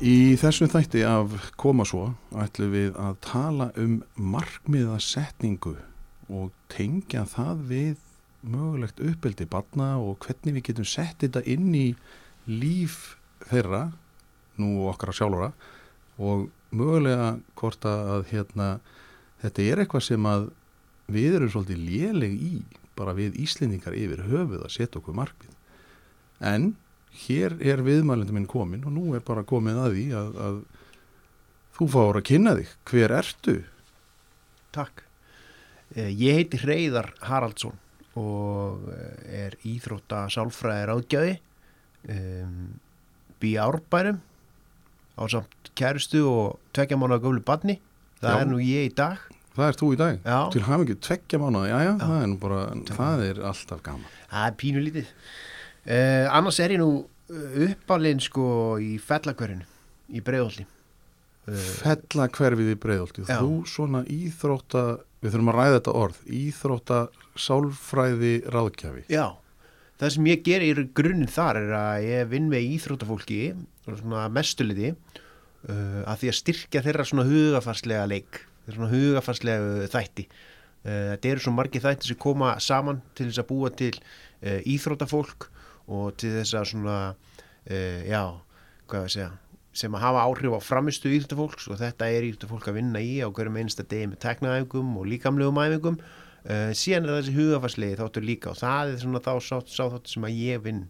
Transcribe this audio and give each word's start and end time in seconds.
Í 0.00 0.32
þessum 0.40 0.70
þætti 0.72 1.02
af 1.04 1.34
koma 1.60 1.84
svo 1.84 2.06
ætlum 2.40 2.70
við 2.72 2.94
að 2.96 3.18
tala 3.20 3.66
um 3.76 3.98
markmiðasetningu 4.16 5.74
og 6.32 6.54
tengja 6.72 7.26
það 7.28 7.60
við 7.68 8.06
mögulegt 8.40 9.02
uppeldi 9.04 9.44
barna 9.52 9.90
og 10.00 10.24
hvernig 10.24 10.56
við 10.56 10.66
getum 10.70 10.88
sett 10.88 11.20
þetta 11.20 11.44
inn 11.44 11.68
í 11.76 11.84
líf 12.48 13.18
þeirra, 13.50 13.90
nú 14.56 14.88
okkar 14.88 15.12
að 15.12 15.20
sjálfura 15.20 15.52
og 16.16 16.48
mögulega 16.72 17.34
hvort 17.60 17.84
að 17.84 18.24
hérna, 18.32 18.72
þetta 19.44 19.68
er 19.68 19.84
eitthvað 19.84 20.08
sem 20.08 20.32
að 20.32 20.48
við 21.12 21.42
erum 21.42 21.52
svolítið 21.52 21.88
léleg 21.90 22.40
í 22.40 22.54
bara 22.96 23.12
við 23.20 23.36
Íslendingar 23.44 24.00
yfir 24.00 24.24
höfuð 24.32 24.64
að 24.64 24.78
setja 24.80 25.04
okkur 25.04 25.20
markmið. 25.20 25.52
En 26.40 26.72
hér 27.26 27.56
er 27.60 27.82
viðmælindi 27.84 28.34
minn 28.36 28.48
komin 28.50 28.84
og 28.86 28.94
nú 28.94 29.14
er 29.16 29.24
bara 29.26 29.42
komin 29.46 29.78
að 29.80 29.94
því 29.96 30.04
að, 30.20 30.30
að 30.46 30.58
þú 31.78 31.88
fáur 31.94 32.18
að 32.20 32.26
kynna 32.30 32.54
þig. 32.58 32.72
Hver 32.90 33.14
ertu? 33.20 33.54
Takk. 34.74 35.04
Eh, 35.96 36.10
Ég 36.14 36.38
heiti 36.38 36.60
Hreyðar 36.62 37.12
Haraldsson 37.26 37.74
og 38.20 38.86
eh, 38.94 39.46
er 39.46 39.56
íþrótta 39.66 40.24
sálfræðir 40.34 40.92
ágjöði 40.96 41.34
um, 42.10 42.72
bý 43.42 43.52
árbærum 43.62 44.18
á 45.18 45.22
samt 45.30 45.70
kærustu 45.78 46.22
og 46.26 46.58
tvekja 46.74 46.98
mánu 46.98 47.16
að 47.18 47.26
göflu 47.26 47.44
badni 47.46 47.76
það 48.22 48.34
Já. 48.34 48.40
er 48.44 48.50
nú 48.50 48.58
ég 48.62 48.88
í 48.90 48.94
dag 48.98 49.26
Það 49.50 49.66
er 49.66 49.76
þú 49.80 49.86
í 49.92 49.96
dag. 49.98 50.18
Já. 50.24 50.36
Til 50.54 50.60
ekki 50.62 50.94
tveggja 51.04 51.38
mánuða, 51.42 51.66
já, 51.68 51.78
já, 51.82 51.88
Já. 51.90 51.94
það 52.06 52.20
er 52.22 52.28
nú 52.30 52.36
bara, 52.40 52.58
það 52.86 53.22
er 53.26 53.40
alltaf 53.50 53.80
gaman. 53.82 54.12
það 54.30 54.44
er 54.46 54.54
pínu 54.62 54.82
uh, 55.86 56.26
annars 56.36 56.60
er 56.60 56.76
ég 56.76 56.82
nú 56.82 56.90
uppalinn 57.30 58.20
sko 58.22 58.76
í 58.82 58.96
fellakverinu 58.98 59.66
í 60.10 60.22
breiðolti 60.24 60.64
uh, 60.66 61.68
Fella 61.80 62.28
hverfið 62.32 62.72
í 62.74 62.78
breiðolti. 62.80 63.24
Já. 63.26 63.38
Þú 63.40 63.60
svona 63.70 64.02
íþrótta, 64.10 64.84
við 65.22 65.34
þurfum 65.34 65.52
að 65.52 65.58
ræða 65.58 65.76
þetta 65.78 65.94
orð, 66.02 66.20
íþrótta 66.40 67.00
sálfræði 67.40 68.34
ráðgjafi. 68.52 69.06
Já, 69.12 69.26
það 70.00 70.14
sem 70.16 70.30
ég 70.30 70.44
ger 70.46 70.66
í 70.66 70.70
grunninn 70.96 71.30
þar 71.30 71.62
er 71.62 71.74
að 71.78 72.06
ég 72.08 72.30
vinn 72.30 72.50
með 72.52 72.68
íþróttafólki 72.76 73.40
svona 73.90 74.28
mestuliði 74.32 74.92
uh, 74.92 76.02
að 76.06 76.22
því 76.22 76.32
að 76.32 76.38
styrkja 76.40 76.84
þeirra 76.86 77.08
svona 77.08 77.28
hugafarslega 77.28 78.08
leik, 78.10 78.42
þeirra 78.64 78.78
svona 78.78 78.92
hugafarslega 78.94 79.92
þætti. 79.92 80.26
Uh, 80.80 81.14
þetta 81.14 81.32
eru 81.34 81.44
svo 81.44 81.54
margir 81.56 81.84
þætti 81.84 82.12
sem 82.12 82.20
koma 82.20 82.54
saman 82.62 83.02
til 83.16 83.28
þess 83.30 83.42
að 83.42 83.50
búa 83.50 83.72
til 83.76 83.94
uh, 83.98 84.60
íþróttafólk 84.68 85.50
og 85.90 86.14
til 86.20 86.30
þess 86.38 86.54
að 86.60 86.68
svona, 86.72 86.96
uh, 87.66 88.00
já, 88.06 88.22
hvað 88.90 89.04
ég 89.04 89.10
að 89.10 89.14
segja, 89.16 89.30
sem 89.80 89.94
að 89.94 90.02
hafa 90.06 90.24
áhrif 90.26 90.54
á 90.56 90.60
framistu 90.66 91.10
íþróttafólks 91.14 91.68
og 91.70 91.78
þetta 91.82 92.08
er 92.10 92.24
íþróttafólk 92.30 92.70
að 92.72 92.78
vinna 92.80 93.02
í 93.06 93.12
á 93.22 93.28
hverjum 93.30 93.58
einsta 93.62 93.84
degi 93.86 94.08
með 94.10 94.18
teknaæfingum 94.24 94.96
og 94.98 95.06
líkamlegum 95.12 95.60
æfingum. 95.62 96.00
Uh, 96.40 96.70
síðan 96.72 97.04
er 97.10 97.18
þessi 97.20 97.34
hugafarslegi 97.36 97.98
þáttur 98.00 98.24
líka 98.24 98.50
og 98.54 98.58
það 98.62 98.94
er 98.94 99.00
svona 99.02 99.20
þá 99.22 99.32
sá, 99.44 99.56
sá 99.68 99.82
þáttur 99.92 100.14
sem 100.14 100.24
að 100.30 100.38
ég 100.40 100.62
vinn 100.64 100.82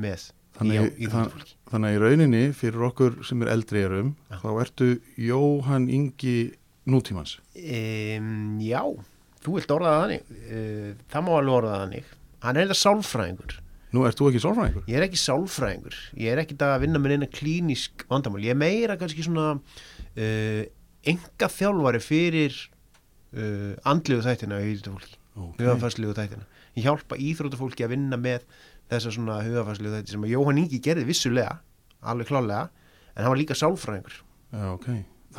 með 0.00 0.30
Þannig, 0.58 0.78
í, 0.98 1.06
þann, 1.06 1.28
íþróttafólki. 1.28 1.52
þannig 1.70 1.88
að 1.92 1.94
í 1.94 2.00
rauninni 2.02 2.40
fyrir 2.56 2.86
okkur 2.88 3.18
sem 3.28 3.42
er 3.44 3.50
eldri 3.52 3.82
erum, 3.84 4.14
Já. 4.32 4.38
þá 4.42 4.48
ertu 4.64 4.88
Jóhann 5.22 5.90
Ingi 5.92 6.36
nútímans. 6.88 7.36
um, 7.54 8.58
Já, 8.64 8.80
þú 9.44 9.54
vilt 9.58 9.74
orða 9.76 9.92
það 9.92 10.02
þannig. 10.06 10.32
Uh, 10.48 10.90
það 11.12 11.26
má 11.28 11.30
alveg 11.36 11.56
orða 11.60 11.74
það 11.76 11.82
þannig. 11.84 12.10
Hann 12.48 12.56
er 12.58 12.66
þetta 12.66 12.80
sálfræðingur 12.80 13.58
Nú, 13.94 14.02
ert 14.04 14.18
þú 14.20 14.26
ekki 14.30 14.40
sálfræðingur? 14.44 14.82
ég 14.90 14.98
er 14.98 15.04
ekki 15.06 15.20
sálfræðingur, 15.22 15.94
ég 16.20 16.32
er 16.34 16.42
ekki 16.42 16.56
að 16.60 16.80
vinna 16.84 17.00
með 17.00 17.14
eina 17.16 17.28
klínisk 17.32 18.04
vandamál, 18.10 18.42
ég 18.44 18.58
meira 18.60 18.98
kannski 19.00 19.24
svona 19.24 19.46
uh, 19.56 20.62
enga 21.08 21.48
þjálfari 21.54 22.00
fyrir 22.04 22.56
uh, 23.32 23.72
andlegu 23.88 24.24
þættina 24.26 24.60
í 24.64 24.74
íþróttafólki 24.74 25.16
Ok. 25.38 25.54
hugafærslegu 25.60 26.14
þættina. 26.18 26.44
Ég 26.74 26.84
hjálpa 26.88 27.16
íþróttafólki 27.22 27.84
að 27.86 27.92
vinna 27.94 28.16
með 28.18 28.44
þessa 28.90 29.12
svona 29.14 29.36
hugafærslegu 29.46 29.94
þætti 29.94 30.14
sem 30.16 30.24
að 30.26 30.32
Jóhann 30.34 30.58
Ingi 30.64 30.80
gerði 30.82 31.04
vissulega, 31.06 31.60
alveg 32.02 32.26
klálega, 32.32 32.64
en 33.14 33.22
hann 33.22 33.32
var 33.32 33.38
líka 33.40 33.54
sálfræðingur. 33.58 34.16
Já, 34.50 34.64
ok. 34.74 34.88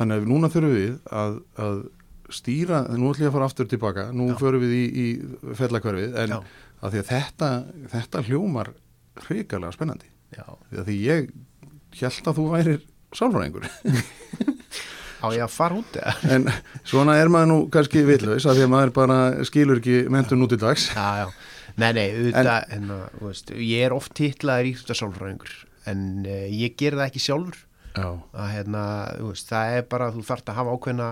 Þannig 0.00 0.22
að 0.22 0.28
núna 0.30 0.48
þurfum 0.54 0.72
við 0.78 0.94
að, 1.20 1.36
að 1.66 1.78
stýra, 2.32 2.80
nú 2.94 3.10
ætlum 3.10 3.26
ég 3.26 3.30
að 3.30 3.36
fara 3.36 3.48
aftur 3.50 3.68
tilbaka, 3.68 4.06
nú 4.16 4.30
Já. 4.30 4.36
förum 4.40 4.62
við 4.64 4.74
í, 4.78 4.82
í 4.88 5.54
fellakverfið, 5.58 6.16
en 6.24 6.34
Já. 6.36 6.40
Að 6.80 6.94
því 6.94 7.02
að 7.02 7.10
þetta, 7.10 7.50
þetta 7.94 8.22
hljómar 8.28 8.72
hrikalega 9.26 9.76
spennandi. 9.76 10.10
Já. 10.36 10.46
Því 10.70 10.80
að 10.80 10.88
því 10.88 10.96
ég 11.04 11.30
held 12.00 12.30
að 12.30 12.38
þú 12.38 12.46
værir 12.54 12.82
sálfræðingur. 13.18 13.70
Á 15.20 15.26
ég 15.36 15.42
að 15.44 15.52
fara 15.52 15.76
út 15.76 15.96
eða? 16.00 16.12
en 16.32 16.46
svona 16.88 17.18
er 17.20 17.28
maður 17.32 17.50
nú 17.50 17.56
kannski 17.72 18.04
vitlaus 18.08 18.46
að 18.48 18.60
því 18.60 18.66
að 18.66 18.70
maður 18.72 18.92
bara 18.96 19.16
skilur 19.44 19.80
ekki 19.82 19.96
mentun 20.12 20.46
út 20.46 20.54
í 20.56 20.60
dags. 20.60 20.86
Já, 20.96 21.26
já. 21.26 21.26
Nei, 21.80 21.90
nei, 21.96 22.06
auðvitað, 22.14 22.62
en, 22.74 22.86
en 22.90 23.24
veist, 23.24 23.50
ég 23.54 23.84
er 23.86 23.94
oft 23.94 24.14
titlaður 24.18 24.70
íþróttasálfræðingur, 24.72 25.52
en 25.92 26.00
uh, 26.24 26.46
ég 26.50 26.74
ger 26.80 26.96
það 26.98 27.06
ekki 27.06 27.22
sjálfur. 27.24 27.60
Já, 27.94 28.06
Að, 28.08 28.48
hérna, 28.54 28.82
veist, 29.26 29.48
það 29.50 29.76
er 29.76 29.86
bara 29.92 30.08
þú 30.14 30.24
þarft 30.26 30.50
að 30.50 30.58
hafa 30.60 30.74
ákveðna 30.76 31.10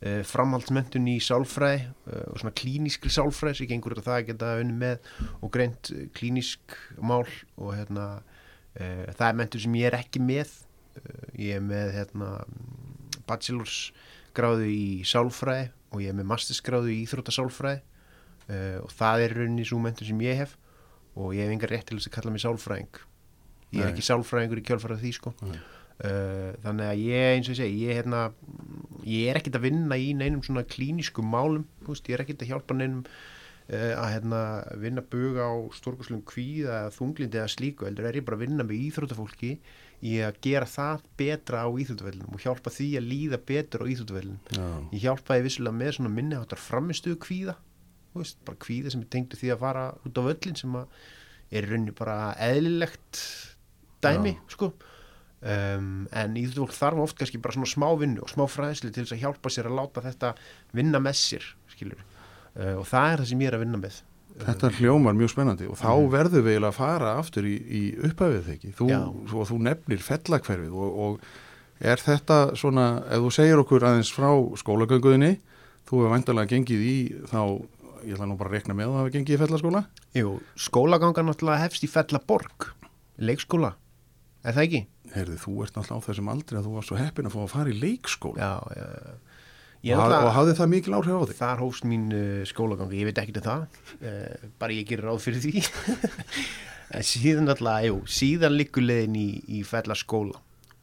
uh, 0.00 0.20
framhaldsmentun 0.26 1.08
í 1.12 1.16
sálfræði 1.24 1.84
uh, 1.88 2.24
og 2.32 2.40
svona 2.42 2.54
klínískri 2.56 3.12
sálfræði 3.12 3.60
sem 3.60 3.70
gengur 3.70 3.98
á 3.98 4.02
það 4.02 4.16
að 4.16 4.26
geta 4.30 4.52
unni 4.62 4.76
með 4.80 5.10
og 5.40 5.52
greint 5.54 5.92
uh, 5.94 6.06
klínísk 6.16 6.76
mál 6.98 7.26
og 7.56 7.74
hérna, 7.76 8.06
uh, 8.78 9.06
það 9.16 9.26
er 9.28 9.40
mentun 9.42 9.64
sem 9.66 9.76
ég 9.80 9.90
er 9.90 9.98
ekki 10.00 10.22
með 10.24 10.54
uh, 11.00 11.26
ég 11.38 11.58
er 11.58 11.66
með 11.66 11.94
hérna, 11.98 12.32
bachelors 13.28 13.90
gráðu 14.36 14.66
í 14.70 15.04
sálfræði 15.08 15.70
og 15.90 16.02
ég 16.04 16.12
er 16.12 16.18
með 16.18 16.28
mastersgráðu 16.30 16.92
í 16.94 17.00
íþróttasálfræði 17.04 17.80
uh, 17.82 18.78
og 18.84 18.90
það 18.94 19.26
er 19.26 19.36
rauninni 19.40 19.66
svo 19.66 19.80
mentun 19.82 20.08
sem 20.08 20.24
ég 20.26 20.42
hef 20.44 20.56
og 21.18 21.34
ég 21.34 21.44
hef 21.44 21.54
engar 21.56 21.74
rétt 21.74 21.88
til 21.90 21.98
þess 21.98 22.10
að 22.10 22.16
kalla 22.16 22.34
mig 22.34 22.44
sálfræðing 22.44 23.00
ég 23.70 23.82
er 23.82 23.88
Nei. 23.88 23.92
ekki 23.92 24.06
sálfræðingur 24.06 24.62
í 24.62 24.66
kjálfarað 24.66 25.04
því 25.04 25.12
sko 25.18 25.34
Nei. 25.42 25.58
Uh, 26.00 26.54
þannig 26.64 26.86
að 26.88 27.00
ég 27.04 27.26
eins 27.34 27.48
og 27.50 27.52
ég 27.52 27.58
segi 27.58 27.80
ég, 27.84 27.98
hérna, 27.98 28.20
ég 29.04 29.26
er 29.28 29.36
ekkit 29.36 29.58
að 29.58 29.66
vinna 29.66 29.98
í 30.00 30.14
neinum 30.16 30.40
svona 30.40 30.62
klíniskum 30.64 31.28
málum 31.28 31.66
veist, 31.84 32.08
ég 32.08 32.16
er 32.16 32.22
ekkit 32.24 32.46
að 32.46 32.52
hjálpa 32.54 32.76
neinum 32.78 33.02
uh, 33.04 33.92
að 34.00 34.08
hérna, 34.14 34.40
vinna 34.80 35.04
bug 35.12 35.36
á 35.36 35.50
stórkurslum 35.76 36.22
kvíða 36.24 36.86
þunglindi 36.96 37.42
eða 37.42 37.52
slíku 37.52 37.84
heldur 37.84 38.08
er 38.08 38.16
ég 38.16 38.24
bara 38.24 38.40
að 38.40 38.46
vinna 38.46 38.64
með 38.64 38.80
íþróttafólki 38.86 39.52
í 40.00 40.16
að 40.24 40.40
gera 40.48 40.72
það 40.72 41.04
betra 41.20 41.64
á 41.64 41.68
íþróttavellunum 41.68 42.38
og 42.38 42.44
hjálpa 42.46 42.72
því 42.72 42.90
að 42.96 43.08
líða 43.12 43.44
betur 43.52 43.84
á 43.84 43.90
íþróttavellunum 43.92 44.56
já, 44.56 44.68
ég 44.96 45.04
hjálpaði 45.04 45.46
vissulega 45.50 45.80
með 45.82 45.96
svona 45.98 46.16
minniháttar 46.16 46.64
framistuðu 46.64 47.20
kvíða 47.26 47.60
veist, 48.16 48.40
bara 48.48 48.62
kvíða 48.64 48.94
sem 48.94 49.04
er 49.04 49.12
tengdu 49.12 49.36
því 49.36 49.52
að 49.52 49.66
fara 49.68 49.90
út 50.00 50.16
á 50.16 50.22
völlin 50.32 50.56
sem 50.56 50.80
er 50.80 51.60
í 51.60 51.68
rauninni 51.68 51.92
bara 51.92 52.32
eðlilegt 52.40 53.20
dæmi, 54.00 54.38
sko 54.48 54.72
um, 55.42 56.06
en 56.12 56.36
íþjóðfólk 56.36 56.74
þarf 56.76 57.02
oft 57.06 57.18
kannski 57.20 57.40
bara 57.42 57.56
svona 57.56 57.70
smá 57.70 57.88
vinnu 58.00 58.22
og 58.24 58.30
smá 58.32 58.44
fræðsli 58.50 58.92
til 58.92 59.04
þess 59.06 59.16
að 59.16 59.22
hjálpa 59.24 59.52
sér 59.54 59.70
að 59.70 59.78
láta 59.80 60.04
þetta 60.04 60.34
vinna 60.76 61.00
með 61.02 61.16
sér 61.20 61.46
skilur 61.72 62.00
uh, 62.04 62.76
og 62.80 62.86
það 62.90 63.12
er 63.14 63.22
það 63.24 63.28
sem 63.32 63.44
ég 63.44 63.52
er 63.52 63.58
að 63.58 63.64
vinna 63.66 63.80
með 63.82 64.00
þetta 64.40 64.70
hljómar 64.78 65.16
mjög 65.18 65.32
spennandi 65.34 65.66
og 65.68 65.76
þá 65.80 65.90
Mhm. 65.90 66.10
verður 66.14 66.44
við 66.46 66.64
að 66.64 66.76
fara 66.76 67.14
aftur 67.18 67.44
í, 67.44 67.54
í 67.60 67.80
upphæfið 68.08 68.44
þekki. 68.46 68.70
Þú, 68.78 68.86
svo, 69.28 69.42
þú 69.50 69.56
nefnir 69.66 69.98
fellakverfið 70.06 70.72
og, 70.72 71.00
og 71.04 71.20
er 71.80 71.96
þetta 72.00 72.36
svona, 72.56 72.84
ef 73.10 73.20
þú 73.26 73.32
segir 73.34 73.60
okkur 73.60 73.84
aðeins 73.88 74.12
frá 74.14 74.30
skólagönguðinni, 74.62 75.32
þú 75.88 75.98
hefur 75.98 76.14
væntalega 76.14 76.48
gengið 76.54 76.84
í 76.86 76.94
þá, 77.28 77.40
ég 78.06 78.14
ætla 78.16 78.28
nú 78.30 78.36
bara 78.40 78.48
að 78.52 78.56
rekna 78.60 78.74
með 78.78 78.86
að 78.86 78.94
það 78.94 79.00
hefur 79.02 79.14
gengið 79.18 79.34
í 79.36 79.40
fellaskóla. 79.42 79.82
Jú, 80.16 80.32
skólaganga 80.56 81.26
náttúrulega 81.26 81.62
hefst 81.66 81.84
í 81.84 81.90
Fellaborg 81.90 82.70
leikskóla, 83.20 83.74
er 84.46 84.56
það 84.56 84.64
ekki? 84.68 84.80
Heyrðu, 85.10 85.36
þú 85.42 85.54
ert 85.64 85.76
náttúrulega 85.76 86.02
á 86.02 86.06
þessum 86.06 86.30
aldri 86.30 86.58
að 86.58 86.66
þú 86.66 86.72
var 86.76 86.86
svo 86.86 86.98
heppin 87.00 87.28
að 87.28 87.34
fá 87.34 87.40
að 87.42 87.52
fara 87.54 87.72
í 87.72 87.78
leikskóla. 87.80 88.38
Já, 88.38 88.52
já 88.76 89.96
og, 89.96 90.12
og 90.12 90.34
hafði 90.36 90.56
það 90.58 90.70
mikil 90.74 90.96
áhrif 90.98 91.16
á 91.16 91.24
þig? 91.30 91.38
Þar 91.38 91.62
hófst 91.64 91.86
mín 91.88 92.04
uh, 92.12 92.42
skólagangi, 92.48 93.00
ég 93.00 93.08
veit 93.08 93.20
ekki 93.22 93.34
um 93.40 93.46
það, 93.46 93.78
uh, 94.04 94.44
bara 94.60 94.76
ég 94.76 94.90
gerir 94.90 95.08
ráð 95.08 95.22
fyrir 95.24 95.42
því. 95.46 95.64
en 96.98 97.06
síðan 97.06 97.54
alltaf, 97.54 97.80
jú, 97.88 97.96
síðan 98.20 98.56
liggur 98.58 98.86
leiðin 98.86 99.18
í, 99.18 99.26
í 99.56 99.64
fellaskóla. 99.66 100.38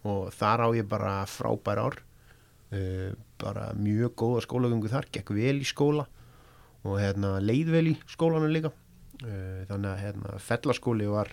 Og 0.07 0.27
þar 0.35 0.65
á 0.65 0.67
ég 0.79 0.89
bara 0.89 1.13
frábær 1.29 1.83
ár. 1.85 2.01
Uh, 2.73 3.13
bara 3.39 3.69
mjög 3.77 4.17
góða 4.19 4.43
skólagöngu 4.47 4.91
þar, 4.91 5.07
gekk 5.13 5.31
vel 5.37 5.61
í 5.61 5.67
skóla. 5.67 6.07
Og 6.83 6.99
hérna 6.99 7.37
leið 7.43 7.71
vel 7.77 7.85
í 7.93 7.95
skólanu 8.11 8.51
líka. 8.51 8.73
Uh, 9.21 9.63
þannig 9.69 9.93
að 9.93 10.03
hérna 10.03 10.41
fellaskóli 10.41 11.07
var 11.09 11.31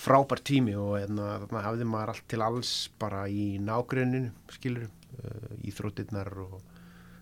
frábær 0.00 0.40
tími 0.46 0.74
og 0.78 0.96
hérna 0.98 1.36
þarna 1.42 1.64
hafði 1.66 1.86
maður 1.88 2.12
allt 2.14 2.26
til 2.30 2.42
alls 2.44 2.72
bara 3.00 3.24
í 3.28 3.58
nágruninu 3.62 4.30
skilur, 4.54 4.88
uh, 5.20 5.50
íþróttirnar 5.68 6.30
og 6.44 6.60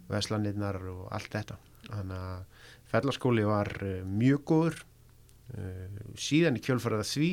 veslanirnar 0.08 0.80
og 0.92 1.06
allt 1.14 1.32
þetta. 1.34 1.58
Þannig 1.88 2.26
að 2.30 2.69
fellaskóli 2.92 3.46
var 3.48 3.72
uh, 3.82 4.02
mjög 4.06 4.44
góður 4.52 4.78
uh, 4.82 6.02
síðan 6.19 6.58
í 6.60 6.64
kjölfaraða 6.64 7.08
því 7.08 7.32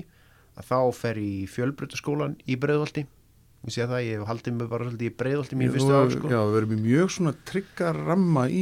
að 0.55 0.69
þá 0.71 0.79
fer 0.95 1.19
í 1.19 1.31
fjölbrutaskólan 1.51 2.37
í 2.47 2.57
Breiðholti 2.59 3.05
ég 3.65 3.73
sé 3.73 3.85
það, 3.89 4.01
ég 4.05 4.19
hef 4.19 4.27
haldið 4.29 4.53
mig 4.59 4.67
bara 4.69 4.85
svolítið 4.85 5.07
í 5.09 5.13
Breiðholti 5.19 5.57
mín 5.57 5.71
fyrstu 5.73 5.93
ár 5.97 6.11
sko. 6.13 6.29
Já, 6.29 6.39
við 6.45 6.57
erum 6.59 6.73
í 6.75 6.79
mjög 6.85 7.09
svona 7.15 7.33
tryggar 7.49 7.97
ramma 8.05 8.43
í 8.49 8.61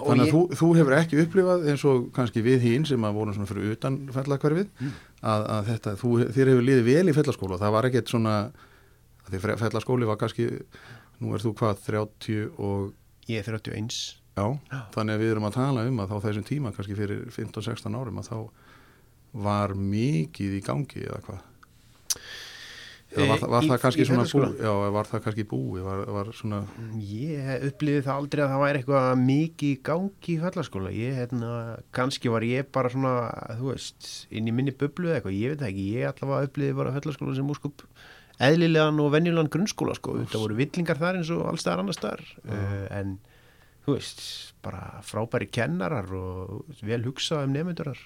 og 0.00 0.08
Þannig 0.08 0.24
að 0.24 0.28
ég- 0.28 0.34
þú, 0.34 0.42
þú 0.60 0.68
hefur 0.78 0.96
ekki 0.98 1.20
upplifað 1.24 1.66
eins 1.70 1.84
og 1.88 2.08
kannski 2.16 2.42
við 2.42 2.60
hín 2.66 2.86
sem 2.86 3.00
að 3.06 3.14
vorum 3.18 3.34
svona 3.36 3.46
fyrir 3.52 3.72
utan 3.76 3.98
fellakvarfið 4.16 4.68
Mm. 4.80 4.92
að, 5.22 5.46
að 5.56 5.64
þetta, 5.72 5.96
þú, 6.02 6.10
þér 6.34 6.50
hefur 6.52 6.66
liðið 6.68 6.84
vel 6.90 7.08
í 7.08 7.16
fellaskóla. 7.18 7.58
Það 7.58 7.72
var 7.78 7.88
ekkert 7.90 8.08
svona, 8.08 8.34
því 9.30 9.40
fe- 9.40 9.56
fellaskóli 9.64 10.06
var 10.06 10.16
kannski, 10.16 10.48
nú 11.20 11.34
er 11.34 11.38
þú 11.42 11.54
hvað, 11.54 11.76
30 11.86 12.50
og, 12.58 12.92
ég 13.28 13.38
er 13.38 13.44
31 13.58 14.14
já, 14.38 14.46
þannig 14.94 15.14
að 15.14 15.20
við 15.22 15.30
erum 15.34 15.44
að 15.50 15.54
tala 15.58 15.86
um 15.88 15.98
að 15.98 16.08
þá 16.10 16.16
þessum 16.26 16.44
tíma, 16.46 16.72
kannski 16.74 16.94
fyrir 16.96 17.26
15-16 17.30 17.94
árum, 17.98 18.18
að 18.22 18.28
þá 18.30 18.50
var 19.34 19.74
mikið 19.74 20.54
í 20.58 20.62
gangi 20.64 21.02
eða 21.06 21.20
hvað. 21.26 21.40
Eða 23.08 23.26
var, 23.30 23.38
það- 23.40 23.52
var 23.54 23.62
Í- 23.64 23.68
það 23.70 23.78
kannski 23.82 24.04
svona 24.04 24.24
fellaskóla? 24.26 24.48
búi, 24.52 24.64
já, 24.68 24.90
var 24.92 25.06
það 25.08 25.22
kannski 25.24 25.44
búi, 25.48 25.80
var, 25.86 26.00
var 26.12 26.26
svona, 26.36 26.58
Ég 27.00 27.64
upplifði 27.70 28.02
það 28.04 28.18
aldrei 28.20 28.42
að 28.44 28.50
það 28.52 28.62
væri 28.64 28.80
eitthvað 28.82 29.22
mikið 29.22 29.70
í 29.72 29.78
gangi 29.88 30.34
í 30.34 30.38
fellaskóla 30.42 30.90
ég, 30.92 31.14
hérna, 31.22 31.52
kannski 31.96 32.28
var 32.34 32.42
ég 32.44 32.68
bara 32.76 32.90
svona 32.92 33.14
þú 33.56 33.70
veist, 33.72 34.10
inn 34.30 34.50
í 34.50 34.52
minni 34.52 34.74
bublu 34.76 35.08
eða 35.08 35.22
eitthvað, 35.22 35.38
ég 35.40 35.54
veit 35.54 35.62
það 35.64 35.70
ekki, 35.72 35.86
ég 35.96 36.10
allavega 36.12 36.50
upplifði 36.50 36.76
bara 36.82 36.92
fellaskóla 36.98 37.34
sem 37.38 37.48
úrskup 37.54 37.86
eðlilegan 38.38 39.00
og 39.02 39.08
venjulegan 39.16 39.48
grunnskóla 39.50 39.96
sko, 39.98 40.18
þetta 40.20 40.38
voru 40.44 40.54
villingar 40.60 41.00
þar 41.00 41.16
eins 41.18 41.30
og 41.34 41.46
allstaðar 41.50 41.80
annar 41.82 41.96
staðar. 41.96 42.22
Uh, 42.44 42.84
en 42.94 43.16
þú 43.88 43.96
veist, 43.96 44.20
bara 44.62 45.00
frábæri 45.02 45.48
kennarar 45.50 46.06
og 46.12 46.60
þú 46.76 46.86
vel 46.92 47.00
hugsað 47.08 47.48
um 47.48 47.56
nefndurar 47.56 47.96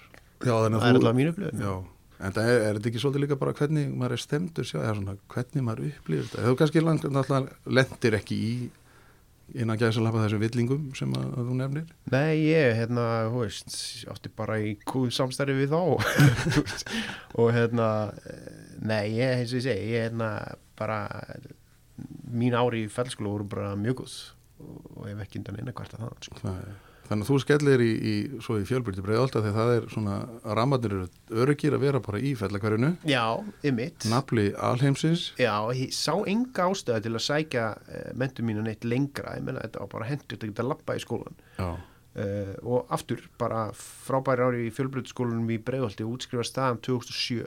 já, 0.41 0.55
þannig 0.55 0.79
það 0.79 0.89
er 0.89 0.95
allavega 0.95 1.19
mínu 1.19 1.35
upplifði 1.35 1.67
Já, 1.67 1.75
en 2.23 2.37
það 2.37 2.51
er, 2.53 2.61
er 2.67 2.79
þetta 2.79 2.91
ekki 2.93 3.03
svolítið 3.03 3.25
líka 3.25 3.41
bara 3.41 3.57
hvernig 3.59 3.91
maður 3.99 4.17
er 4.17 4.23
stemdur 4.23 4.69
sjá, 4.69 4.79
eða 4.83 4.95
svona 4.99 5.17
hvernig 5.35 5.67
maður 5.67 5.89
upplifir 5.91 6.29
þetta. 6.31 6.47
Þú 6.47 6.55
kannski 6.61 6.85
lang, 6.85 7.03
náttúrulega 7.17 7.75
lendir 7.79 8.19
ekki 8.19 8.39
í 8.39 8.55
innan 9.59 9.79
gæðsalapa 9.81 10.23
þessum 10.25 10.43
villingum 10.43 10.85
sem 10.97 11.13
að, 11.19 11.25
að 11.37 11.49
þú 11.49 11.57
nefnir. 11.59 11.89
Nei, 12.13 12.31
ég, 12.47 12.69
hérna, 12.79 13.07
þú 13.33 13.43
veist, 13.43 13.75
átti 14.13 14.33
bara 14.39 14.59
í 14.63 14.75
kúð 14.89 15.11
samstæri 15.17 15.57
við 15.59 15.75
þá 15.75 15.81
og 17.43 17.51
hérna, 17.53 17.89
nei, 18.81 19.19
ég, 19.19 19.43
eins 19.43 19.53
og 19.53 19.61
ég 19.61 19.67
segi, 19.67 19.91
ég, 19.93 20.07
hérna, 20.07 20.31
bara, 20.79 21.03
mín 22.33 22.57
ári 22.57 22.87
í 22.87 22.93
fellskóla 22.93 23.35
voru 23.35 23.51
bara 23.51 23.75
mjög 23.79 24.03
góð 24.03 24.17
og 24.63 25.05
ég 25.11 25.17
hef 25.17 25.27
ekki 25.27 25.43
undan 25.43 25.61
eina 25.61 25.77
kvarta 25.77 26.01
það, 26.01 26.17
sko. 26.29 26.55
Þannig 27.13 27.27
að 27.27 27.31
þú 27.31 27.37
skellir 27.45 27.83
í, 27.85 27.91
í, 27.93 28.15
í 28.41 28.65
fjölbyrti 28.73 29.05
breiðalda 29.05 29.43
þegar 29.45 29.57
það 29.59 29.73
er 29.77 29.87
svona, 29.93 30.17
rammarnir 30.57 30.95
eru 30.97 31.43
öryggir 31.45 31.77
að 31.77 31.83
vera 31.85 32.01
bara 32.09 32.21
í 32.25 32.33
fellakverjunu, 32.41 32.91
Já, 33.11 33.25
ymmit. 33.69 34.07
nafli 34.09 34.47
alheimsins, 34.57 35.27
Já, 35.37 35.53
ég 35.77 35.93
sá 35.93 36.15
enga 36.33 36.71
ástæðu 36.73 37.05
til 37.05 37.13
að 37.19 37.25
sækja 37.29 37.67
uh, 37.77 38.11
mentum 38.17 38.49
mínu 38.49 38.65
neitt 38.65 38.87
lengra, 38.89 39.37
ég 39.37 39.45
menna 39.45 39.61
þetta 39.67 39.85
var 39.85 39.93
bara 39.99 40.09
hendur 40.09 40.41
að 40.41 40.49
geta 40.51 40.65
lappa 40.73 40.97
í 40.99 41.05
skólan. 41.05 41.37
já, 41.61 41.71
Uh, 42.13 42.51
og 42.69 42.91
aftur, 42.93 43.23
bara 43.41 43.71
frábæri 43.73 44.43
ári 44.45 44.59
í 44.67 44.73
fjölbreytskólanum 44.77 45.47
í 45.49 45.57
Breiðholti 45.65 46.05
útskrifa 46.05 46.45
staðan 46.45 46.77
2007 46.85 47.47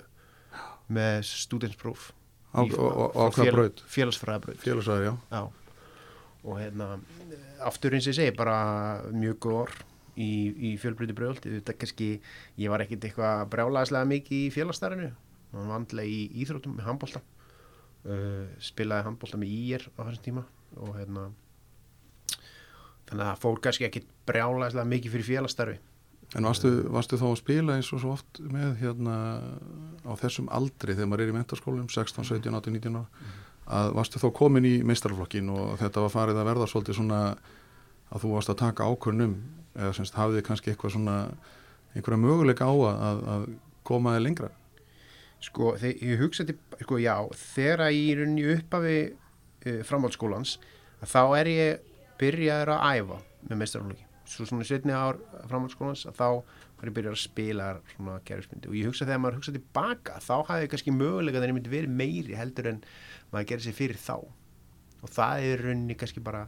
með 0.90 1.20
Í- 2.72 2.74
og, 2.74 2.88
og, 2.88 3.12
og 3.14 3.36
hvað 3.36 3.46
fél- 3.46 3.54
braut, 3.60 3.84
félagsfræðabraut 3.94 4.64
félagsæður, 4.66 5.06
já. 5.06 5.14
Já. 5.38 5.44
og 6.50 6.58
hérna 6.64 6.88
eh, 6.98 7.45
aftur 7.70 7.96
eins 7.96 8.08
og 8.08 8.14
ég 8.14 8.20
segi 8.20 8.36
bara 8.38 8.58
mjög 9.14 9.40
góð 9.46 9.60
orð 9.66 9.80
í, 10.16 10.30
í 10.54 10.74
fjölbreyti 10.82 11.16
brjóðaldi 11.18 11.56
þetta 11.58 11.78
kannski, 11.80 12.10
ég 12.62 12.72
var 12.72 12.84
ekkit 12.86 13.08
eitthvað 13.08 13.48
brjálaðislega 13.54 14.12
mikið 14.12 14.44
í 14.44 14.52
félagsstarinu 14.56 15.10
hann 15.56 15.72
vandlega 15.72 16.12
í 16.12 16.22
íþróttum 16.44 16.76
með 16.78 16.90
handbólta 16.90 17.24
uh, 17.24 18.46
spilaði 18.64 19.08
handbólta 19.10 19.40
með 19.42 19.56
ír 19.56 19.90
á 19.96 20.02
þessum 20.04 20.28
tíma 20.28 20.46
og 20.76 20.94
hérna 21.00 21.28
þannig 23.06 23.22
að 23.22 23.28
það 23.28 23.44
fór 23.44 23.60
kannski 23.68 23.90
ekkit 23.90 24.08
brjálaðislega 24.30 24.94
mikið 24.96 25.18
fyrir 25.18 25.30
félagsstarfi 25.34 25.82
En 26.36 26.44
varstu, 26.44 26.70
varstu 26.90 27.20
þá 27.22 27.26
að 27.28 27.36
spila 27.38 27.76
eins 27.78 27.92
og 27.94 28.00
svo 28.02 28.16
oft 28.16 28.40
með 28.42 28.80
hérna 28.80 29.16
á 30.02 30.12
þessum 30.20 30.48
aldri 30.52 30.96
þegar 30.96 31.12
maður 31.12 31.24
er 31.24 31.32
í 31.32 31.36
mentarskólum 31.36 31.86
16, 31.94 32.26
17, 32.26 32.50
18, 32.50 32.74
19 32.80 32.98
ára 32.98 33.44
að 33.66 33.94
varstu 33.98 34.22
þá 34.22 34.28
komin 34.38 34.68
í 34.68 34.76
meistarflokkin 34.86 35.50
og 35.54 35.78
þetta 35.82 36.04
var 36.06 36.14
farið 36.14 36.42
að 36.42 36.50
verða 36.52 36.68
svolítið 36.70 37.00
svona 37.00 37.22
að 38.14 38.22
þú 38.22 38.34
varst 38.36 38.52
að 38.54 38.62
taka 38.62 38.90
ákvörnum 38.90 39.34
eða 39.76 39.96
semst 39.98 40.18
hafið 40.18 40.40
þið 40.40 40.46
kannski 40.50 40.72
eitthvað 40.72 40.94
svona 40.96 41.16
einhverja 41.96 42.22
möguleika 42.22 42.68
á 42.70 42.74
að, 42.76 43.24
að, 43.34 43.50
koma 43.86 44.16
þið 44.16 44.26
lengra 44.26 44.52
Sko, 45.44 45.76
þegar 45.78 46.08
ég 46.08 46.22
hugsa 46.24 46.46
til, 46.48 46.56
sko, 46.80 46.98
já, 46.98 47.14
þegar 47.38 47.92
ég 47.94 48.22
er 48.24 48.32
í 48.40 48.46
upphafi 48.56 48.96
uh, 49.12 49.82
framhaldsskólans, 49.86 50.56
að 51.04 51.12
þá 51.12 51.22
er 51.38 51.50
ég 51.52 51.90
byrjaður 52.18 52.72
að 52.74 52.86
æfa 52.96 53.18
með 53.50 53.60
meistarflokki. 53.60 54.08
Svo 54.32 54.48
svona 54.50 54.66
setni 54.66 54.96
ár 54.96 55.20
framhaldsskólans, 55.52 56.08
þá 56.18 56.30
var 56.76 56.90
ég 56.90 56.96
byrjaður 56.96 57.18
að 57.18 57.24
spila 57.24 57.68
svona 57.94 58.16
gerðismyndi. 58.28 58.70
Og 58.72 58.78
ég 58.80 58.90
hugsa 58.90 59.08
þegar 59.08 59.22
maður 59.24 59.40
hugsa 59.40 59.56
tilbaka, 59.56 60.20
þá 60.24 60.36
hafði 60.50 60.72
kannski 60.72 60.96
mögulega 60.96 61.44
ég 61.46 61.56
myndi 61.56 61.72
verið 61.74 62.00
meiri 62.02 62.40
heldur 62.40 62.72
en 62.72 62.82
maður 63.32 63.50
gerir 63.52 63.66
sér 63.66 63.78
fyrir 63.78 64.02
þá. 64.02 64.16
Og 65.06 65.14
það 65.14 65.50
er 65.50 65.64
rauninni 65.66 65.98
kannski 66.00 66.24
bara 66.24 66.46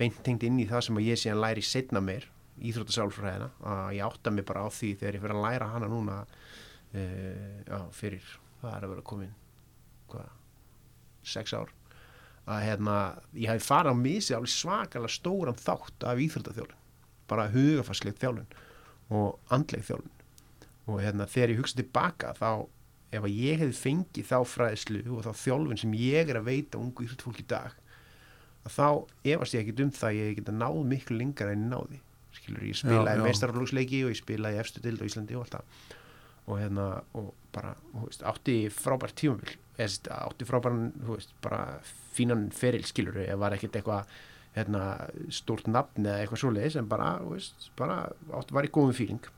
beintengt 0.00 0.46
inn 0.46 0.60
í 0.62 0.68
það 0.70 0.86
sem 0.86 1.00
að 1.00 1.08
ég 1.10 1.20
síðan 1.20 1.42
læri 1.42 1.64
setna 1.66 2.02
meir, 2.04 2.28
íþróttasálfræðina, 2.62 3.50
að 3.64 3.92
ég 3.98 4.06
átta 4.06 4.32
mig 4.32 4.46
bara 4.48 4.64
á 4.64 4.68
því 4.72 4.94
þegar 5.00 5.16
ég 5.16 5.24
fyrir 5.24 5.36
að 5.36 5.44
læra 5.46 5.68
hana 5.72 5.90
núna 5.90 6.18
uh, 6.22 7.60
já, 7.66 7.78
fyrir 7.96 8.26
það 8.62 8.74
er 8.76 8.86
að 8.86 8.92
vera 8.94 9.06
komin 9.06 9.32
hvað, 10.12 10.34
sex 11.34 11.54
ár 11.56 11.72
að 12.42 12.64
hérna, 12.66 12.96
ég 13.38 13.50
hafi 13.52 13.64
farið 13.64 13.94
á 13.94 14.02
misi 14.02 14.34
alveg 14.36 14.52
svakalega 14.52 15.14
stóran 15.14 15.58
þátt 15.58 16.06
af 16.10 16.22
íþróttaþjálun 16.22 16.78
bara 17.30 17.48
hugafarsleik 17.52 18.18
þjálun 18.20 18.48
og 19.12 19.52
andleik 19.52 19.86
þjálun 19.88 20.10
og 20.90 20.98
hérna, 20.98 21.28
þegar 21.30 21.52
ég 21.52 21.60
hugsa 21.60 21.78
tilbaka 21.78 22.32
þá 22.38 22.48
ef 23.12 23.26
að 23.26 23.36
ég 23.36 23.60
hefði 23.60 23.76
fengið 23.78 24.28
þá 24.30 24.38
fræðslu 24.48 25.02
og 25.12 25.26
þá 25.26 25.32
þjálfun 25.44 25.80
sem 25.82 25.94
ég 26.00 26.32
er 26.32 26.40
að 26.40 26.48
veita 26.48 26.80
ungu 26.80 27.04
íþróttfólk 27.04 27.42
í 27.42 27.46
dag 27.52 27.76
þá 28.70 28.86
efast 29.26 29.56
ég 29.56 29.64
ekkit 29.64 29.82
um 29.84 29.92
það 29.94 30.08
að 30.08 30.18
ég 30.20 30.36
geta 30.38 30.54
náð 30.54 30.80
miklu 30.86 31.18
lengra 31.18 31.54
en 31.54 31.68
náði. 31.70 31.98
Skilur, 32.32 32.64
ég 32.64 32.78
spilaði 32.78 33.18
já. 33.18 33.24
meistaraflóksleiki 33.26 34.02
og 34.06 34.12
ég 34.12 34.20
spilaði 34.20 34.56
í 34.56 34.62
efstu 34.62 34.82
dild 34.84 35.02
á 35.02 35.08
Íslandi 35.08 35.36
og 35.36 35.44
allt 35.44 35.56
það. 35.56 35.80
Og 36.42 36.58
hérna 36.58 36.86
og 37.18 37.32
bara 37.54 37.74
veist, 37.94 38.22
átti 38.26 38.56
frábært 38.72 39.24
veist, 39.78 40.08
átti 40.08 40.46
veist, 40.46 41.34
bara 41.42 41.80
fínan 42.14 42.50
feril 42.54 42.84
skilur 42.86 43.20
ég 43.22 43.38
var 43.38 43.54
ekkert 43.56 43.76
eitthvað 43.78 44.14
hérna, 44.56 44.82
stórt 45.32 45.68
nafn 45.70 46.06
eða 46.06 46.22
eitthvað 46.22 46.42
svoleiðis 46.42 46.78
en 46.80 46.88
bara, 46.90 47.14
veist, 47.24 47.70
bara 47.78 48.02
átti 48.36 48.56
var 48.56 48.68
í 48.68 48.72
góðum 48.72 48.96
fíling 48.96 49.30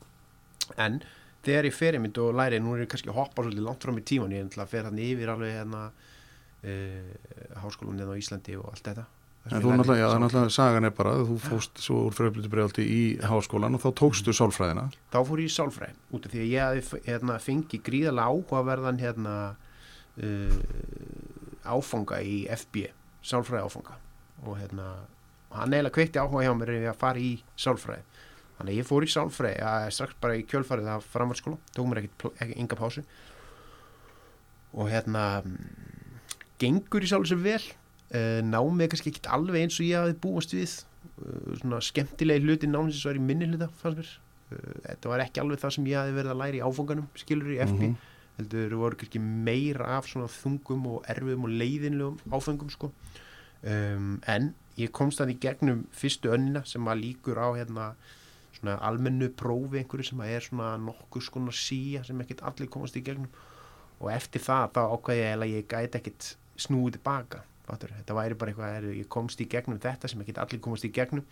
en 0.81 0.99
þegar 1.45 1.69
ég 1.69 1.75
fer 1.77 1.97
einmitt 1.97 2.19
og 2.19 2.35
læri 2.35 2.59
nú 2.59 2.75
er 2.75 2.83
ég 2.83 2.91
kannski 2.91 3.11
að 3.11 3.19
hoppa 3.21 3.45
svolítið 3.45 3.67
langt 3.67 3.85
fram 3.85 3.99
í 4.01 4.05
tíman 4.05 4.33
ég 4.35 4.47
er 4.49 4.71
fer 4.71 4.87
hann 4.89 5.01
yfir 5.01 5.31
alveg 5.31 5.53
hérna 5.55 5.83
uh, 5.91 7.13
háskólan 7.61 8.01
á 8.01 8.15
Íslandi 8.17 8.57
og 8.59 8.71
allt 8.73 8.89
þetta. 8.89 9.05
En 9.45 9.61
þú 9.61 9.75
náttúrulega, 9.75 10.01
já, 10.01 10.07
það 10.09 10.21
náttúrulega, 10.23 10.53
sagan 10.55 10.87
er 10.87 10.93
bara 10.97 11.11
að 11.13 11.27
þú 11.29 11.35
fóst 11.43 11.81
svo 11.83 11.99
úr 12.07 12.15
fröflutu 12.17 12.49
breiðaldi 12.49 12.85
í 12.89 13.01
háskólan 13.21 13.77
og 13.77 13.83
þá 13.83 13.89
tókstu 14.01 14.33
sálfræðina. 14.33 14.87
Þá 15.13 15.19
fór 15.27 15.43
ég 15.43 15.51
í 15.51 15.53
sálfræði 15.53 15.99
út 16.17 16.25
af 16.25 16.33
því 16.33 16.41
að 16.41 16.55
ég 16.55 16.89
hérna, 17.05 17.35
fengið 17.45 17.83
gríðarlega 17.85 18.31
áhugaverðan 18.33 19.03
hérna, 19.03 19.35
uh, 20.17 20.57
áfanga 21.75 22.23
í 22.25 22.39
FB 22.57 22.89
sálfræði 23.25 23.69
áfanga 23.69 23.99
og 24.43 24.57
hérna, 24.59 24.89
hann 25.55 25.73
eiginlega 25.73 25.93
kveitti 25.95 26.19
áhuga 26.19 26.43
hjá 26.45 26.53
mér 26.59 26.73
ég 26.75 26.89
að 26.91 26.99
fara 26.99 27.19
í 27.23 27.31
sálfræði. 27.55 28.03
Þannig 28.57 28.71
að 28.73 28.79
ég 28.81 28.87
fór 28.87 29.03
í 29.05 29.11
sálfræði 29.11 29.61
að 29.67 29.85
strax 29.95 30.17
bara 30.23 30.35
í 30.39 30.43
kjölfarið 30.47 30.89
af 30.95 31.07
framhaldsskóla 31.11 31.57
tók 31.75 31.87
mér 31.91 32.03
ekki, 32.05 32.31
enga 32.59 32.77
pásu. 32.79 33.03
Og 34.75 34.89
hérna 34.91 35.23
mm, 35.43 36.19
gengur 36.59 37.03
í 37.05 37.09
sálu 37.09 37.27
sem 37.29 37.41
vel 37.43 37.61
uh, 37.61 38.41
námið 38.43 38.85
er 38.87 38.91
kannski 38.93 39.11
ekkit 39.13 39.29
alveg 39.31 39.65
eins 39.65 39.79
og 39.79 39.87
ég 39.87 39.99
hafði 40.01 40.17
búast 40.25 40.55
við. 40.55 40.75
Uh, 41.15 41.55
svona 41.61 41.79
skemmtilegi 41.83 42.43
hluti 42.43 42.69
námið 42.71 42.97
sem 42.99 43.11
var 43.11 43.19
í 43.21 43.23
minni 43.29 43.47
hluta 43.51 43.69
fannst 43.81 44.01
mér. 44.01 44.11
Uh, 44.51 44.73
þetta 44.89 45.13
var 45.13 45.23
ekki 45.25 45.43
alveg 45.43 45.63
það 45.63 45.75
sem 45.77 45.87
ég 45.91 45.99
hafi 46.01 46.17
verið 46.19 46.33
að 46.35 46.41
læra 46.43 46.59
í 46.59 46.65
áfanganum 46.67 47.07
skilur 47.23 47.53
í 47.55 47.61
FB 47.63 47.79
Mhm. 47.85 47.95
heldur 48.35 48.73
voru 48.75 48.97
kannski 48.99 49.19
meira 49.23 49.85
af 49.95 50.09
svona 50.11 50.27
þungum 50.27 50.81
og 50.91 51.05
erfiðum 51.07 51.45
og 51.47 51.53
leiðinlegum 51.55 52.17
áfengum 52.35 52.71
sko 52.73 52.89
um, 53.71 54.13
en 54.31 54.53
ég 54.79 54.93
komst 54.95 55.21
þannig 55.21 55.41
gegnum 55.43 55.85
fyrstu 55.95 56.31
önnina 56.35 56.65
sem 56.67 56.87
að 56.91 57.01
líkur 57.03 57.39
á 57.39 57.47
hérna 57.55 57.89
svona 58.55 58.77
almennu 58.87 59.29
prófi 59.35 59.81
einhverju 59.81 60.11
sem 60.11 60.23
að 60.23 60.35
er 60.35 60.45
svona 60.45 60.69
nokkuð 60.81 61.27
skona 61.27 61.55
síja 61.55 62.03
sem 62.07 62.21
ekkert 62.23 62.45
allir 62.47 62.71
komast 62.71 62.95
í 62.99 63.03
gegnum. 63.05 63.31
Og 63.99 64.09
eftir 64.11 64.43
það 64.43 64.71
þá 64.75 64.81
ákvæði 64.95 65.21
ég 65.21 65.35
að 65.35 65.53
ég 65.53 65.69
gæti 65.71 65.99
ekkert 66.01 66.31
snúið 66.59 66.97
tilbaka 66.97 67.43
þetta 67.65 68.13
væri 68.15 68.37
bara 68.37 68.51
eitthvað 68.51 68.75
er, 68.77 68.89
ég 68.99 69.07
komst 69.09 69.41
í 69.41 69.47
gegnum 69.49 69.79
þetta 69.81 70.09
sem 70.11 70.21
ekkert 70.21 70.41
allir 70.43 70.61
komast 70.61 70.85
í 70.85 70.91
gegnum. 70.93 71.25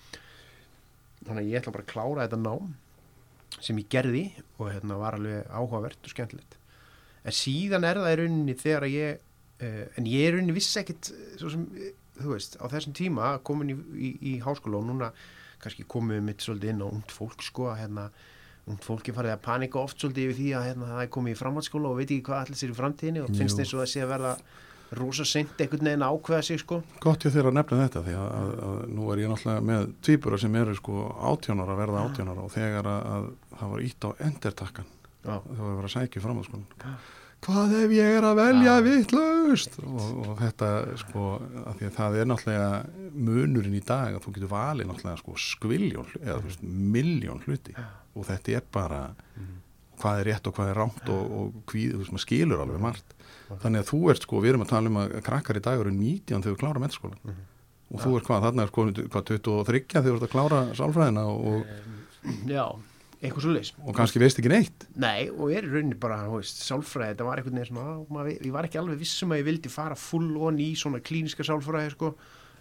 Þannig 1.23 1.43
að 1.43 1.49
ég 1.51 1.61
ætla 1.61 1.73
bara 1.75 1.85
að 1.85 1.91
klára 1.91 2.25
þetta 2.25 2.39
nám 2.41 2.73
sem 3.61 3.77
ég 3.79 3.89
gerði 3.91 4.23
og 4.57 4.71
hérna 4.71 4.97
var 4.99 5.19
alveg 5.19 5.51
áhugavert 5.53 6.03
og 6.03 6.13
skemmtilegt. 6.13 6.57
En 7.23 7.35
síðan 7.35 7.85
er 7.87 8.01
það 8.01 8.13
í 8.13 8.17
rauninni 8.19 8.55
þegar 8.59 8.87
að 8.87 8.95
ég 8.97 9.21
uh, 9.63 9.83
en 9.99 10.09
ég 10.09 10.25
í 10.25 10.31
rauninni 10.33 10.55
vissi 10.55 10.79
ekkert 10.81 11.11
eh, 11.13 11.35
svo 11.39 11.53
sem, 11.53 11.67
eh, 11.77 11.93
þú 12.19 12.35
veist, 12.35 12.59
á 12.61 12.65
þessum 12.71 12.95
tíma 12.97 13.33
komin 13.45 13.73
í, 13.73 13.77
í, 13.93 14.11
í 14.33 14.35
háskóla 14.43 14.81
og 14.81 14.87
núna 14.89 15.11
kannski 15.63 15.87
komum 15.87 16.15
við 16.17 16.25
mitt 16.27 16.43
svolítið 16.43 16.73
inn 16.73 16.83
á 16.83 16.87
ungt 16.89 17.13
fólk 17.13 17.45
sko 17.45 17.69
að 17.71 17.83
hérna 17.83 18.09
ungt 18.69 18.85
fólki 18.85 19.13
farið 19.15 19.35
að 19.35 19.41
panika 19.43 19.79
oft 19.81 19.99
svolítið 19.99 20.29
yfir 20.29 20.37
því 20.39 20.51
að 20.57 20.67
hérna, 20.69 20.91
það 20.93 21.01
er 21.03 21.09
komið 21.15 21.33
í 21.33 21.39
framhaldsskóla 21.39 21.89
og 21.89 21.97
veit 21.99 22.07
ekki 22.07 22.25
hvað 22.29 22.43
allir 22.43 22.59
sér 22.59 22.71
í 22.71 22.77
framtíðinni 22.77 23.23
og 23.23 23.33
finnst 23.35 23.59
eins 23.59 23.73
og 23.73 23.81
það 23.81 23.89
sé 23.91 24.03
að 24.03 24.13
verða 24.13 24.35
rosa 24.93 25.25
seint 25.25 25.61
einhvern 25.63 25.89
veginn 25.89 26.05
að 26.05 26.15
ákveða 26.15 26.45
sig 26.47 26.61
sko. 26.61 26.79
Gott 27.03 27.25
ég 27.25 27.33
þeirra 27.33 27.51
að 27.51 27.57
nefna 27.57 27.79
þetta 27.81 28.03
því 28.05 28.13
að, 28.19 28.27
að, 28.37 28.51
að 28.67 28.77
nú 28.93 29.07
er 29.09 29.21
ég 29.23 29.31
náttúrulega 29.31 29.65
með 29.69 29.87
tvíbura 30.05 30.39
sem 30.43 30.57
eru 30.61 30.75
sko 30.77 31.07
átjónara 31.31 31.77
verða 31.79 32.05
átjónara 32.05 32.45
og 32.45 32.53
þegar 32.53 32.89
að, 32.91 33.09
að 33.15 33.27
það 33.57 33.73
var 33.73 33.85
ítt 33.87 34.07
á 34.07 34.09
endertakkan 34.29 34.91
Já, 35.23 35.35
þá 35.39 35.61
var 35.63 35.87
að 35.87 35.93
sækja 35.95 36.23
fram 36.23 36.41
að 36.41 36.49
sko 36.49 36.61
hvað 37.43 37.73
ef 37.81 37.93
ég 37.93 38.17
er 38.17 38.27
að 38.27 38.39
velja 38.39 38.75
Já. 38.77 38.83
vittlaust 38.85 39.75
og, 39.83 40.03
og 40.23 40.37
þetta 40.39 40.69
sko 41.01 41.25
að 41.63 41.79
því 41.79 41.87
að 41.89 41.97
það 41.97 42.17
er 42.19 42.29
náttúrulega 42.31 42.69
munurinn 43.13 43.77
í 43.77 43.83
dag 43.83 44.15
að 44.17 44.23
þú 44.25 44.35
getur 44.37 44.53
valið 44.53 44.89
náttúrulega 44.89 45.21
sko 45.21 45.35
skviljón 45.47 46.13
eða 46.21 46.37
þú 46.39 46.51
veist 46.51 46.63
miljón 46.95 47.43
hluti. 47.47 47.75
Og 48.13 48.27
þetta 48.29 48.57
er 48.59 48.67
bara 48.73 49.01
hvað 50.03 50.19
er 50.21 50.29
rétt 50.31 50.47
og 50.49 50.55
hvað 50.57 50.71
er 50.71 50.79
rámt 50.79 51.09
og, 51.13 51.33
og 51.39 51.71
hví, 51.71 51.87
þú 51.93 52.01
veist 52.01 52.13
maður 52.15 52.25
skilur 52.25 52.63
alveg 52.63 52.83
margt. 52.83 53.17
Þannig 53.63 53.83
að 53.83 53.89
þú 53.91 53.99
ert 54.13 54.25
sko, 54.25 54.39
við 54.43 54.53
erum 54.53 54.65
að 54.65 54.71
tala 54.73 54.91
um 54.91 55.01
að 55.03 55.17
krakkar 55.27 55.59
í 55.59 55.63
dag 55.63 55.83
eru 55.83 55.93
19 55.93 56.31
þegar 56.39 56.55
þú 56.55 56.61
klára 56.63 56.81
mennskóla 56.83 57.35
og 57.93 58.01
þú 58.01 58.15
ert 58.17 58.25
hvað, 58.25 58.47
þarna 58.47 58.63
er 58.63 58.71
sko 58.71 58.87
hvað 59.13 59.27
23 59.29 59.83
þegar 59.91 60.07
þú 60.07 60.15
ert 60.15 60.25
að 60.25 60.33
klára 60.33 60.61
sálfræðina 60.79 61.25
og, 61.29 61.67
já 62.49 62.65
eitthvað 63.23 63.45
svo 63.45 63.53
leys 63.55 63.71
og 63.79 63.95
kannski 63.95 64.19
veist 64.21 64.39
ekki 64.41 64.51
neitt? 64.51 64.85
Nei, 64.99 65.29
og 65.31 65.53
er 65.55 65.65
í 65.65 65.71
rauninni 65.71 65.97
bara, 65.99 66.19
sálfræði, 66.43 67.13
þetta 67.13 67.27
var 67.27 67.41
á, 67.41 67.87
maður, 68.11 68.31
ég 68.35 68.53
var 68.53 68.67
ekki 68.67 68.81
alveg 68.81 68.99
vissum 68.99 69.31
að 69.33 69.41
ég 69.41 69.47
vildi 69.47 69.71
fara 69.71 69.97
full 69.99 70.35
on 70.43 70.59
í 70.59 70.73
svona 70.79 70.99
klíniska 71.03 71.45
sálfræði, 71.47 71.93
sko, 71.95 72.11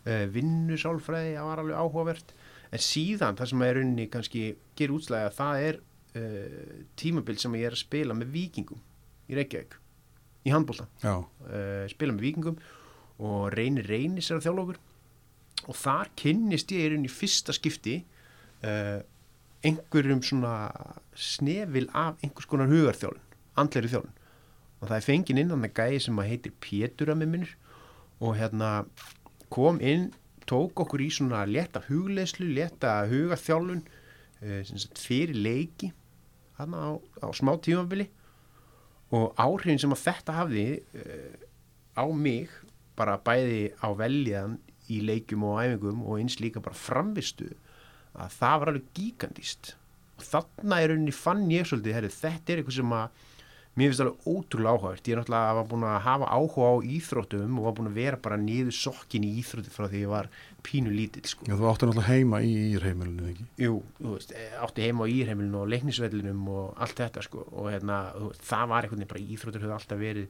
uh, 0.06 0.24
vinnu 0.32 0.78
sálfræði, 0.78 1.34
það 1.36 1.48
var 1.50 1.62
alveg 1.64 1.80
áhugavert, 1.82 2.34
en 2.72 2.84
síðan 2.86 3.38
það 3.40 3.50
sem 3.50 3.64
að 3.64 3.72
í 3.72 3.76
rauninni 3.78 4.08
kannski 4.12 4.44
gerir 4.78 4.96
útslæði 4.96 5.30
að 5.30 5.38
það 5.40 5.66
er 5.66 5.80
uh, 5.82 6.78
tímabild 7.02 7.42
sem 7.42 7.58
ég 7.58 7.68
er 7.68 7.76
að 7.76 7.82
spila 7.82 8.18
með 8.18 8.32
vikingum 8.36 8.86
í 9.26 9.38
Reykjavík, 9.40 9.76
í 10.46 10.54
handbólta, 10.54 10.86
uh, 11.02 11.84
spila 11.90 12.14
með 12.14 12.28
vikingum 12.28 12.62
og 13.22 13.50
reynir 13.54 13.86
reynis 13.90 14.30
er 14.30 14.38
að 14.38 14.46
þjála 14.48 14.66
okkur. 14.66 14.82
Og 15.70 15.76
þar 15.78 16.08
kynnist 16.18 16.72
ég 16.74 16.86
í 16.86 16.90
rauninni 16.90 17.10
fyrsta 17.12 17.54
skipti 17.54 18.00
uh, 18.66 18.98
einhverjum 19.66 20.22
svona 20.26 20.54
snefil 21.14 21.88
af 21.94 22.18
einhvers 22.22 22.48
konar 22.50 22.70
hugarþjálun, 22.70 23.22
andleiri 23.56 23.92
þjálun 23.92 24.14
og 24.82 24.88
það 24.88 24.96
er 24.96 25.06
fengin 25.06 25.38
inn 25.38 25.52
hann 25.54 25.66
að 25.68 25.76
gæði 25.78 26.00
sem 26.06 26.18
að 26.18 26.30
heitir 26.32 26.54
Pétur 26.62 27.12
að 27.12 27.20
með 27.22 27.32
minnur 27.34 27.56
og 28.22 28.36
hérna 28.38 28.70
kom 29.52 29.78
inn, 29.84 30.08
tók 30.48 30.80
okkur 30.82 31.02
í 31.04 31.10
svona 31.14 31.44
létta 31.46 31.84
hugleyslu, 31.86 32.48
létta 32.56 33.02
hugarþjálun 33.10 33.84
sagt 34.42 34.98
fyrir 34.98 35.38
leiki 35.38 35.92
hann 36.58 36.74
á, 36.74 36.98
á 37.22 37.28
smá 37.34 37.54
tímabili. 37.62 38.08
Og 39.12 39.34
áhrifin 39.40 39.80
sem 39.80 39.92
að 39.92 40.04
þetta 40.06 40.36
hafði 40.36 40.66
uh, 40.96 41.32
á 42.00 42.04
mig 42.10 42.50
bara 42.96 43.18
bæði 43.20 43.72
á 43.78 43.88
veljan 43.96 44.56
í 44.92 45.02
leikjum 45.04 45.44
og 45.48 45.60
æfingum 45.62 46.02
og 46.06 46.18
eins 46.20 46.38
líka 46.40 46.62
bara 46.64 46.76
framvistu 46.76 47.52
að 48.12 48.38
það 48.38 48.58
var 48.62 48.72
alveg 48.72 48.88
gíkandist 48.96 49.74
og 50.18 50.24
þarna 50.28 50.80
er 50.80 50.92
rauninni 50.92 51.14
fann 51.16 51.44
ég 51.50 51.68
svolítið 51.68 51.96
herri, 51.98 52.10
þetta 52.14 52.52
er 52.52 52.62
eitthvað 52.62 52.78
sem 52.78 52.96
að 52.96 53.28
mér 53.72 53.88
finnst 53.88 54.02
alveg 54.04 54.26
ótrúlega 54.28 54.72
áhugavert. 54.76 55.06
Ég 55.08 55.14
er 55.14 55.20
náttúrulega 55.22 55.52
var 55.56 55.68
búin 55.70 55.84
að 55.88 55.94
hafa 56.04 56.26
áhuga 56.28 56.66
á 56.68 56.74
íþróttum 56.92 57.54
og 57.56 57.66
var 57.66 57.76
búin 57.78 57.88
að 57.88 57.98
vera 58.02 58.18
bara 58.26 58.36
niður 58.40 58.76
sokkin 58.76 59.24
í 59.24 59.30
íþrótti 59.40 59.72
frá 59.72 59.86
því 59.88 60.02
ég 60.02 60.12
var 60.12 60.28
pínu 60.66 60.92
lítill 60.92 61.24
sko. 61.30 61.46
já 61.48 61.56
þú 61.56 61.68
áttu 61.70 61.88
náttúrulega 61.88 62.10
heima 62.12 62.42
í 62.44 62.52
írheimilinu 62.76 63.30
ekki? 63.30 63.46
Jú, 63.64 63.78
þú 63.96 64.12
veist, 64.12 64.34
eh, 64.36 64.52
átti 64.60 64.84
heima 64.84 65.08
á 65.08 65.12
írheimilinu 65.16 65.62
og 65.62 65.72
leiknisvellinum 65.72 66.48
og 66.52 66.74
allt 66.76 67.00
þetta 67.00 67.24
sko. 67.24 67.46
Og 67.48 67.72
hérna, 67.72 68.12
það 68.36 68.68
var 68.68 68.82
einhvern 68.82 69.00
veginn 69.00 69.14
bara 69.14 69.26
íþróttur 69.32 69.64
höfðu 69.64 69.78
alltaf 69.78 69.98
verið 69.98 70.28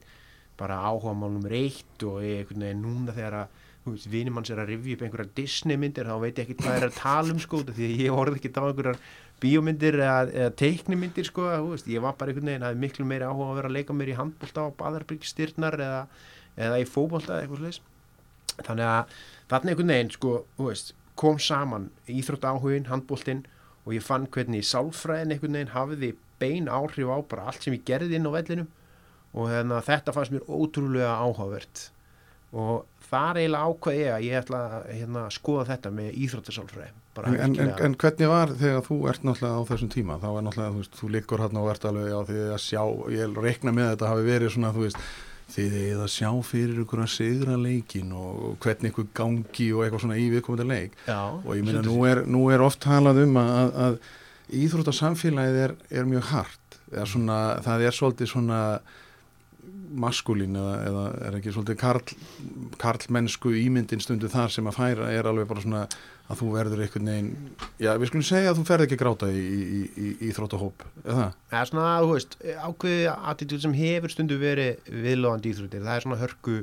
bara 0.57 0.79
áhuga 0.79 1.13
mál 1.13 1.33
nummer 1.33 1.51
eitt 1.51 2.03
og 2.07 2.23
einhvern 2.23 2.63
veginn 2.63 2.85
núna 2.85 3.11
þegar 3.11 3.39
að 3.43 3.47
vinum 3.83 4.39
hans 4.39 4.51
er 4.53 4.61
að 4.63 4.69
rifja 4.71 4.95
upp 4.95 5.03
einhverjar 5.05 5.31
Disney 5.35 5.77
myndir 5.79 6.07
þá 6.07 6.15
veit 6.21 6.37
ég 6.39 6.45
ekki 6.45 6.63
hvað 6.63 6.77
er 6.77 6.85
að 6.87 6.97
tala 6.97 7.33
um 7.33 7.39
sko 7.43 7.59
því 7.67 7.87
að 7.89 8.03
ég 8.03 8.15
horfði 8.15 8.39
ekki 8.39 8.51
á 8.55 8.63
einhverjar 8.63 8.99
bíómyndir 9.43 9.97
eða, 9.99 10.19
eða 10.31 10.53
teiknimyndir 10.61 11.27
sko 11.27 11.47
veist, 11.67 11.89
ég 11.91 12.03
var 12.03 12.15
bara 12.19 12.31
einhvern 12.31 12.51
veginn, 12.51 12.63
hafði 12.63 12.83
miklu 12.83 13.07
meiri 13.07 13.27
áhuga 13.27 13.49
að 13.49 13.57
vera 13.59 13.71
að 13.71 13.77
leika 13.77 13.95
mér 13.97 14.11
í 14.13 14.17
handbólta 14.19 14.67
á 14.67 14.77
baðarbyrgstyrnar 14.79 15.79
eða, 15.83 16.03
eða 16.55 16.79
í 16.79 16.85
fótbolta 16.87 17.35
eða 17.35 17.43
eitthvað 17.43 17.63
slags 17.63 17.81
þannig 18.69 18.87
að 18.87 19.17
þarna 19.51 19.73
einhvern 19.73 19.93
veginn 19.93 20.13
sko, 20.13 20.35
veist, 20.61 20.93
kom 21.19 21.41
saman 21.41 21.89
íþrótt 22.07 22.47
áhugin, 22.47 22.87
handbóltinn 22.87 23.43
og 23.83 23.97
ég 23.97 24.05
fann 24.05 24.29
hvernig 24.31 24.63
sálfræðin 24.69 25.35
einhvern 25.35 25.59
veginn 25.59 25.73
hafiði 25.73 26.13
bein 26.39 26.71
áhrif 26.71 27.11
á 27.11 27.17
bara 27.27 27.49
allt 27.51 27.65
sem 27.65 27.75
ég 27.75 27.83
gerði 27.87 28.15
inn 28.17 28.29
á 28.29 28.31
vellinum 28.31 28.71
og 29.33 29.49
hérna, 29.49 29.81
þetta 29.83 30.13
fannst 30.15 30.33
mér 30.33 30.47
ótrúlega 30.47 31.17
áhugavert 31.19 31.89
og 32.53 32.85
þar 33.09 33.39
eiginlega 33.41 33.69
ákvað 33.69 33.97
ég 33.99 34.11
að 34.13 34.25
ég 34.27 34.37
ætla 34.39 34.59
að 34.77 34.85
hérna, 34.93 35.23
skoða 35.33 35.65
þetta 35.73 35.91
með 35.93 36.15
íþróttasálfræði 36.23 36.91
bara 37.13 37.33
en, 37.33 37.57
en, 37.61 37.73
en, 37.85 37.97
hvernig 38.01 38.29
var 38.31 38.53
þegar 38.57 38.87
þú 38.87 38.97
ert 39.11 39.27
náttúrulega 39.27 39.59
á 39.61 39.69
þessum 39.69 39.91
tíma? 39.93 40.15
Þá 40.21 40.29
er 40.31 40.45
náttúrulega, 40.47 40.71
þú 40.73 40.81
veist, 40.81 40.95
þú 40.97 41.09
liggur 41.13 41.43
hérna 41.43 41.61
og 41.61 41.69
ert 41.73 41.85
alveg 41.89 42.09
á 42.09 42.21
því 42.29 42.39
að 42.55 42.63
sjá, 42.63 42.81
ég 43.13 43.37
reikna 43.43 43.75
með 43.75 43.91
þetta 43.91 44.09
hafi 44.13 44.25
verið 44.29 44.53
svona, 44.55 44.73
þú 44.73 44.85
veist 44.87 45.03
þið 45.53 45.75
eigið 45.77 46.01
að 46.01 46.11
sjá 46.15 46.29
fyrir 46.47 46.81
ykkur 46.81 47.03
að 47.03 47.11
sigra 47.13 47.57
leikin 47.59 48.13
og 48.17 48.57
hvernig 48.63 48.93
ykkur 48.93 49.07
gangi 49.19 49.67
og 49.75 49.83
eitthvað 49.85 50.03
svona 50.05 50.17
í 50.17 50.25
viðkomandi 50.33 50.65
leik. 50.69 50.95
Já, 51.05 51.19
og 51.35 51.51
ég 51.53 51.67
svolítið- 51.67 51.89
nú 51.91 51.97
er, 52.09 52.21
nú 52.25 52.43
er 52.55 52.63
oft 52.65 52.79
talað 52.81 53.19
um 53.25 53.37
að, 53.37 53.51
að, 53.53 53.73
að 53.83 53.99
íþróttasamfélagið 54.63 55.59
er, 55.67 55.75
er 55.91 56.09
mjög 56.09 56.29
hart. 56.31 56.77
Eða 56.93 57.05
svona, 57.09 57.37
það 57.65 57.85
er 57.87 57.97
svolítið 57.97 58.31
svona 58.33 58.59
maskulín 59.93 60.57
eða, 60.57 60.73
eða 60.87 61.03
er 61.27 61.37
ekki 61.37 61.53
svolítið 61.53 61.77
karl, 61.83 62.15
karlmennsku 62.81 63.53
ímyndin 63.61 64.01
stundu 64.01 64.31
þar 64.31 64.53
sem 64.53 64.67
að 64.69 64.79
færa 64.79 65.11
er 65.13 65.29
alveg 65.29 65.49
bara 65.49 65.63
svona 65.63 65.83
að 66.31 66.39
þú 66.39 66.49
verður 66.53 66.81
einhvern 66.85 67.09
veginn 67.11 67.31
já 67.83 67.91
við 67.99 68.09
skulum 68.09 68.25
segja 68.25 68.53
að 68.53 68.61
þú 68.61 68.63
ferð 68.69 68.85
ekki 68.87 68.97
gráta 69.01 69.29
í, 69.29 69.41
í, 69.43 69.63
í, 69.69 69.81
í 70.07 70.29
íþróttahóp 70.29 70.85
eða 71.03 71.27
er 71.59 71.69
svona, 71.69 71.89
þú 72.01 72.13
veist, 72.13 72.37
ákveði 72.63 73.09
attitúd 73.33 73.65
sem 73.65 73.75
hefur 73.77 74.13
stundu 74.13 74.37
verið 74.41 74.93
viðlóðandi 75.03 75.51
íþróttir. 75.53 75.83
Það 75.83 75.97
er 75.97 76.05
svona 76.05 76.19
hörku, 76.21 76.55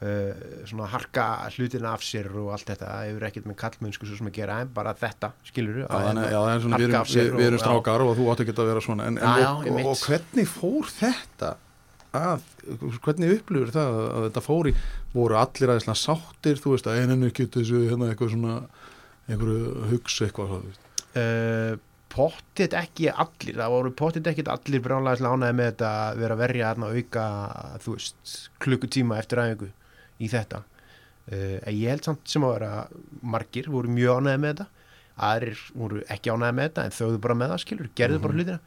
uh, 0.00 0.44
svona 0.68 0.90
harka 0.92 1.26
hlutina 1.56 1.94
af 1.94 2.04
sér 2.06 2.28
og 2.30 2.52
allt 2.56 2.68
þetta. 2.70 2.90
Það 2.90 3.08
hefur 3.08 3.26
ekkert 3.30 3.48
með 3.50 3.58
kallmönnsku 3.64 4.08
svo 4.08 4.20
sem 4.20 4.30
að 4.30 4.36
gera, 4.40 4.60
en 4.64 4.74
bara 4.76 4.94
þetta, 4.98 5.32
skilur 5.48 5.82
er 6.54 6.64
svona, 6.66 6.82
við 6.82 6.88
erum, 6.90 7.10
við, 7.10 7.32
við 7.38 7.48
erum 7.48 7.64
strákar 7.64 8.06
og 8.06 8.14
þú 8.18 8.30
átt 8.34 8.44
ekki 8.44 8.56
að 8.56 8.70
vera 8.72 8.84
svona 8.84 9.10
en, 9.10 9.18
en, 9.20 9.42
Já, 9.42 9.50
og, 9.56 9.72
og, 9.74 9.90
og 9.94 10.06
hvernig 10.06 10.50
fór 10.50 10.94
þetta 11.00 11.54
að, 12.16 12.46
hvernig 13.04 13.36
upplifur 13.36 13.72
það 13.74 13.98
að, 13.98 14.06
að 14.10 14.24
þetta 14.28 14.42
fór 14.44 14.70
í, 14.70 14.72
voru 15.14 15.38
allir 15.40 15.74
aðeins 15.74 16.02
sáttir, 16.04 16.58
þú 16.60 16.74
veist, 16.74 16.88
að 16.90 17.02
eininu 17.02 17.30
getur 17.30 17.62
þessu 17.62 17.84
hérna 17.86 18.10
eitthvað 18.10 18.32
svona, 18.34 18.56
einhverju 19.28 19.90
hugsa 19.92 20.26
eitthvað, 20.26 20.56
Uh, 21.10 21.74
pottit 22.10 22.74
ekki 22.78 23.08
allir, 23.10 23.56
það 23.58 23.72
voru 23.74 23.90
pottit 23.98 24.28
ekki 24.30 24.44
allir 24.50 24.82
bránlega 24.82 25.24
lánaði 25.26 25.56
með 25.58 25.70
þetta 25.72 25.88
að 25.90 26.20
vera 26.22 26.36
að 26.36 26.42
verja 26.44 26.68
þarna 26.68 26.90
auka, 26.94 27.24
þú 27.82 27.94
veist, 27.96 28.34
klukkutíma 28.62 29.18
eftir 29.18 29.42
aðeingu 29.42 29.70
í 30.22 30.30
þetta. 30.30 30.62
Uh, 31.30 31.56
en 31.64 31.74
ég 31.74 31.90
held 31.90 32.06
samt 32.06 32.30
sem 32.30 32.46
að 32.46 32.54
vera 32.56 32.70
margir 33.22 33.70
voru 33.70 33.90
mjög 33.90 34.22
ánæði 34.22 34.42
með 34.44 34.54
þetta, 34.54 34.68
aðrir 35.30 35.64
voru 35.82 36.04
ekki 36.10 36.34
ánæði 36.34 36.58
með 36.58 36.70
þetta 36.70 36.86
en 36.86 36.96
þauðu 36.98 37.22
bara 37.26 37.38
með 37.42 37.52
það, 37.54 37.62
skilur, 37.64 37.90
gerðu 37.98 38.22
bara 38.22 38.38
hlutina 38.38 38.60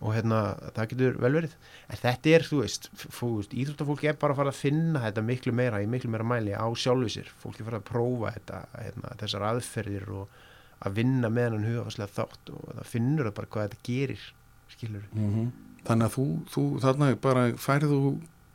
og 0.00 0.14
hérna, 0.16 0.40
það 0.76 0.90
getur 0.94 1.16
vel 1.20 1.32
verið. 1.36 1.56
En 1.92 2.00
þetta 2.00 2.34
er, 2.34 2.44
þú 2.48 2.60
veist, 2.62 2.90
þú 3.18 3.30
veist 3.38 3.56
íþróttafólki 3.62 4.08
er 4.10 4.20
bara 4.20 4.32
að 4.36 4.40
fara 4.42 4.54
að 4.54 4.60
finna 4.62 5.02
þetta 5.04 5.24
miklu 5.28 5.52
meira 5.56 5.82
í 5.84 5.88
miklu 5.90 6.10
meira 6.12 6.24
mæli 6.26 6.54
á 6.56 6.64
sjálfu 6.72 7.10
sér. 7.12 7.28
Fólki 7.42 7.66
fara 7.66 7.82
að 7.82 7.88
prófa 7.90 8.32
þetta, 8.38 8.62
hérna, 8.80 9.12
þessar 9.20 9.48
aðferðir 9.50 10.08
og 10.22 10.38
að 10.80 10.96
vinna 10.96 11.28
með 11.32 11.56
hann 11.56 11.66
hugafærslega 11.68 12.14
þátt 12.16 12.52
og 12.54 12.62
það 12.78 12.86
finnur 12.88 13.28
það 13.28 13.36
bara 13.36 13.50
hvað 13.52 13.66
þetta 13.68 13.84
gerir 13.90 14.28
skilur 14.72 15.10
mm 15.12 15.50
Þannig 15.80 16.10
að 16.10 16.12
þú, 16.12 16.24
þú 16.52 16.62
þarna 16.82 17.06
bara 17.24 17.42
færðu 17.56 17.98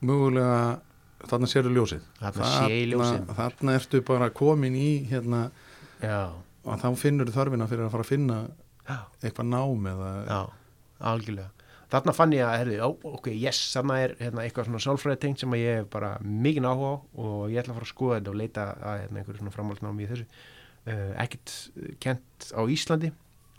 mögulega 0.06 0.58
þarna 1.26 1.48
sérðu 1.50 1.72
ljósið 1.74 2.04
Þarna 2.20 2.50
ljósið. 2.92 3.32
Þarna 3.40 3.78
ertu 3.80 4.02
bara 4.06 4.28
komin 4.30 4.76
í 4.78 4.90
hérna 5.10 5.40
já, 6.04 6.20
og 6.62 6.84
þá 6.84 6.86
finnur 7.02 7.32
þú 7.32 7.34
þörfina 7.40 7.70
fyrir 7.72 7.88
að 7.88 7.96
fara 7.96 8.06
að 8.06 8.12
finna 8.12 8.38
já, 8.86 9.00
eitthvað 9.24 9.50
nám 9.56 9.90
eða 9.90 10.12
já, 10.28 10.40
algjörlega. 11.00 11.52
Þarna 11.92 12.14
fann 12.18 12.34
ég 12.34 12.42
að, 12.42 12.56
herði, 12.64 12.78
ok, 13.12 13.28
yes 13.38 13.60
þarna 13.76 13.98
er 14.02 14.16
hérna, 14.20 14.44
eitthvað 14.44 14.70
svona 14.70 14.82
sálfræði 14.84 15.20
tengt 15.22 15.44
sem 15.44 15.54
ég 15.60 15.82
hef 15.82 15.90
bara 15.94 16.16
mikið 16.26 16.66
áhuga 16.66 16.90
á 16.92 16.96
og 17.22 17.54
ég 17.54 17.62
ætla 17.62 17.76
að 17.76 17.78
fara 17.78 17.88
að 17.88 17.92
skoða 17.92 18.18
þetta 18.18 18.32
og 18.32 18.40
leita 18.42 18.66
að 18.74 18.98
hérna, 19.04 19.22
einhverju 19.22 19.42
svona 19.44 19.54
framhaldsnámi 19.54 20.06
í 20.06 20.10
þessu. 20.10 20.26
Uh, 20.86 21.12
ekkert 21.22 21.54
kent 22.04 22.50
á 22.54 22.62
Íslandi 22.70 23.10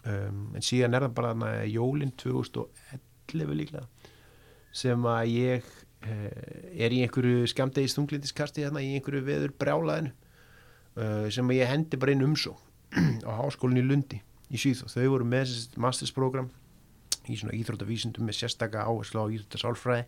um, 0.07 0.43
en 0.55 0.63
síðan 0.63 0.95
er 0.95 1.07
það 1.07 1.17
bara 1.17 1.33
þarna 1.33 1.49
jólin 1.71 2.13
2011 2.23 3.57
líklega 3.59 4.13
sem 4.77 5.09
að 5.11 5.33
ég 5.33 5.67
uh, 6.07 6.29
er 6.77 6.95
í 6.95 7.01
einhverju 7.03 7.49
skamdegi 7.51 7.91
stunglindiskasti 7.91 8.63
hérna 8.67 8.85
í 8.85 8.93
einhverju 8.95 9.25
veður 9.27 9.57
brjálaðinu 9.59 10.13
uh, 10.13 11.27
sem 11.35 11.51
að 11.51 11.59
ég 11.59 11.73
hendi 11.73 11.99
bara 11.99 12.15
inn 12.15 12.27
umsó 12.27 12.55
á 13.27 13.31
háskólinni 13.41 13.83
í 13.83 13.89
Lundi 13.89 14.23
í 14.55 14.61
síð 14.63 14.85
og 14.87 14.95
þau 14.95 15.09
voru 15.17 15.27
með 15.27 15.49
þessi 15.49 15.83
mastersprogram 15.83 16.51
í 17.33 17.39
svona 17.41 17.57
íþróttavísundum 17.59 18.27
með 18.29 18.41
sérstaka 18.41 18.85
áherslu 18.87 19.25
á 19.25 19.33
íþróttasálfræði. 19.37 20.07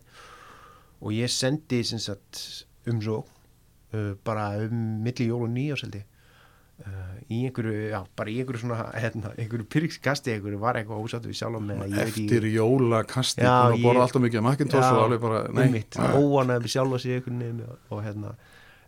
Og 0.99 1.15
ég 1.15 1.31
sendi 1.31 1.83
sem 1.87 1.99
sagt 2.03 2.41
umsó 2.89 3.21
uh, 3.23 4.13
bara 4.25 4.51
um 4.65 4.79
milli 5.03 5.29
jól 5.29 5.45
og 5.47 5.53
nýjáseldi 5.53 6.01
uh, 6.03 7.15
í 7.31 7.41
einhverju, 7.47 7.89
já, 7.93 7.99
bara 8.17 8.31
í 8.31 8.37
einhverju 8.41 8.63
svona 8.63 8.89
hérna, 8.95 9.31
einhverju 9.39 9.67
pyrkskasti, 9.71 10.33
einhverju 10.35 10.59
var 10.61 10.79
eitthvað 10.79 11.03
ósáttu 11.05 11.31
við 11.31 11.39
sjálfum 11.41 11.67
með 11.69 11.83
að 11.85 11.89
ég 11.93 11.97
veit 11.99 12.11
ekki. 12.13 12.25
Eftir 12.27 12.47
jólakasti 12.53 13.43
Já, 13.45 13.49
búin 13.49 13.73
að 13.73 13.77
ég- 13.79 13.87
borða 13.87 14.05
alltaf 14.05 14.25
mikið 14.25 14.45
Macintosh 14.47 14.85
Já, 14.87 14.93
og 14.95 15.03
alveg 15.07 15.25
bara, 15.25 15.41
nei, 15.55 15.83
óanæði 16.19 16.67
við 16.67 16.75
sjálfa 16.75 17.01
sig 17.03 17.17
einhvern 17.17 17.43
veginn 17.43 17.65
og, 17.69 17.99
hérna. 18.05 18.35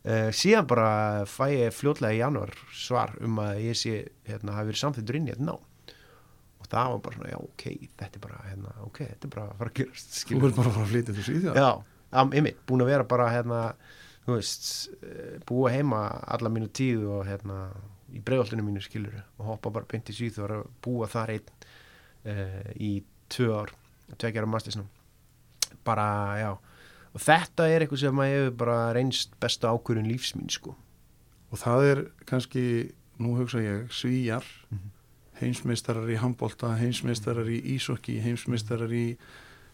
Uh, 0.01 0.29
síðan 0.33 0.65
bara 0.65 0.87
fæ 1.29 1.43
ég 1.53 1.75
fljótlega 1.77 2.15
í 2.17 2.21
januar 2.23 2.55
svar 2.73 3.11
um 3.21 3.35
að 3.43 3.59
ég 3.67 3.77
sé 3.77 3.99
hérna, 4.25 4.55
hafi 4.57 4.71
verið 4.71 4.81
samþýttur 4.81 5.19
inn 5.19 5.27
í 5.29 5.35
þetta 5.35 5.45
ná 5.45 5.59
og 6.61 6.67
það 6.71 6.91
var 6.93 7.01
bara 7.07 7.17
svona, 7.17 7.31
já 7.33 7.39
ok, 7.41 7.65
þetta 8.01 8.19
er 8.19 8.23
bara 8.25 8.41
hérna, 8.47 8.73
ok, 8.87 8.99
þetta 9.01 9.27
er 9.27 9.33
bara 9.35 9.45
að 9.49 9.57
fara 9.61 9.71
að 9.73 9.79
gerast 9.81 10.19
þú 10.21 10.39
verður 10.43 10.57
bara 10.59 10.71
að 10.71 10.77
fara 10.77 10.85
að 10.87 10.93
flytja 10.93 11.15
til 11.17 11.25
Svíþjóð 11.27 11.59
já, 11.61 11.69
einmitt, 12.21 12.61
búin 12.69 12.85
að 12.85 12.91
vera 12.93 13.07
bara 13.15 13.29
hérna, 13.33 13.61
þú 14.25 14.37
veist 14.37 14.71
eh, 15.01 15.35
búa 15.49 15.73
heima 15.73 16.01
alla 16.37 16.53
mínu 16.53 16.71
tíð 16.79 17.05
og 17.17 17.23
hérna, 17.27 17.59
í 18.11 18.21
bregoltinu 18.23 18.65
mínu 18.67 18.83
skilur 18.85 19.19
og 19.39 19.45
hoppa 19.53 19.73
bara 19.73 20.01
í 20.01 20.15
síð 20.15 20.41
og 20.45 20.67
búa 20.83 21.07
þar 21.11 21.35
einn 21.37 21.53
uh, 22.27 22.71
í 22.75 22.99
tvö 23.31 23.53
ár, 23.63 23.71
tvekjar 24.19 24.45
á 24.45 24.53
mastersnum 24.53 24.89
bara, 25.87 26.07
já 26.41 26.51
og 27.11 27.19
þetta 27.19 27.67
er 27.67 27.83
eitthvað 27.83 28.03
sem 28.05 28.21
að 28.23 28.31
hefur 28.31 28.53
bara 28.61 28.77
reynst 28.95 29.33
besta 29.41 29.71
ákvörðun 29.73 30.07
lífs 30.07 30.31
mín 30.37 30.51
sko. 30.51 30.75
Og 31.51 31.59
það 31.59 31.87
er 31.89 32.01
kannski, 32.29 32.63
nú 33.19 33.33
hugsa 33.35 33.59
ég 33.63 33.89
svíjar, 33.91 34.45
Mhm. 34.71 34.91
Heimsmeistarar 35.41 36.09
í 36.09 36.17
handbolta, 36.21 36.75
heimsmeistarar 36.79 37.49
í 37.49 37.59
ísokki, 37.75 38.19
heimsmeistarar 38.23 38.91
í 38.93 39.05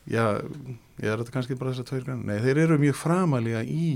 já, 0.07 0.39
ég 1.01 1.07
er 1.07 1.19
þetta 1.21 1.33
kannski 1.35 1.57
bara 1.59 1.73
þessar 1.73 1.89
tveir 1.91 2.05
grann, 2.07 2.25
nei, 2.27 2.37
þeir 2.43 2.63
eru 2.65 2.79
mjög 2.81 2.99
framalega 3.01 3.63
í 3.63 3.89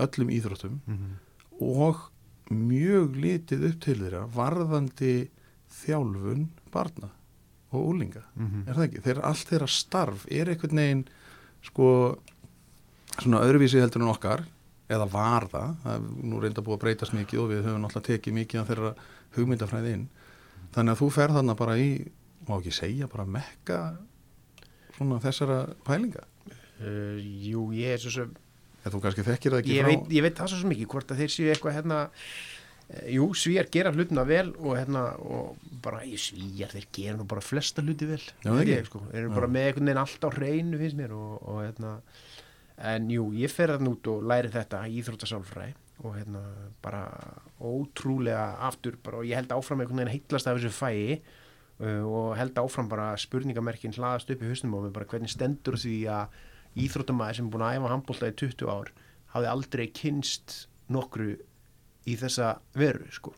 öllum 0.00 0.32
íþróttum 0.34 0.80
mm 0.80 0.96
-hmm. 0.96 1.14
og 1.60 2.10
mjög 2.50 3.16
litið 3.16 3.66
upp 3.70 3.80
til 3.84 3.98
þeirra 4.02 4.26
varðandi 4.34 5.14
þjálfun 5.80 6.48
barna 6.72 7.10
og 7.70 7.88
úlinga 7.92 8.22
er 8.66 8.74
það 8.74 8.86
ekki, 8.88 9.02
þeirra 9.04 9.26
allt 9.30 9.50
þeirra 9.50 9.66
starf 9.70 10.26
er 10.30 10.48
einhvern 10.50 10.82
veginn 10.82 11.04
sko 11.62 12.18
svona 13.20 13.42
öðruvísi 13.44 13.80
heldur 13.80 14.02
en 14.02 14.10
okkar 14.10 14.42
eða 14.90 15.06
var 15.10 15.46
það, 15.50 15.76
það 15.82 15.94
er 15.94 16.26
nú 16.30 16.40
reynda 16.40 16.64
búið 16.66 16.76
að 16.76 16.82
breytast 16.84 17.14
mikið 17.14 17.42
og 17.42 17.50
við 17.52 17.66
höfum 17.68 17.84
alltaf 17.86 18.06
tekið 18.08 18.34
mikið 18.34 18.60
af 18.60 18.70
þeirra 18.70 18.94
hugmyndafræði 19.36 19.92
inn 19.94 20.08
þannig 20.74 20.94
að 20.94 21.02
þú 21.02 21.10
ferð 21.16 21.40
þarna 21.40 21.56
bara 21.58 21.78
í 21.80 21.90
má 22.48 22.56
ekki 22.58 22.74
segja 22.74 23.08
bara 23.10 23.26
mekka 23.28 23.80
svona 24.96 25.20
þessara 25.22 25.58
pælinga? 25.86 26.24
Uh, 26.80 27.18
Jú, 27.20 27.68
ég 27.76 27.96
er 27.96 28.02
svo 28.02 28.14
sem 28.14 28.32
eða 28.80 28.94
þú 28.94 29.02
kannski 29.04 29.26
þekkir 29.26 29.54
það 29.54 29.62
ekki 29.62 29.76
ég 29.76 29.84
frá 29.84 29.90
veit, 29.90 30.08
ég 30.16 30.24
veit 30.24 30.40
það 30.40 30.50
svo 30.52 30.62
sem 30.62 30.74
ekki 30.74 30.88
hvort 30.94 31.12
að 31.12 31.20
þeir 31.20 31.32
séu 31.34 31.50
eitthvað 31.52 31.76
hérna 31.76 31.98
eh, 32.06 33.10
jú, 33.16 33.26
svíjar 33.36 33.68
gera 33.74 33.92
hlutina 33.92 34.24
vel 34.28 34.46
og 34.54 34.78
hérna 34.78 35.02
og 35.20 35.66
bara, 35.84 36.00
ég 36.08 36.22
svíjar, 36.22 36.72
þeir 36.72 36.86
gera 36.96 37.18
nú 37.18 37.26
bara 37.28 37.44
flesta 37.44 37.84
hluti 37.84 38.08
vel. 38.08 38.22
Já, 38.40 38.54
ekki. 38.54 38.72
ég, 38.72 38.88
sko, 38.88 39.02
þeir 39.10 39.20
eru 39.26 39.34
bara 39.36 39.50
með 39.52 39.68
einhvern 39.68 39.90
veginn 39.90 40.02
allt 40.04 40.24
á 40.24 40.28
hreinu 40.32 40.80
finnst 40.80 40.98
mér 41.00 41.14
og, 41.16 41.36
og 41.44 41.60
hérna. 41.66 41.92
En 42.90 43.12
jú, 43.12 43.28
ég 43.36 43.52
fer 43.52 43.74
þann 43.74 43.92
út 43.92 44.08
og 44.08 44.24
læri 44.24 44.52
þetta 44.54 44.86
íþróttasálfræði 44.88 45.76
og 46.00 46.16
hérna 46.16 46.40
bara 46.82 47.04
ótrúlega 47.60 48.56
aftur 48.68 48.96
bara 49.04 49.20
og 49.20 49.28
ég 49.28 49.36
held 49.36 49.52
áfram 49.52 49.82
einhvern 49.82 50.00
veginn 50.00 50.14
heitlast 50.14 50.48
af 50.48 50.56
þessu 50.56 50.72
fæi 50.72 51.20
uh, 51.80 52.04
og 52.04 52.38
held 52.38 52.56
áfram 52.60 52.88
bara 52.88 53.12
spurningamerkin 53.20 53.94
hlaðast 53.96 54.32
upp 54.32 54.42
í 54.42 54.48
á 54.48 54.64
mig 54.64 54.92
bara 54.96 55.08
hvernig 55.10 55.32
stendur 55.32 55.76
því 55.76 55.98
að 56.08 56.40
íþróttamæður 56.80 57.36
sem 57.36 57.46
er 57.46 57.52
búin 57.52 57.66
að 57.66 57.76
æfa 57.76 57.92
handbólta 57.92 58.30
í 58.30 58.36
20 58.44 58.72
ár 58.72 58.92
hafði 59.34 59.52
aldrei 59.52 59.86
kynst 59.94 60.56
nokkru 60.90 61.34
í 62.08 62.16
þessa 62.18 62.56
veru 62.74 63.06
sko, 63.12 63.34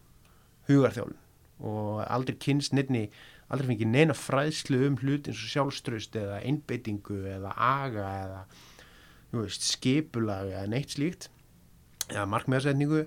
hugarþjálun 0.68 1.18
og 1.62 2.02
aldrei 2.06 2.36
kynst 2.42 2.74
nefni 2.76 3.08
aldrei 3.52 3.72
fengið 3.72 3.92
neina 3.92 4.16
fræðslu 4.16 4.80
um 4.86 4.98
hlut 5.02 5.28
eins 5.28 5.40
og 5.42 5.52
sjálfströst 5.52 6.16
eða 6.18 6.40
einbeitingu 6.46 7.18
eða 7.34 7.52
aga 7.56 8.06
eða 8.22 8.40
veist, 9.32 9.66
skipulag 9.66 10.52
eða 10.52 10.68
neitt 10.72 10.94
slíkt 10.94 11.28
eða 12.08 12.26
markmiðarsetningu 12.32 13.04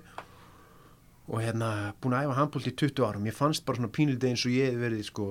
og 1.26 1.42
hérna 1.42 1.70
búin 2.00 2.14
að 2.14 2.28
æfa 2.28 2.38
handbólt 2.38 2.70
í 2.70 2.74
20 2.84 3.04
árum 3.06 3.26
ég 3.26 3.36
fannst 3.36 3.66
bara 3.66 3.80
svona 3.80 3.92
pínlítið 3.94 4.30
eins 4.30 4.46
og 4.46 4.54
ég 4.54 4.70
hefði 4.70 4.82
verið 4.84 5.04
sko, 5.08 5.26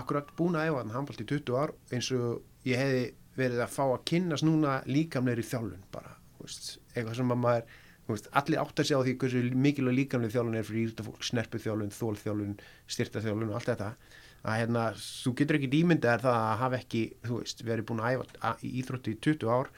akkurat 0.00 0.32
búin 0.38 0.56
að 0.58 0.70
æfa 0.70 0.84
handbólt 0.94 1.20
í 1.20 1.28
20 1.34 1.60
ár 1.60 1.74
eins 1.92 2.10
og 2.16 2.68
ég 2.68 2.80
hefði 2.80 3.04
verið 3.38 3.64
að 3.64 3.72
fá 3.74 3.84
að 3.86 4.04
kynnast 4.10 4.46
núna 4.46 4.76
líkamleiri 4.88 5.44
þjálfun 5.44 5.88
bara, 5.92 6.14
veist, 6.40 6.76
eitthvað 6.94 7.18
sem 7.18 7.34
að 7.34 7.42
maður 7.44 7.72
veist, 8.08 8.28
allir 8.36 8.60
átt 8.62 8.82
að 8.82 8.90
sjá 8.90 8.98
því 9.00 9.14
hversu 9.22 9.42
mikilvæg 9.64 9.98
líkamlega 9.98 10.36
þjálfun 10.36 10.58
er 10.58 10.68
fyrir 10.68 10.88
írtafólk, 10.88 11.24
snerpuþjálfun 11.28 11.94
þólþjálfun, 11.98 12.54
styrtaþjálfun 12.94 13.50
og 13.50 13.58
allt 13.58 13.70
þetta. 13.72 13.90
Að 14.44 14.58
hérna, 14.60 14.84
þú 15.00 15.32
getur 15.40 15.58
ekki 15.58 15.70
dýmyndað 15.72 16.24
það 16.26 16.38
að 16.38 16.58
hafa 16.60 16.80
ekki, 16.82 17.02
þú 17.24 17.40
veist, 17.40 17.64
verið 17.64 17.88
búin 17.88 18.02
að 18.04 18.18
æfa 18.18 18.54
í 18.60 18.72
íþrótti 18.82 19.14
í 19.14 19.20
20 19.24 19.54
ár 19.56 19.70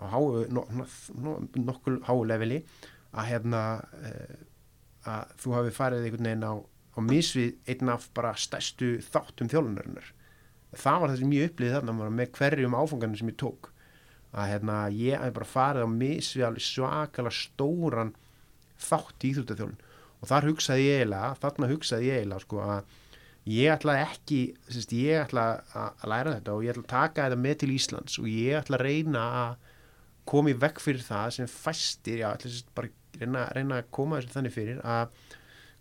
á 0.00 0.04
háu, 0.10 0.44
no, 0.50 0.64
no, 0.74 0.88
no, 1.14 1.36
nokkuð 1.54 2.00
háu 2.08 2.24
leveli 2.26 2.64
að 3.14 3.30
hérna 3.30 3.62
uh, 4.00 4.36
að 5.04 5.38
þú 5.42 5.56
hafi 5.58 5.74
farið 5.76 6.08
einhvern 6.08 6.28
veginn 6.30 6.48
á, 6.48 6.54
á 6.58 6.98
misvið 7.04 7.72
einn 7.72 7.94
af 7.94 8.08
bara 8.16 8.34
stærstu 8.38 8.96
þáttum 9.12 9.50
þjólunarinnar 9.52 10.14
það 10.78 11.00
var 11.00 11.12
það 11.12 11.20
sem 11.20 11.34
ég 11.34 11.50
upplýði 11.50 11.76
þarna 11.76 12.10
með 12.10 12.30
hverjum 12.38 12.76
áfangarnir 12.78 13.20
sem 13.20 13.30
ég 13.30 13.38
tók. 13.40 13.70
Að 14.34 14.50
hérna 14.50 14.76
ég 14.90 15.20
hafi 15.20 15.34
bara 15.36 15.48
farið 15.48 15.86
á 15.86 15.90
misvið 15.94 16.46
alveg 16.48 16.66
svakalega 16.66 17.38
stóran 17.38 18.12
þátt 18.82 19.24
í 19.24 19.30
íþróttaþjólun 19.30 19.76
og 20.18 20.30
þar 20.30 20.48
hugsaði 20.50 20.86
ég 20.88 21.02
eiginlega, 21.02 21.30
þarna 21.42 21.70
hugsaði 21.70 22.08
ég 22.08 22.20
eiginlega 22.20 22.44
sko 22.44 22.62
að 22.64 22.96
ég 23.54 23.74
ætla 23.74 23.96
ekki 24.02 24.40
sérst, 24.66 24.94
ég 24.96 25.20
ætla 25.20 25.44
að 25.76 26.08
læra 26.10 26.34
þetta 26.38 26.56
og 26.56 26.64
ég 26.64 26.74
ætla 26.74 26.84
að 26.84 26.92
taka 26.94 27.28
þetta 27.28 27.40
með 27.44 27.56
til 27.60 27.70
Íslands 27.76 28.18
og 28.18 28.28
ég 28.32 28.58
ætla 28.58 28.80
að 28.80 28.86
reyna 28.88 29.24
að 29.44 29.63
koma 30.28 30.52
í 30.52 30.56
vekk 30.58 30.80
fyrir 30.82 31.04
það 31.04 31.30
sem 31.38 31.50
fæstir, 31.50 32.22
já, 32.22 32.30
sérst 32.42 32.70
bara 32.76 32.90
reyna, 33.20 33.46
reyna 33.56 33.80
að 33.82 33.90
koma 33.94 34.20
þessu 34.20 34.34
þannig 34.34 34.54
fyrir 34.54 34.80
að 34.82 35.06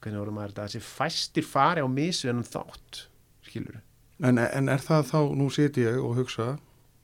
hvernig 0.04 0.20
vorum 0.20 0.38
maður 0.38 0.54
þetta, 0.54 0.68
þessi 0.68 0.86
fæstir 0.88 1.48
fari 1.48 1.84
á 1.84 1.88
misviðanum 1.88 2.48
þátt 2.48 3.06
skilur 3.48 3.82
En, 4.24 4.38
en 4.40 4.70
er 4.72 4.80
það 4.84 5.08
þá, 5.10 5.20
nú 5.36 5.50
sit 5.52 5.78
ég 5.82 5.98
og 6.00 6.16
hugsa 6.20 6.54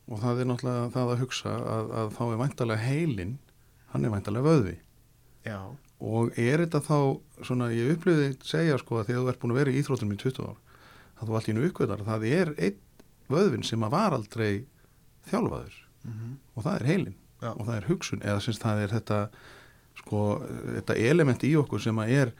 og 0.09 0.21
það 0.21 0.41
er 0.41 0.49
náttúrulega 0.49 0.91
það 0.93 1.13
að 1.13 1.21
hugsa 1.23 1.53
að, 1.57 1.93
að 1.99 2.11
þá 2.15 2.21
er 2.25 2.41
væntalega 2.43 2.85
heilin 2.85 3.33
hann 3.93 4.05
er 4.05 4.13
væntalega 4.13 4.45
vöðvi. 4.45 4.75
Já, 5.47 5.59
og 5.99 6.39
er 6.39 6.63
þetta 6.63 6.81
þá 6.85 6.99
svona, 7.47 7.69
ég 7.73 7.95
upplýði 7.95 8.29
segja 8.45 8.77
sko 8.79 9.01
að 9.01 9.09
þegar 9.09 9.23
þú 9.25 9.31
ert 9.33 9.41
búin 9.41 9.55
að 9.55 9.59
vera 9.59 9.73
í 9.73 9.81
íþróttum 9.81 10.13
í 10.13 10.19
20 10.21 10.47
ár 10.47 10.59
að 11.19 11.31
þú 11.31 11.39
allt 11.39 11.49
í 11.49 11.55
nú 11.57 11.65
uppgötar 11.67 12.05
það 12.07 12.27
er 12.29 12.53
einn 12.55 12.79
vöðvin 13.29 13.65
sem 13.67 13.83
að 13.83 13.95
var 13.97 14.15
aldrei 14.15 14.51
þjálfaður. 15.29 15.81
Mm 16.05 16.37
og 16.55 16.63
það 16.63 16.75
er 16.75 16.87
heilin 16.89 17.17
Já. 17.39 17.53
og 17.53 17.65
það 17.65 17.75
er 17.77 17.89
hugsun 17.89 18.23
eða 18.25 18.43
syns 18.43 18.61
það 18.61 18.83
er 18.83 18.93
þetta 18.97 19.19
sko, 19.99 20.23
þetta 20.75 20.97
element 21.09 21.45
í 21.47 21.53
okkur 21.59 21.83
sem 21.83 22.01
að 22.03 22.15
er 22.17 22.33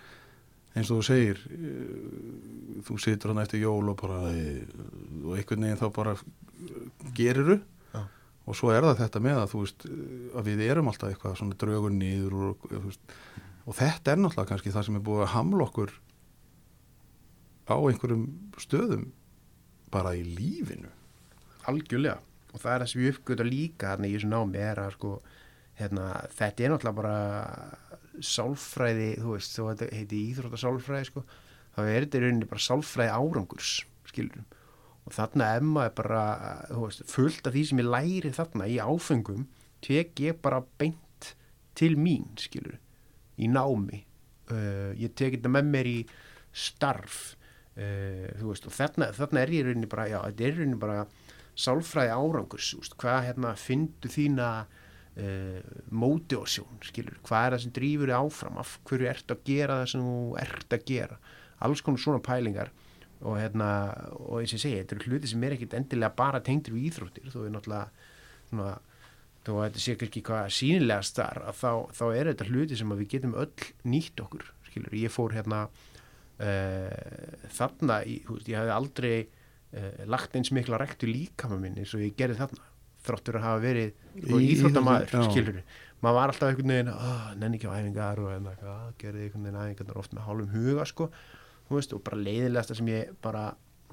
eins 0.77 0.91
og 0.91 0.99
þú 0.99 1.05
segir 1.07 1.41
eh, 1.55 2.83
þú 2.88 2.97
situr 3.01 3.33
hann 3.33 3.41
eftir 3.43 3.63
jól 3.63 3.91
og 3.91 3.97
bara 3.99 4.19
eh, 4.33 4.62
og 5.23 5.35
einhvern 5.38 5.65
veginn 5.65 5.79
þá 5.79 5.88
bara 5.95 6.15
geriru 7.17 7.57
Já. 7.93 8.03
og 8.45 8.59
svo 8.59 8.73
er 8.75 8.85
það 8.85 9.01
þetta 9.05 9.23
með 9.25 9.41
að 9.41 9.49
þú 9.53 9.63
veist 9.63 9.88
að 9.89 10.51
við 10.51 10.65
erum 10.67 10.91
alltaf 10.91 11.13
eitthvað 11.13 11.39
svona 11.39 11.59
draugur 11.63 11.95
nýður 11.95 12.38
og, 12.51 12.69
þú 12.69 12.83
veist, 12.85 13.17
og 13.65 13.79
þetta 13.79 14.13
er 14.13 14.21
náttúrulega 14.21 14.51
kannski 14.53 14.75
það 14.75 14.88
sem 14.88 14.99
er 14.99 15.05
búið 15.09 15.25
að 15.25 15.33
hamla 15.35 15.67
okkur 15.69 15.95
á 17.69 17.75
einhverjum 17.77 18.25
stöðum 18.62 19.09
bara 19.93 20.15
í 20.17 20.23
lífinu 20.25 20.91
algjörlega 21.69 22.19
og 22.59 22.65
það 22.65 22.73
er 22.75 22.83
það 22.83 22.91
sem 22.91 23.03
ég 23.05 23.15
uppgöta 23.15 23.47
líka 23.47 23.95
í 23.95 24.13
þessu 24.13 24.31
námi 24.33 24.63
er 24.63 24.81
að 24.83 24.95
sko 24.97 25.13
hérna, 25.79 26.07
þetta 26.35 26.65
er 26.65 26.73
náttúrulega 26.73 26.99
bara 26.99 27.17
sálfræði, 28.19 29.09
þú 29.23 29.35
veist, 29.37 29.55
þetta 29.55 29.89
heiti 29.95 30.23
íþrótta 30.33 30.59
sálfræði 30.59 31.07
sko 31.07 31.23
þá 31.77 31.81
er 31.85 32.03
þetta 32.03 32.19
í 32.19 32.23
rauninni 32.25 32.49
bara 32.49 32.65
sálfræði 32.65 33.13
árangurs 33.15 33.75
skilur 34.09 34.43
og 35.07 35.15
þarna 35.15 35.53
emma 35.57 35.87
er 35.87 35.95
bara 35.95 36.23
þú 36.67 36.83
veist, 36.83 37.05
fullt 37.09 37.47
af 37.47 37.55
því 37.55 37.63
sem 37.69 37.81
ég 37.81 37.89
læri 37.95 38.33
þarna 38.35 38.67
í 38.69 38.75
áfengum 38.83 39.47
tek 39.85 40.19
ég 40.19 40.41
bara 40.43 40.59
beint 40.77 41.31
til 41.79 41.95
mín 41.99 42.27
skilur, 42.39 42.77
í 43.39 43.47
námi. 43.51 44.03
Uh, 44.49 44.91
ég 44.99 45.13
tek 45.17 45.37
þetta 45.37 45.51
með 45.53 45.69
mér 45.73 45.89
í 45.89 45.97
starf. 46.51 47.19
Uh, 47.79 48.27
þú 48.39 48.51
veist, 48.51 48.67
og 48.67 48.75
þarna, 48.75 49.11
þarna 49.15 49.43
er 49.43 49.53
ég 49.53 49.63
í 49.63 49.67
rauninni 49.67 49.91
bara, 49.91 50.07
já, 50.11 50.19
þetta 50.25 50.45
er 50.45 50.51
í 50.51 50.57
rauninni 50.57 50.81
bara 50.81 51.03
sálfræði 51.59 52.13
árangurs, 52.15 52.73
úst, 52.79 52.95
hvað 52.99 53.25
hérna 53.29 53.53
fyndu 53.59 54.11
þína 54.11 54.49
uh, 54.63 55.61
mótiásjón, 55.91 56.79
skilur, 56.87 57.17
hvað 57.27 57.45
er 57.45 57.55
það 57.55 57.63
sem 57.65 57.73
drýfur 57.77 58.11
þig 58.11 58.19
áfram, 58.19 58.59
af 58.61 58.75
hverju 58.89 59.09
ert 59.11 59.33
að 59.33 59.41
gera 59.49 59.79
það 59.81 59.91
sem 59.93 60.05
þú 60.05 60.19
ert 60.43 60.77
að 60.77 60.85
gera, 60.89 61.19
alls 61.67 61.83
konar 61.85 62.03
svona 62.05 62.23
pælingar 62.23 62.71
og 63.19 63.35
hérna, 63.35 63.69
og 64.15 64.39
eins 64.39 64.53
og 64.53 64.59
ég 64.59 64.63
segi, 64.63 64.77
þetta 64.79 64.95
eru 64.95 65.09
hluti 65.09 65.31
sem 65.31 65.41
er 65.43 65.57
ekkit 65.57 65.75
endilega 65.75 66.15
bara 66.15 66.39
tengdir 66.43 66.75
við 66.75 66.87
íþróttir, 66.93 67.31
þú 67.33 67.43
er 67.43 67.51
náttúrulega 67.55 68.07
svona, 68.47 68.77
þó 69.43 69.51
að 69.57 69.65
þetta 69.65 69.83
sé 69.83 69.95
ekki 69.97 70.23
hvað 70.29 70.53
sínilega 70.55 71.07
starf, 71.07 71.59
þá, 71.59 71.71
þá 71.99 72.05
er 72.13 72.31
þetta 72.31 72.47
hluti 72.47 72.79
sem 72.79 72.95
við 72.95 73.11
getum 73.15 73.35
öll 73.39 73.67
nýtt 73.91 74.23
okkur, 74.23 74.47
skilur, 74.69 74.95
ég 74.95 75.11
fór 75.11 75.35
hérna 75.35 75.65
uh, 75.67 77.43
þarna, 77.57 77.99
í, 78.07 78.21
veist, 78.29 78.47
ég 78.47 78.61
hafði 78.61 78.75
aldrei 78.77 79.17
uh, 79.75 79.91
lagt 80.10 80.36
eins 80.39 80.51
mikla 80.55 80.79
rektu 80.82 81.10
líkama 81.10 81.60
minn 81.62 81.77
eins 81.79 81.93
og 81.97 82.03
ég 82.05 82.15
gerði 82.19 82.39
þarna 82.41 82.67
þróttur 83.05 83.38
að 83.39 83.45
hafa 83.47 83.62
verið 83.63 83.93
sko, 83.93 84.39
Í- 84.39 84.49
íþróttamaður 84.55 85.13
já. 85.15 85.21
skilur 85.29 85.62
maður 86.03 86.17
var 86.19 86.34
alltaf 86.34 86.49
einhvern 86.51 86.73
veginn 86.73 86.91
oh, 86.93 87.29
nenni 87.39 87.60
ekki 87.60 87.69
á 87.71 87.75
æfingar 87.79 88.19
og 88.23 88.29
enna, 88.36 88.53
ah, 88.67 88.89
gerði 88.99 89.25
einhvern 89.27 89.47
veginn 89.47 89.62
æfingarnar 89.63 90.01
oft 90.01 90.13
með 90.15 90.27
hálfum 90.27 90.51
huga 90.55 90.86
sko, 90.88 91.10
veist, 91.69 91.95
og 91.95 92.03
bara 92.05 92.19
leiðilegasta 92.19 92.77
sem 92.79 92.91
ég 92.91 93.13
bara 93.23 93.45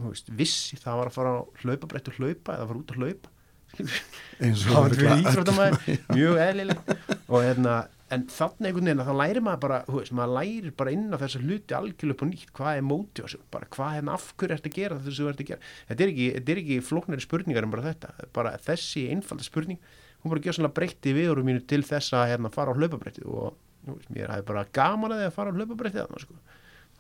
veist, 0.02 0.30
vissi 0.38 0.78
það 0.80 1.00
var 1.00 1.10
að 1.10 1.16
fara 1.18 1.32
á 1.34 1.40
hlaupabrett 1.62 2.10
og 2.12 2.18
hlaupa 2.20 2.56
eða 2.58 2.68
fara 2.70 2.82
út 2.82 2.94
að 2.94 3.02
hlaupa. 3.02 3.32
Þá 3.76 4.76
var 4.76 4.94
þetta 4.94 5.16
íþróttamæður 5.22 5.98
mjög 6.16 6.38
eðlileg 6.46 6.92
og 7.26 7.42
hérna 7.42 7.74
en 8.14 8.24
þannig 8.30 8.68
einhvern 8.68 8.86
veginn 8.86 9.02
að 9.02 9.08
þá 9.08 9.16
lærir 9.18 9.42
maður 9.42 9.62
bara 9.64 9.78
veist, 9.90 10.12
maður 10.14 10.34
lærir 10.36 10.74
bara 10.78 10.92
inn 10.94 11.06
á 11.10 11.18
þessa 11.18 11.40
hluti 11.42 11.74
algjörlega 11.74 12.14
upp 12.14 12.22
og 12.22 12.28
nýtt, 12.30 12.50
hvað 12.54 12.78
er 12.78 12.84
móti 12.86 13.24
á 13.24 13.26
sig 13.32 13.42
bara 13.50 13.70
hvað 13.74 13.94
hérna 13.96 14.14
af 14.14 14.26
hverju 14.38 14.56
ertu 14.56 14.70
að 14.70 14.76
gera 14.76 14.98
þessu 15.02 15.24
þú 15.24 15.30
ert 15.32 15.42
að 15.42 15.50
gera? 15.50 15.70
Þetta 15.88 16.04
er 16.04 16.12
ekki, 16.12 16.26
er 16.38 16.60
ekki 16.62 16.76
flóknari 16.86 17.24
spurningar 17.24 17.66
en 17.66 17.72
bara 17.74 17.86
þetta, 17.88 18.12
bara 18.36 18.52
þessi 18.62 19.06
einfalda 19.10 19.46
spurning 19.46 19.80
hún 20.22 20.30
bara 20.32 20.44
gjör 20.44 20.58
svona 20.58 20.72
breytti 20.74 21.14
viðurum 21.16 21.50
mínu 21.50 21.64
til 21.66 21.82
þess 21.86 22.14
að 22.14 22.30
hérna 22.32 22.52
fara 22.54 22.74
á 22.74 22.78
hlaupabretti 22.78 23.26
og 23.26 23.56
veist, 23.86 24.10
mér 24.14 24.32
hafi 24.36 24.46
bara 24.46 24.66
gaman 24.74 25.14
að 25.14 25.24
því 25.24 25.28
að 25.30 25.36
fara 25.40 25.50
á 25.50 25.56
hlaupabretti 25.58 26.02
þarna 26.02 26.22
sko. 26.22 26.38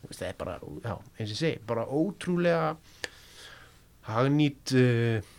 Það 0.06 0.26
er 0.28 0.36
bara, 0.38 0.58
já, 0.62 0.92
eins 0.94 1.30
og 1.30 1.32
ég 1.32 1.40
segi 1.40 1.62
bara 1.66 1.86
ótrúlega 1.86 2.76
hagnýtt 4.06 4.74
uh, 4.78 5.30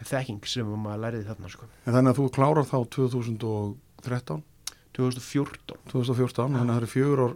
þekking 0.00 0.48
sem 0.48 0.68
maður 0.68 1.02
læriði 1.04 1.28
þarna 1.28 1.52
sko. 1.52 1.68
Þannig 1.84 2.12
að 2.12 2.20
þú 2.20 2.28
klárar 2.38 2.68
þá 2.68 2.78
2013 2.96 4.46
2014, 4.98 5.78
2014, 5.92 6.54
þannig 6.58 6.62
að 6.62 6.70
það 6.74 6.80
eru 6.82 6.90
fjögur 6.92 7.24
ár 7.24 7.34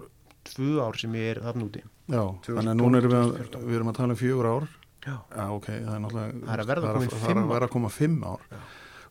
tvö 0.53 0.71
ár 0.83 0.97
sem 0.99 1.13
ég 1.19 1.29
er 1.33 1.41
þarna 1.45 1.67
úti. 1.69 1.83
Já, 2.11 2.23
þannig 2.49 2.73
að 2.73 2.79
núna 2.83 2.99
erum 2.99 3.13
við 3.13 3.19
að, 3.21 3.29
2014. 3.37 3.67
við 3.69 3.77
erum 3.79 3.91
að 3.93 3.99
tala 4.01 4.17
um 4.17 4.21
fjögur 4.23 4.49
ár. 4.51 4.65
Já, 5.03 5.15
já, 5.35 5.45
ok, 5.57 5.69
það 5.69 5.93
er 5.97 6.03
náttúrulega 6.03 6.41
Það 6.47 6.53
er 6.55 6.63
að 6.63 6.73
verða 6.73 6.91
er 6.93 7.15
fimm 7.27 7.43
að 7.43 7.53
vera 7.53 7.69
að 7.69 7.73
koma 7.77 7.91
fimm 7.91 8.19
ár. 8.27 8.43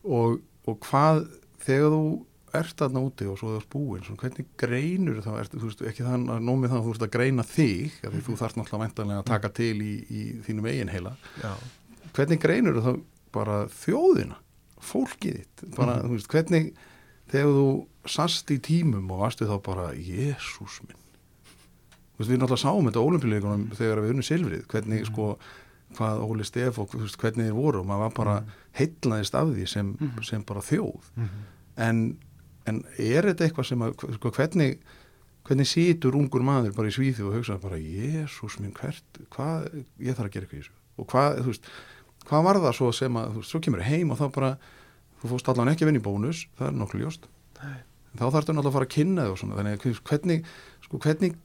Og, 0.02 0.36
og 0.68 0.78
hvað 0.88 1.18
þegar 1.66 1.92
þú 1.96 2.04
ert 2.52 2.76
þarna 2.82 3.02
úti 3.06 3.26
og 3.32 3.38
svo 3.40 3.50
þú 3.54 3.58
ert 3.62 3.68
búinn 3.72 4.18
hvernig 4.20 4.48
greinur 4.60 5.20
þá? 5.24 5.30
Ert, 5.40 5.54
þú 5.56 5.68
veist, 5.70 5.84
ekki 5.88 6.04
þann 6.04 6.26
að 6.34 6.42
nómið 6.44 6.72
það 6.72 6.78
að 6.82 6.86
þú 6.88 6.94
ert 6.96 7.04
að 7.06 7.12
greina 7.16 7.44
þig 7.48 7.94
því 8.02 8.22
þú 8.26 8.36
þarft 8.42 8.58
náttúrulega 8.60 8.84
væntanlega 8.86 9.22
að 9.22 9.28
taka 9.32 9.50
til 9.56 9.74
í, 9.80 9.92
í 10.12 10.22
þínum 10.44 10.68
eigin 10.68 10.92
heila. 10.92 11.14
Já, 11.40 11.52
hvernig 12.16 12.42
greinur 12.44 12.80
þá 12.84 12.90
bara 13.32 13.58
þjóðina 13.72 14.36
fólkið 14.84 15.38
þitt? 15.40 15.64
Bara, 15.78 15.94
Mhm. 15.96 16.08
þú 16.08 16.18
veist, 16.18 16.28
hvernig 16.32 16.72
þegar 17.32 17.54
þú 17.56 17.66
sast 18.12 18.50
í 18.52 18.58
tímum 18.62 19.10
og 19.14 19.22
varstu 19.24 19.46
þá 19.48 19.56
bara 19.64 19.90
Jésús 19.96 20.80
minn 20.86 20.98
veist, 22.18 22.30
við 22.30 22.38
náttúrulega 22.38 22.62
sáum 22.62 22.88
þetta 22.88 23.02
á 23.02 23.08
olimpíuleikunum 23.08 23.62
þegar 23.78 24.00
við 24.04 24.10
unnum 24.14 24.26
silfrið, 24.26 24.66
hvernig 24.70 25.02
Mhm. 25.02 25.10
sko 25.12 25.38
hvað 25.96 26.20
Óli 26.24 26.44
Stef 26.48 26.78
og 26.78 26.88
veist, 26.96 27.18
hvernig 27.20 27.48
þeir 27.50 27.56
voru 27.56 27.80
og 27.80 27.86
maður 27.86 27.98
var 28.06 28.10
bara 28.16 28.44
heitlaðist 28.78 29.34
af 29.34 29.48
því 29.48 29.66
sem, 29.68 29.94
Mhm. 30.00 30.22
sem 30.24 30.42
bara 30.42 30.60
þjóð 30.60 31.00
Mhm. 31.16 31.28
en, 31.76 32.18
en 32.66 32.84
er 32.98 33.22
þetta 33.22 33.48
eitthvað 33.48 33.66
sem 33.66 33.78
að 33.80 34.14
sko, 34.14 34.30
hvernig, 34.30 34.78
hvernig 35.44 35.66
situr 35.66 36.12
ungur 36.14 36.40
maður 36.42 36.74
bara 36.74 36.88
í 36.88 36.92
svíðu 36.94 37.26
og 37.28 37.34
hugsa 37.34 37.58
bara 37.60 37.76
Jésús 37.76 38.60
minn 38.60 38.72
hvert, 38.72 39.02
hvað 39.30 39.84
ég 40.00 40.14
þarf 40.14 40.28
að 40.28 40.32
gera 40.32 40.46
eitthvað 40.46 40.58
í 40.58 40.62
þessu 40.62 40.70
og 40.98 41.06
hvað, 41.08 41.44
veist, 41.46 41.64
hvað 42.26 42.44
var 42.44 42.54
það 42.56 42.74
svo 42.74 42.92
sem 42.94 43.12
að, 43.14 43.32
þú 43.32 43.36
veist, 43.36 43.50
svo 43.50 43.60
kemur 43.60 43.82
heim 43.82 44.10
og 44.12 44.18
þá 44.18 44.32
bara 44.32 44.58
þú 45.22 45.30
fórst 45.30 45.48
allan 45.52 45.70
ekki 45.72 45.86
að 45.86 45.92
vinna 45.92 46.02
í 46.02 46.04
bónus, 46.04 46.42
það 46.58 46.68
er 46.68 46.76
nokkuð 46.80 47.04
ljóst 47.04 47.30
Nei. 47.62 47.78
en 47.78 48.18
þá 48.18 48.24
þarfstu 48.26 48.56
náttúrulega 48.56 48.72
að 48.72 48.76
fara 48.76 48.88
að 48.88 48.94
kynna 48.96 49.26
svona, 49.38 49.58
þannig 49.60 49.86
að 49.86 50.02
hvernig, 50.10 50.52
sko, 50.86 51.00
hvernig 51.06 51.38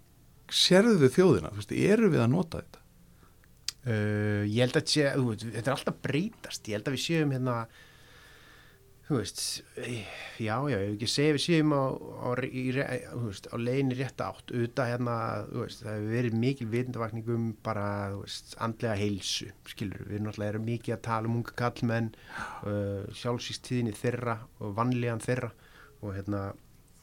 sérðu 0.58 0.98
þið 1.04 1.16
þjóðina, 1.18 1.54
eru 1.78 2.12
við 2.14 2.24
að 2.24 2.32
nota 2.34 2.62
þetta? 2.64 2.84
Uh, 3.88 4.44
ég 4.52 4.66
held 4.66 4.80
að 4.82 4.90
sé, 4.92 5.04
þetta 5.46 5.70
er 5.70 5.76
alltaf 5.78 6.00
breytast 6.04 6.66
ég 6.68 6.76
held 6.76 6.90
að 6.90 6.98
við 6.98 7.04
séum 7.06 7.30
hérna 7.32 7.60
þú 9.08 9.20
veist 9.22 9.42
eh, 9.80 10.04
já, 10.44 10.56
já, 10.68 10.76
ég 10.76 10.82
hef 10.82 10.96
ekki 10.98 11.08
segja 11.12 11.36
við 11.38 11.44
séum 11.46 11.72
á, 11.72 11.84
á, 11.96 12.30
á 12.36 13.56
leiðinni 13.56 13.96
rétt 13.96 14.24
átt. 14.24 14.52
Auðvitað 14.52 14.92
hérna, 14.92 15.16
þú 15.48 15.64
veist, 15.64 15.84
það 15.86 15.96
hefur 15.96 16.14
verið 16.18 16.38
mikil 16.42 16.68
vitundavakningum 16.74 17.48
bara, 17.64 17.88
þú 18.12 18.22
veist 18.26 18.56
andlega 18.68 19.00
heilsu, 19.00 19.50
skilur 19.72 20.04
við 20.10 20.24
náttúrulega 20.26 20.54
erum 20.56 20.68
mikið 20.68 20.98
að 20.98 21.04
tala 21.08 21.32
um 21.32 21.40
unga 21.40 21.58
kallmenn 21.64 22.12
uh, 22.68 23.08
sjálfsýstíðinni 23.22 23.96
þeirra 23.96 24.38
og 24.60 24.78
vanlíðan 24.78 25.24
þeirra 25.24 25.54
og 26.02 26.14
hérna 26.18 26.44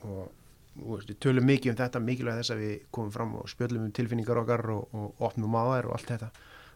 og 0.05 0.29
þú 0.75 0.99
veist, 0.99 1.11
við 1.11 1.21
tölum 1.25 1.49
mikið 1.49 1.73
um 1.73 1.81
þetta 1.81 2.05
mikilvæg 2.05 2.41
þess 2.43 2.53
að 2.55 2.63
við 2.67 2.79
komum 2.95 3.13
fram 3.15 3.37
og 3.41 3.51
spjöllum 3.51 3.89
um 3.89 3.97
tilfinningar 3.97 4.45
okkar 4.45 4.67
og, 4.75 4.93
og 4.93 5.27
opnum 5.31 5.57
á 5.57 5.63
þær 5.73 5.89
og 5.89 5.97
allt 5.97 6.13
þetta. 6.13 6.31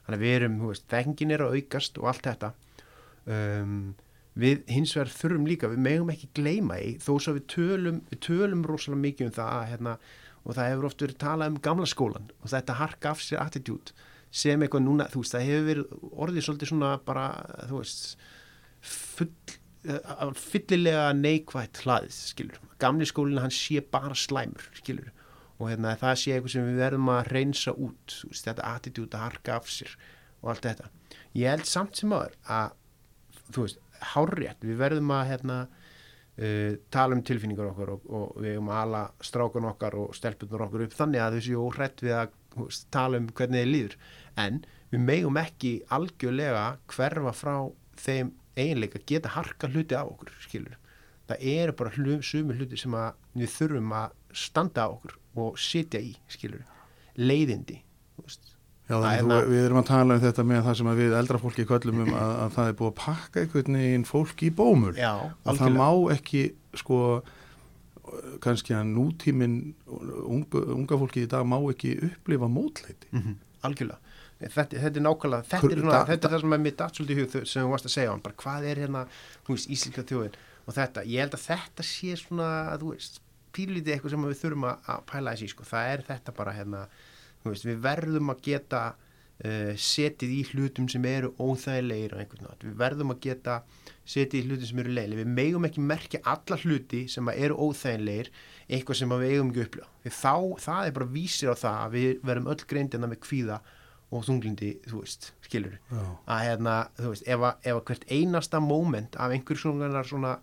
Þannig 0.06 0.18
að 0.18 0.24
við 0.24 0.36
erum, 0.38 0.60
þú 0.62 0.68
veist, 0.72 0.84
þekngin 0.88 1.34
er 1.34 1.44
að 1.44 1.56
aukast 1.58 1.98
og 2.00 2.06
allt 2.08 2.28
þetta. 2.30 2.54
Um, 3.28 3.80
við 4.38 4.62
hins 4.70 4.94
vegar 4.94 5.10
þurfum 5.12 5.48
líka 5.50 5.70
við 5.72 5.82
megum 5.82 6.12
ekki 6.12 6.30
gleyma 6.38 6.78
í 6.80 6.94
þó 7.02 7.12
svo 7.18 7.34
við 7.36 7.46
tölum, 7.54 8.02
við 8.12 8.22
tölum 8.28 8.64
rosalega 8.66 9.02
mikið 9.02 9.30
um 9.30 9.36
það 9.38 9.64
hérna, 9.72 9.94
og 10.44 10.54
það 10.56 10.70
hefur 10.72 10.88
oft 10.88 11.04
verið 11.04 11.20
talað 11.24 11.52
um 11.52 11.60
gamla 11.66 11.88
skólan 11.90 12.30
og 12.38 12.52
þetta 12.52 12.78
harka 12.78 13.12
af 13.12 13.24
sér 13.24 13.42
attitút 13.42 13.92
sem 14.30 14.62
eitthvað 14.62 14.84
núna, 14.84 15.06
þú 15.10 15.22
veist, 15.22 15.34
það 15.34 15.46
hefur 15.48 15.68
verið 15.68 16.10
orðið 16.24 16.46
svolítið 16.46 16.70
svona 16.72 16.90
bara, 17.04 17.28
þú 17.68 17.80
veist 17.80 18.02
full 18.88 19.30
eh, 19.88 20.34
fyllilega 20.38 21.06
neikvætt 21.16 21.80
hlaðið, 21.84 22.18
skilur. 22.32 22.60
Gamli 22.82 23.08
skólinn 23.08 23.40
hann 23.42 23.54
sé 23.54 23.80
bara 23.80 24.16
slæmur 24.18 24.68
skilur, 24.76 25.10
og 25.56 25.72
hérna, 25.72 25.96
það 25.98 26.20
sé 26.20 26.34
eitthvað 26.36 26.54
sem 26.54 26.68
við 26.68 26.82
verðum 26.84 27.10
að 27.14 27.32
reynsa 27.32 27.74
út 27.74 28.18
veist, 28.28 28.44
þetta 28.44 28.74
attitút 28.74 29.16
að 29.16 29.26
harka 29.26 29.56
af 29.58 29.72
sér 29.72 29.96
og 30.42 30.52
allt 30.52 30.68
þetta. 30.68 30.92
Ég 31.38 31.54
held 31.54 31.68
samt 31.68 31.98
sem 31.98 32.12
aður 32.14 32.36
að 32.44 32.76
þú 33.48 33.64
veist, 33.64 33.80
hárrétt, 34.14 34.64
við 34.64 34.80
verðum 34.80 35.12
að 35.14 35.28
hérna, 35.32 35.58
uh, 36.38 36.72
tala 36.94 37.16
um 37.16 37.22
tilfinningar 37.26 37.70
okkar 37.72 37.94
og, 37.96 38.08
og 38.08 38.40
við 38.40 38.56
erum 38.56 38.72
að 38.72 38.82
ala 38.82 39.04
strákan 39.24 39.68
okkar 39.72 39.98
og 39.98 40.16
stelpunar 40.16 40.66
okkar 40.68 40.86
upp 40.86 40.98
þannig 40.98 41.24
að 41.24 41.38
þau 41.38 41.46
séu 41.46 41.62
óhrætt 41.66 42.04
við 42.04 42.16
að 42.18 42.34
tala 42.94 43.20
um 43.20 43.30
hvernig 43.30 43.62
þeir 43.62 43.72
líður. 43.72 43.96
En 44.38 44.60
við 44.92 45.04
megum 45.04 45.40
ekki 45.40 45.72
algjörlega 45.94 46.66
hverfa 46.90 47.34
frá 47.36 47.54
þeim 47.98 48.34
eiginleika 48.58 49.02
geta 49.06 49.32
harka 49.34 49.70
hluti 49.70 49.96
af 49.96 50.10
okkur 50.12 50.32
skilur, 50.42 50.78
það 51.28 51.44
eru 51.52 51.74
bara 51.78 51.94
hlu, 51.94 52.18
sumi 52.26 52.56
hluti 52.58 52.78
sem 52.80 52.94
við 53.38 53.52
þurfum 53.54 53.94
að 54.00 54.16
standa 54.34 54.86
á 54.86 54.88
okkur 54.90 55.14
og 55.38 55.58
sitja 55.62 56.00
í 56.02 56.14
skilur, 56.30 56.64
leiðindi 57.18 57.82
veist 58.18 58.57
Já, 58.88 58.96
þú, 59.20 59.40
við 59.52 59.64
erum 59.66 59.80
að 59.82 59.88
tala 59.90 60.14
um 60.16 60.22
þetta 60.22 60.44
með 60.48 60.62
það 60.64 60.76
sem 60.80 60.92
við 60.96 61.16
eldra 61.18 61.40
fólki 61.42 61.66
köllum 61.68 61.98
um 62.06 62.12
að, 62.16 62.30
að 62.44 62.54
það 62.54 62.70
er 62.70 62.76
búið 62.78 62.92
að 62.92 62.96
pakka 63.02 63.42
einhvern 63.42 63.76
veginn 63.82 64.06
fólk 64.08 64.44
í 64.46 64.48
bómul. 64.60 64.94
Já, 64.96 65.12
og 65.44 65.58
það 65.60 65.76
má 65.76 65.88
ekki 66.14 66.44
sko 66.80 67.00
kannski 68.40 68.72
að 68.72 68.88
nútímin 68.94 69.58
unga, 70.24 70.62
unga 70.72 70.98
fólki 71.02 71.26
í 71.26 71.28
dag 71.28 71.44
má 71.44 71.58
ekki 71.68 71.98
upplifa 72.08 72.48
mótleiti. 72.48 73.10
Mm 73.12 73.36
algjörlega. 73.66 73.98
Þetta, 74.38 74.78
þetta 74.78 75.00
er 75.00 75.02
nákvæmlega 75.02 75.46
þetta 75.48 75.60
Kur- 75.64 75.72
er, 75.72 75.80
svona, 75.82 75.92
da- 75.98 76.06
þetta 76.06 76.28
er 76.28 76.32
það 76.34 76.40
sem 76.44 76.52
er 76.54 76.74
datt 76.78 76.94
svolítið 76.98 77.16
í 77.18 77.22
hug 77.24 77.46
sem 77.50 77.64
þú 77.64 77.70
varst 77.72 77.88
að 77.88 77.94
segja 77.96 78.12
bara 78.22 78.36
hvað 78.42 78.66
er 78.70 78.80
hérna 78.84 79.00
íslenska 79.48 80.04
þjóðin 80.06 80.36
og 80.68 80.74
þetta. 80.76 81.02
Ég 81.10 81.24
held 81.24 81.34
að 81.34 81.46
þetta 81.48 81.86
sé 81.88 82.12
svona, 82.20 82.50
þú 82.78 82.92
veist 82.92 83.20
pílítið 83.56 83.94
eitthvað 83.96 84.14
sem 84.14 84.26
við 84.28 84.38
þurfum 84.42 84.66
að, 84.68 85.02
pæla 85.10 85.34
þessi, 85.34 85.48
sko, 85.50 85.64
það 85.66 85.90
er 85.92 86.04
þetta 86.06 86.34
bara 86.38 86.52
hérna, 86.54 86.84
veist, 87.52 87.68
við 87.68 87.82
verðum 87.84 88.32
að 88.32 88.42
geta 88.48 88.82
uh, 88.94 89.72
setið 89.74 90.34
í 90.34 90.40
hlutum 90.52 90.88
sem 90.92 91.04
eru 91.08 91.32
óþægilegir 91.38 92.14
og 92.14 92.22
einhvern 92.22 92.50
veginn, 92.50 92.70
við 92.70 92.78
verðum 92.84 93.14
að 93.14 93.22
geta 93.28 93.58
setið 94.08 94.38
í 94.38 94.44
hlutum 94.46 94.70
sem 94.70 94.82
eru 94.84 94.94
leiðilegir, 94.94 95.24
við 95.24 95.34
megum 95.40 95.68
ekki 95.68 95.84
merkja 95.84 96.22
alla 96.34 96.60
hluti 96.62 97.02
sem 97.12 97.32
eru 97.34 97.58
óþægilegir 97.68 98.30
eitthvað 98.68 99.00
sem 99.00 99.16
við 99.16 99.34
eigum 99.34 99.52
ekki 99.64 100.12
þá, 100.12 100.34
það 100.64 100.86
er 100.86 100.96
bara 101.00 101.12
vísir 101.12 101.52
á 101.52 101.56
það 101.58 101.82
að 101.82 101.98
við 101.98 102.24
verðum 102.30 102.50
öll 102.54 102.64
greindina 102.68 103.10
með 103.10 103.22
kvíða 103.26 103.60
og 104.08 104.24
þunglindi, 104.24 104.70
þú 104.88 105.02
veist, 105.02 105.32
skilur 105.44 105.76
Já. 105.90 106.00
að 106.32 106.42
hérna, 106.46 106.76
þú 106.96 107.12
veist, 107.12 107.26
ef 107.28 107.44
að, 107.44 107.58
ef 107.68 107.74
að 107.74 107.84
hvert 107.90 108.06
einasta 108.08 108.60
moment 108.64 109.18
af 109.20 109.34
einhver 109.34 109.60
svona, 109.60 110.04
svona 110.08 110.38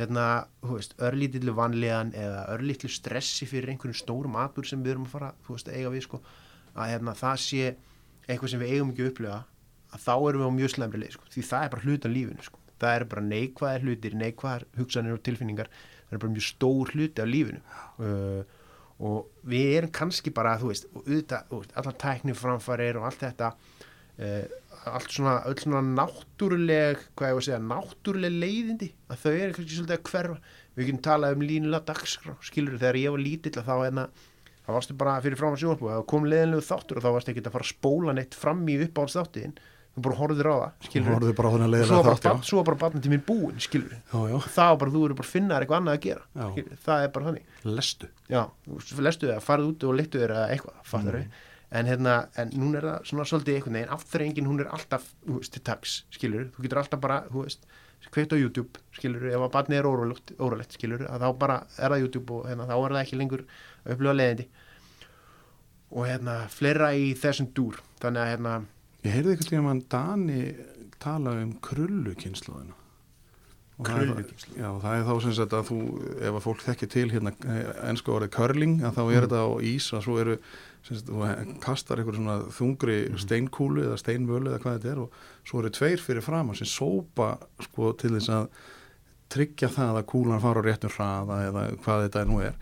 hérna, 0.00 0.26
þú 0.64 0.78
veist, 0.78 0.96
örlítillu 1.04 1.54
vanlegan 1.56 2.12
eða 2.16 2.44
örlítillu 2.54 2.92
stressi 2.92 3.48
fyrir 3.48 3.74
einhverjum 3.74 3.98
stórum 3.98 4.38
atur 4.40 4.68
sem 4.68 4.82
við 4.84 4.94
erum 4.96 5.06
að 5.08 5.14
fara, 5.14 5.30
þú 5.46 5.56
veist, 5.56 5.70
eiga 5.70 5.92
við, 5.92 6.06
sko, 6.06 6.20
að 6.74 6.92
hérna, 6.94 7.16
það 7.18 7.42
sé 7.44 7.66
eitthvað 8.26 8.52
sem 8.54 8.62
við 8.62 8.74
eigum 8.74 8.92
ekki 8.94 9.04
að 9.04 9.10
upplifa 9.12 9.40
að 9.90 10.04
þá 10.06 10.12
erum 10.16 10.42
við 10.42 10.48
á 10.48 10.58
mjög 10.60 10.72
slemri 10.74 11.02
leið, 11.02 11.16
sko, 11.16 11.28
því 11.34 11.44
það 11.50 11.66
er 11.66 11.74
bara 11.74 11.86
hlutan 11.86 12.14
lífinu, 12.14 12.46
sko, 12.46 12.62
það 12.80 12.96
er 12.96 13.06
bara 13.10 13.26
neikvæðir 13.26 13.86
hlutir, 13.86 14.16
neikvæðir 14.20 14.66
hugsanir 14.78 15.16
og 15.16 15.24
tilfinningar, 15.26 15.70
það 16.06 16.16
er 16.16 16.22
bara 16.24 16.34
mjög 16.36 16.46
stór 16.46 16.94
hluti 16.94 17.24
af 17.24 17.30
lífinu. 17.30 17.60
Uh, 18.00 18.56
og 19.00 19.44
við 19.48 19.74
erum 19.78 19.92
kannski 19.96 20.32
bara, 20.36 20.56
þú 20.60 20.70
veist, 20.70 20.88
auðvitað, 20.94 21.52
allar 21.80 21.98
tækni 22.00 22.36
framfarir 22.36 23.00
og 23.00 23.08
allt 23.08 23.24
þetta 23.24 23.54
allt 24.20 25.12
svona, 25.12 25.36
öll 25.48 25.58
svona 25.60 25.82
náttúruleg, 25.84 27.00
hvað 27.18 27.30
ég 27.30 27.36
var 27.36 27.42
að 27.42 27.46
segja, 27.48 27.60
náttúruleg 27.70 28.36
leiðindi, 28.42 28.90
að 29.10 29.22
þau 29.24 29.32
eru 29.32 29.56
kannski 29.56 29.76
svolítið 29.76 29.96
að 29.96 30.04
hverfa, 30.10 30.36
við 30.76 30.88
getum 30.88 31.02
talað 31.04 31.36
um 31.36 31.44
línulega 31.44 31.88
dagskrá, 31.90 32.36
skilur 32.44 32.78
þegar 32.80 33.00
ég 33.00 33.16
var 33.16 33.24
lítill 33.24 33.56
að 33.60 33.66
þá 33.66 33.74
hérna, 33.84 34.06
þá 34.60 34.70
varstu 34.76 34.96
bara 35.00 35.18
fyrir 35.24 35.40
fram 35.40 35.56
að 35.56 35.60
sjónarspúi, 35.64 35.90
þá 35.96 36.06
kom 36.12 36.30
leiðinlegu 36.30 36.64
þáttur 36.68 37.00
og 37.00 37.04
þá 37.04 37.10
varstu 37.16 37.34
ekki 37.34 37.44
að 37.44 37.54
fara 37.56 37.66
að 37.66 37.74
spóla 37.74 38.16
neitt 38.16 38.38
fram 38.38 38.62
í 38.70 38.78
uppáhaldsþáttiðin, 38.86 39.54
þú 39.90 40.04
bara 40.06 40.18
horfður 40.20 40.48
á 40.48 40.54
það, 40.54 40.72
skilur 40.86 41.12
horfðu 41.16 41.34
bara 41.40 41.50
á 41.50 41.52
þennan 41.56 41.74
og 41.74 41.84
svo 41.90 42.00
var 42.00 42.68
bara, 42.70 42.70
bara 42.70 42.80
barnið 42.84 43.04
til 43.04 43.12
mín 43.12 43.24
búin, 43.26 43.60
skilur 43.60 43.96
Já, 43.98 44.20
já, 44.30 44.36
þá 44.54 44.66
bara, 44.80 44.94
þú 44.94 45.00
eru 45.08 45.18
bara 45.18 45.26
að 45.26 45.34
finna 45.34 45.56
þér 45.56 45.66
eitthvað 45.66 45.80
annað 45.80 45.98
að 45.98 46.04
gera 46.06 46.22
það 46.86 47.02
er 47.02 47.10
bara 47.16 47.26
þannig. 47.26 47.44
Lestu. 47.66 48.10
já, 48.30 48.42
lestu 49.02 49.26
Mm. 51.70 51.76
en 51.78 51.86
hérna, 51.86 52.14
en 52.36 52.50
núna 52.50 52.78
er 52.80 52.82
það 52.88 53.04
svona 53.10 53.24
svolítið 53.30 53.54
einhvern 53.60 53.76
veginn 53.78 53.92
afturrengin, 53.94 54.46
hún 54.50 54.60
er 54.60 54.70
alltaf, 54.74 55.04
þú 55.26 55.36
veist, 55.38 55.52
til 55.54 55.62
tags 55.62 55.92
skilur, 56.10 56.48
þú 56.56 56.62
getur 56.66 56.78
alltaf 56.82 57.00
bara, 57.00 57.20
þú 57.30 57.44
veist 57.44 57.66
kveikt 58.10 58.32
á 58.34 58.38
YouTube, 58.40 58.80
skilur, 58.96 59.26
ef 59.30 59.44
að 59.44 59.52
barnið 59.54 59.78
er 59.78 59.86
óralegt, 59.86 60.32
óralegt 60.40 60.72
skilur, 60.74 61.04
að 61.06 61.20
þá 61.22 61.38
bara 61.38 61.58
er 61.78 61.92
það 61.94 62.00
YouTube 62.02 62.32
og 62.40 62.48
hérna, 62.48 62.66
þá 62.66 62.74
er 62.80 62.94
það 62.96 63.02
ekki 63.04 63.18
lengur 63.20 63.44
að 63.84 63.92
upplifa 63.94 64.16
leiðindi. 64.16 64.46
Og 65.90 66.06
hérna, 66.06 66.34
fleira 66.48 66.88
í 66.94 67.14
þessum 67.18 67.48
dúr. 67.54 67.78
Þannig 68.02 68.22
að 68.24 68.30
hérna, 68.34 68.52
Ég 69.04 69.14
heyrði 69.16 69.32
eitthvað 69.34 69.50
tíma 69.50 69.72
að 69.74 69.84
Dani 69.94 70.40
tala 71.00 71.30
um 71.40 71.52
er- 71.54 71.60
Krullukynslu? 71.64 72.64
Já, 73.80 74.68
það 74.82 74.94
er 74.96 75.04
þá 75.08 75.14
sem 75.24 75.32
sagt 75.38 75.54
að 75.56 75.68
þú, 75.70 75.78
ef 76.20 76.34
að 76.36 76.42
fólk 76.44 76.64
þekkir 76.66 76.90
til 76.92 77.06
hérna 77.14 77.32
ennsku 77.88 78.12
orðið 78.12 78.32
curling, 78.34 78.74
að 78.84 78.98
þá 78.98 79.02
er 79.14 79.26
þetta 79.26 79.40
á 79.40 79.48
ís 79.64 79.86
að 79.96 80.02
svo 80.04 80.18
eru, 80.20 80.34
þú 80.86 81.30
kastar 81.62 82.00
eitthvað 82.00 82.18
svona 82.18 82.36
þungri 82.56 82.98
steinkúlu 83.20 83.84
eða 83.84 83.98
steinvölu 84.00 84.50
eða 84.50 84.60
hvað 84.64 84.76
þetta 84.78 84.92
er 84.92 85.00
og 85.04 85.16
svo 85.46 85.60
eru 85.60 85.72
tveir 85.76 86.04
fyrir 86.04 86.24
fram 86.24 86.52
sem 86.56 86.68
sópa 86.68 87.32
sko 87.66 87.92
til 88.00 88.14
þess 88.16 88.32
að 88.34 88.46
tryggja 89.30 89.70
það 89.70 90.00
að 90.00 90.08
kúlan 90.10 90.42
fara 90.42 90.62
á 90.62 90.66
réttum 90.66 90.94
hraða 90.94 91.40
eða 91.48 91.64
hvað 91.84 92.04
þetta 92.06 92.24
nú 92.28 92.40
er. 92.42 92.56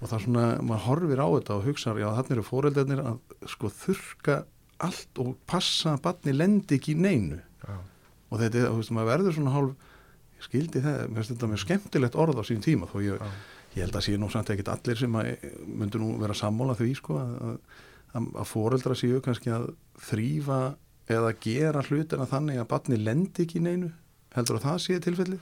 Og 0.00 0.08
það 0.08 0.16
er 0.16 0.24
svona, 0.24 0.46
maður 0.64 0.84
horfir 0.88 1.22
á 1.22 1.28
þetta 1.34 1.56
og 1.56 1.66
hugsa 1.68 1.96
já, 2.00 2.08
þannig 2.16 2.36
eru 2.36 2.46
fóreldarnir 2.48 3.02
að 3.04 3.50
sko 3.52 3.70
þurka 3.72 4.38
allt 4.84 5.20
og 5.22 5.34
passa 5.48 5.94
að 5.94 6.04
batni 6.06 6.34
lendi 6.34 6.78
ekki 6.78 6.94
í 6.94 7.02
neinu. 7.04 7.40
Já, 7.64 7.76
og 8.30 8.40
þetta, 8.40 8.64
þú 8.70 8.78
veist, 8.80 8.94
maður 8.96 9.10
verður 9.12 9.36
svona 9.38 9.54
hálf 9.54 9.90
skildi 10.44 10.82
það, 10.84 11.00
mér 11.08 11.20
finnst 11.20 11.34
þetta 11.34 11.50
mjög 11.50 11.62
skemmtilegt 11.64 12.18
orð 12.24 12.40
á 12.40 12.44
sín 12.46 12.62
tíma, 12.64 12.88
þó 12.90 12.96
ég, 13.04 13.18
já. 13.18 13.32
ég 13.74 13.86
held 13.86 13.98
að 13.98 14.06
sé 14.06 14.16
nú 14.20 14.30
samt 14.32 14.52
ekkit 14.54 14.70
allir 14.72 15.00
sem 15.00 15.18
að 15.20 15.32
myndu 15.66 16.00
nú 16.02 16.14
vera 16.20 16.36
sammála 16.38 16.76
því, 16.78 16.92
sko 17.00 17.18
að, 17.20 17.34
að, 18.14 18.30
að 18.30 18.48
foreldra 18.50 18.98
séu 18.98 19.22
kannski 19.24 19.54
að 19.54 19.70
þrýfa 20.08 20.60
eða 21.14 21.34
gera 21.44 21.84
hlutina 21.84 22.28
þannig 22.28 22.60
að 22.62 22.70
batni 22.70 23.00
lendi 23.00 23.44
ekki 23.44 23.62
neinu 23.64 23.90
heldur 24.34 24.58
að 24.58 24.68
það 24.68 24.78
sé 24.84 25.00
tilfelli? 25.02 25.40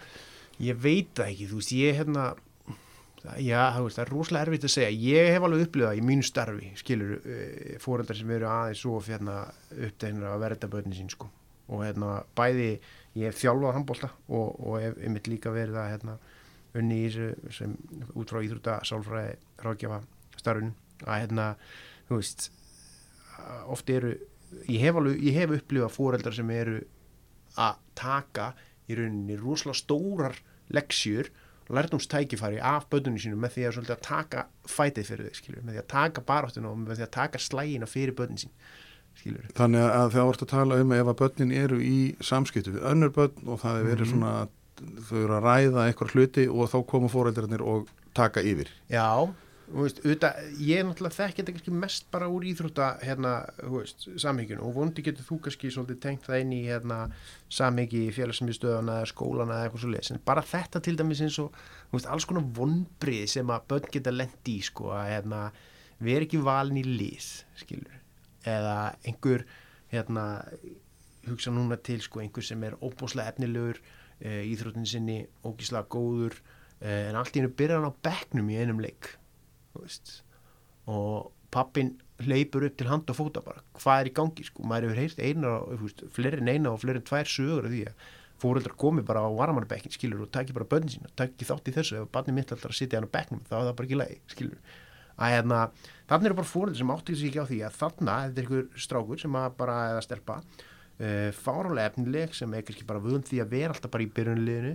Ég 0.62 0.78
veit 0.78 1.12
það 1.16 1.30
ekki, 1.30 1.50
þú 1.50 1.60
veist, 1.60 1.74
ég 1.76 2.00
hérna 2.00 2.24
já, 3.38 3.60
það 3.76 4.00
er 4.02 4.10
rosalega 4.10 4.46
erfitt 4.46 4.66
að 4.66 4.74
segja 4.74 4.94
ég 4.98 5.30
hef 5.34 5.46
alveg 5.46 5.66
upplifað 5.66 6.00
í 6.00 6.02
mínu 6.06 6.26
starfi 6.26 6.72
skilur, 6.78 7.14
uh, 7.20 7.76
fóreldrar 7.82 8.18
sem 8.18 8.32
eru 8.34 8.48
aðeins 8.50 8.82
svo 8.82 8.98
hérna 9.06 9.36
upptegnir 9.76 10.28
að 10.30 10.42
verða 10.42 10.72
börnin 10.72 10.96
sín 10.96 11.12
sko, 11.12 11.30
og 11.70 11.84
hérna 11.86 12.22
bæði 12.38 12.72
ég 13.18 13.28
hef 13.28 13.40
þjálfað 13.40 13.76
handbólta 13.76 14.10
og, 14.28 14.56
og 14.60 14.78
hef 14.80 14.98
einmitt 15.02 15.28
líka 15.30 15.52
verið 15.54 15.78
að 15.82 15.90
hérna 15.92 16.16
unni 16.78 17.02
í 17.02 17.08
þessu 17.12 17.52
sem 17.58 17.76
út 18.16 18.32
frá 18.32 18.40
íþrúta 18.40 18.78
sálfræði 18.88 19.34
ráðgjafa 19.60 20.00
starfinu. 20.40 20.72
Að 21.04 21.24
hérna, 21.24 21.46
þú 22.08 22.20
veist 22.20 22.48
oft 23.72 23.90
eru 23.92 24.14
ég 24.68 24.82
hef, 24.84 24.96
alveg, 24.96 25.20
ég 25.24 25.38
hef 25.40 25.54
upplifað 25.58 25.96
fóreldrar 25.96 26.36
sem 26.36 26.50
eru 26.54 26.80
að 27.60 27.80
taka 27.98 28.52
í 28.88 28.96
rauninni 28.98 29.36
rosalega 29.40 29.80
stórar 29.80 30.38
leksjur 30.72 31.28
lærdomstækifæri 31.72 32.60
af 32.60 32.88
bönnunum 32.92 33.20
sínum 33.22 33.40
með 33.40 33.56
því 33.56 33.66
að, 33.68 33.78
að 33.94 34.00
taka 34.04 34.46
fætið 34.68 35.08
fyrir 35.08 35.28
þau, 35.28 35.36
skilur, 35.38 35.62
með 35.64 35.76
því 35.76 35.82
að 35.82 35.90
taka 35.92 36.24
baráttuna 36.28 36.72
og 36.72 36.80
með 36.80 36.98
því 36.98 37.06
að 37.06 37.14
taka 37.16 37.40
slægina 37.40 37.88
fyrir 37.88 38.16
bönnin 38.18 38.42
sín 38.42 38.52
skilur. 39.20 39.44
Þannig 39.54 39.84
að 39.90 40.10
það 40.16 40.26
vart 40.30 40.42
að 40.46 40.52
tala 40.54 40.80
um 40.82 40.92
ef 40.92 41.06
að 41.12 41.20
börnin 41.22 41.52
eru 41.52 41.78
í 41.82 42.16
samskiptu 42.20 42.72
við 42.78 42.88
önnur 42.92 43.12
börn 43.14 43.46
og 43.48 43.60
það 43.62 43.78
er 43.80 43.88
verið 43.92 44.06
Mhm. 44.06 44.10
svona 44.16 44.48
þau 45.08 45.18
eru 45.24 45.38
að 45.38 45.46
ræða 45.46 45.86
eitthvað 45.92 46.12
hluti 46.16 46.48
og 46.50 46.68
þá 46.72 46.78
koma 46.90 47.08
fóreldrarnir 47.08 47.60
og 47.62 47.88
taka 48.14 48.40
yfir 48.42 48.66
Já, 48.90 49.28
þú 49.72 49.84
veist, 49.84 50.00
auðvitað, 50.02 50.34
ég 50.58 50.82
náttúrulega 50.84 51.16
þekki 51.20 51.36
þetta 51.38 51.52
kannski 51.54 51.72
mest 51.72 52.10
bara 52.10 52.26
úr 52.28 52.42
íþrótta 52.50 52.88
hérna, 53.00 53.34
þú 53.62 53.78
veist, 53.78 54.08
samhyggjun 54.20 54.60
og 54.66 54.74
vondi 54.74 55.04
getur 55.06 55.24
þú 55.28 55.38
kannski 55.44 55.70
svolítið 55.70 56.00
tengt 56.02 56.26
það 56.26 56.40
inn 56.42 56.52
í 56.52 56.60
hérna, 56.66 56.98
samhyggi 57.48 58.02
félagsmyndstöðana 58.16 58.98
eða 59.02 59.10
skólana 59.12 59.54
eða 59.60 59.68
eitthvað 59.70 59.84
svo 59.84 59.92
leis, 59.94 60.10
en 60.10 60.20
bara 60.26 60.42
þetta 60.42 60.82
til 60.82 60.96
dæmis 60.98 61.22
eins 61.24 61.38
og, 61.38 61.52
þú 61.92 61.98
veist, 62.00 62.10
alls 62.10 62.26
konar 62.28 62.44
vonbrið 62.58 63.24
sem 63.36 63.46
að 63.54 63.66
börn 63.72 63.88
geta 63.94 64.10
lendi 64.14 64.58
í, 64.58 64.62
sko, 64.66 64.90
að 64.98 65.08
hérna, 65.14 65.42
við 66.02 66.16
erum 66.18 66.26
ekki 66.28 66.42
valin 66.50 66.82
í 66.82 66.84
lið, 66.98 67.30
skilur, 67.62 68.01
eða 68.48 68.76
einhver, 69.06 69.44
hérna, 69.92 70.24
hugsa 71.28 71.52
núna 71.54 71.78
til, 71.78 72.00
sko, 72.02 72.22
einhver 72.22 72.46
sem 72.46 72.62
er 72.66 72.78
óbúslega 72.80 73.32
efnilegur, 73.32 73.80
e, 74.20 74.42
íþróttin 74.50 74.88
sinni, 74.88 75.18
ógíslega 75.46 75.86
góður, 75.92 76.38
e, 76.80 77.10
en 77.10 77.18
allt 77.20 77.36
í 77.36 77.42
hennu 77.42 77.52
byrjar 77.58 77.82
hann 77.82 77.92
á 77.92 78.02
bekknum 78.08 78.50
í 78.50 78.58
einum 78.62 78.82
leik, 78.82 79.14
og 80.86 81.30
pappin 81.52 81.94
hleypur 82.22 82.66
upp 82.66 82.76
til 82.78 82.88
hand 82.90 83.10
og 83.10 83.18
fóta 83.18 83.42
bara. 83.44 83.62
Hvað 83.78 84.00
er 84.00 84.10
í 84.10 84.16
gangi 84.16 84.46
sko, 84.46 84.64
maður 84.68 84.92
hefur 84.92 85.00
heyrt 85.02 85.22
eina 85.22 86.40
en 86.40 86.50
eina 86.50 86.72
og 86.72 86.82
fleiri 86.82 87.00
en 87.00 87.08
tvær 87.08 87.28
sögur 87.28 87.66
af 87.68 87.72
því 87.72 87.82
að 87.90 88.06
fóreldrar 88.42 88.76
komi 88.78 89.04
bara 89.06 89.22
á 89.22 89.30
varamannabekkin 89.30 89.94
skilur 89.94 90.24
og 90.24 90.32
taki 90.34 90.54
bara 90.56 90.66
bönnin 90.68 90.90
sína, 90.90 91.10
taki 91.18 91.46
þátt 91.46 91.70
í 91.70 91.74
þessu. 91.76 92.00
Ef 92.00 92.10
barnið 92.14 92.38
mitt 92.38 92.54
alltaf 92.54 92.72
að 92.72 92.78
sitja 92.78 92.98
hann 92.98 93.06
á 93.10 93.14
bekknum 93.16 93.44
þá 93.48 93.54
er 93.58 93.66
það 93.68 93.76
bara 93.78 93.88
ekki 93.88 94.00
lægi, 94.00 94.18
skilur. 94.34 94.72
Að 95.22 95.34
hérna, 95.36 95.60
þannig 96.12 96.30
eru 96.30 96.38
bara 96.40 96.52
fóreldrar 96.52 96.80
sem 96.80 96.94
átti 96.94 97.16
sig 97.18 97.32
ekki 97.32 97.42
á 97.42 97.50
því 97.50 97.58
að 97.66 97.78
þarna, 97.80 98.18
þetta 98.26 98.40
er 98.40 98.46
einhver 98.46 98.84
strákur 98.86 99.22
sem 99.22 99.38
að 99.42 99.58
bara 99.58 99.76
eða 99.92 100.06
stelpa 100.06 100.38
uh, 100.38 101.28
fárálega 101.36 101.92
efnileg 101.92 102.34
sem 102.36 102.56
er 102.56 102.66
kannski 102.66 102.88
bara 102.88 103.02
vöðum 103.02 103.24
því 103.28 103.42
að 103.44 103.54
vera 103.56 103.76
alltaf 103.76 103.94
bara 103.94 104.06
í 104.06 104.10
byrjunliðinu 104.18 104.74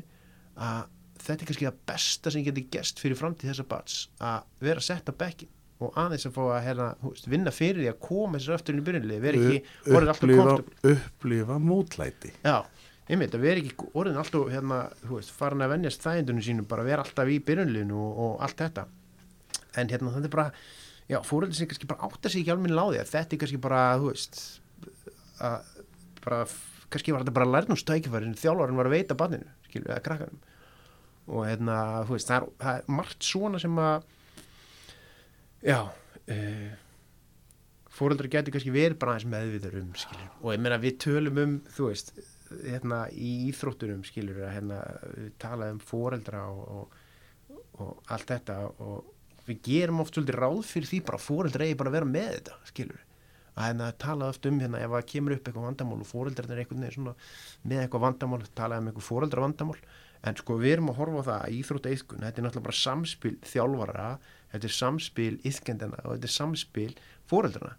að 0.67 0.81
þetta 1.17 1.37
er 1.43 1.49
kannski 1.51 1.67
það 1.67 1.83
besta 1.91 2.33
sem 2.33 2.45
getur 2.45 2.67
gest 2.73 3.01
fyrir 3.01 3.19
framtíð 3.19 3.51
þessa 3.51 3.67
bats 3.69 4.01
að 4.23 4.65
vera 4.67 4.83
sett 4.83 5.09
á 5.09 5.13
bekkin 5.17 5.53
og 5.83 5.97
aðeins 5.99 6.25
að 6.25 6.33
fá 6.33 6.41
að 6.55 6.81
þú 7.01 7.11
veist, 7.11 7.27
vinna 7.29 7.53
fyrir 7.53 7.83
því 7.83 7.89
að 7.91 7.99
koma 8.07 8.39
þessar 8.39 8.57
aftur 8.57 8.73
inn 8.73 8.81
í 8.81 8.85
byrjunliði, 8.87 9.19
vera 9.21 9.41
ekki 9.41 9.93
orðin 9.93 10.11
alltaf 10.13 10.23
upplifa, 10.23 10.45
komfortabl 10.47 10.93
upplifa 10.93 11.57
mótlæti. 11.61 12.31
Já, 12.41 12.55
einmitt, 13.05 13.37
að 13.37 13.45
vera 13.45 13.61
ekki 13.61 13.89
orðin 13.93 14.17
alltaf 14.23 14.49
hérna, 14.53 14.79
þú 15.03 15.19
veist, 15.19 15.33
farin 15.37 15.65
að 15.65 15.73
venjast 15.75 16.05
þægindunum 16.05 16.47
sínum 16.47 16.69
bara 16.71 16.87
vera 16.87 17.05
alltaf 17.05 17.29
í 17.29 17.37
byrjunliðinu 17.45 18.01
og, 18.07 18.23
og 18.25 18.43
allt 18.47 18.63
þetta. 18.63 18.87
En 19.77 19.93
hérna 19.93 20.15
er 20.17 20.33
bara 20.33 20.49
já, 21.07 21.19
fóröldi 21.23 21.57
sem 21.57 21.69
kannski 21.69 21.89
bara 21.89 22.07
átta 22.07 22.29
sig 22.31 22.43
ekki 22.43 22.53
alveg 22.53 22.73
láði 22.73 23.01
að 23.01 23.11
þetta 23.13 23.35
er 23.35 23.41
kannski 23.43 23.61
bara, 23.63 23.83
þú 24.01 24.11
veist 24.11 24.41
að 25.43 25.71
bara, 26.25 26.41
kannski 26.93 27.15
var 27.15 27.23
þetta 27.23 27.37
bara 27.37 27.51
lærnumstækifæri 27.55 28.29
sem 28.29 28.41
þjálfarinn 28.43 28.79
var 28.79 28.89
að 28.89 28.97
veita 28.97 29.19
banninu, 29.19 29.53
skilur, 29.67 29.93
eða 29.93 30.05
krakkanum 30.07 30.43
og 31.27 31.43
hérna, 31.47 31.77
þú 32.07 32.15
veist, 32.15 32.31
það 32.31 32.37
er, 32.37 32.49
það 32.63 32.81
er 32.81 32.91
margt 32.99 33.27
svona 33.27 33.61
sem 33.61 33.81
að 33.83 33.95
já 35.67 35.79
uh, 35.87 36.69
fóreldrar 37.97 38.31
getur 38.31 38.55
kannski 38.55 38.73
verið 38.75 38.99
bara 39.01 39.15
aðeins 39.15 39.31
meðvitur 39.31 39.79
um 39.81 39.91
skilur. 39.97 40.31
og 40.43 40.53
ég 40.53 40.63
meina 40.63 40.79
við 40.81 40.99
tölum 41.03 41.43
um 41.43 41.59
þú 41.75 41.91
veist, 41.91 42.13
hérna 42.51 43.01
í 43.11 43.33
íþróttunum 43.49 44.03
skilur 44.07 44.43
að 44.47 44.55
hérna 44.55 44.81
tala 45.41 45.71
um 45.73 45.79
fóreldra 45.83 46.45
og, 46.51 46.63
og, 46.77 47.61
og 47.83 48.13
allt 48.13 48.31
þetta 48.35 48.59
og 48.83 49.13
við 49.47 49.61
gerum 49.67 50.01
oft 50.03 50.15
svolítið 50.15 50.39
ráð 50.41 50.63
fyrir 50.67 50.89
því 50.91 51.03
bara 51.09 51.21
fóreldra 51.21 51.67
eigi 51.67 51.77
bara 51.79 51.93
að 51.93 51.97
vera 51.99 52.09
með 52.15 52.31
þetta 52.37 52.57
skilur 52.71 53.03
að 53.57 53.69
hérna 53.69 53.91
tala 53.97 54.27
oft 54.31 54.45
um 54.45 54.59
hérna 54.61 54.81
ef 54.83 54.91
það 54.93 55.07
kemur 55.11 55.35
upp 55.35 55.47
eitthvað 55.47 55.67
vandamál 55.67 56.01
og 56.03 56.09
fóreldrar 56.09 56.51
er 56.51 56.61
einhvern 56.61 56.83
veginn 56.83 56.97
svona 56.97 57.15
með 57.63 57.83
eitthvað 57.83 58.03
vandamál 58.05 58.43
tala 58.59 58.81
um 58.81 58.91
eitthvað 58.91 59.07
fóreldra 59.07 59.45
vandamál 59.45 59.79
en 60.27 60.37
sko 60.37 60.57
við 60.61 60.75
erum 60.75 60.91
að 60.91 60.99
horfa 61.01 61.23
á 61.23 61.27
það 61.29 61.39
að 61.39 61.55
íþrótt 61.57 61.89
eithkun 61.91 62.25
þetta 62.25 62.41
er 62.41 62.45
náttúrulega 62.45 62.67
bara 62.67 62.81
samspil 62.81 63.33
þjálfara 63.45 64.11
þetta 64.53 64.69
er 64.69 64.75
samspil 64.77 65.33
yðkendana 65.45 66.03
og 66.03 66.15
þetta 66.15 66.29
er 66.29 66.35
samspil 66.35 66.89
fóreldrana 67.29 67.75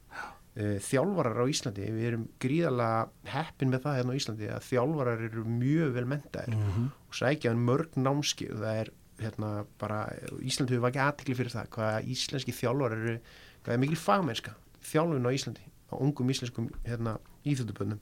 uh, 0.58 0.76
þjálfarar 0.88 1.42
á 1.42 1.50
Íslandi 1.52 1.88
við 1.94 2.08
erum 2.12 2.28
gríðalega 2.42 3.34
heppin 3.34 3.74
með 3.74 3.84
það 3.86 3.98
hérna 4.00 4.14
á 4.14 4.18
Íslandi 4.20 4.50
að 4.54 4.68
þjálfarar 4.68 5.26
eru 5.28 5.44
mjög 5.48 5.92
vel 5.98 6.06
mentaðir 6.14 6.56
mm 6.56 6.64
-hmm. 6.68 6.88
og 7.08 7.20
sækja 7.22 7.54
um 7.54 7.66
mörg 7.70 7.98
námskið 7.98 8.54
það 8.62 8.82
er 8.84 8.92
hérna 9.22 9.66
bara 9.80 10.04
Íslandi 10.46 10.76
hefur 10.76 10.86
vakið 10.88 11.04
aðtikli 11.04 11.36
fyrir 11.38 11.54
það 11.54 11.70
hvað 11.74 12.08
íslenski 12.14 12.54
þjálfarar 12.54 13.04
eru 13.04 13.18
hvað 13.64 13.74
er 13.74 13.82
mikil 13.82 14.00
fagmennska 14.00 14.54
þjálfun 14.90 15.28
á 15.28 15.30
Íslandi 15.34 15.68
á 15.88 15.94
ungum 15.96 16.30
íslenskum 16.32 16.68
hérna, 16.86 17.16
íþjóttuböndum 17.48 18.00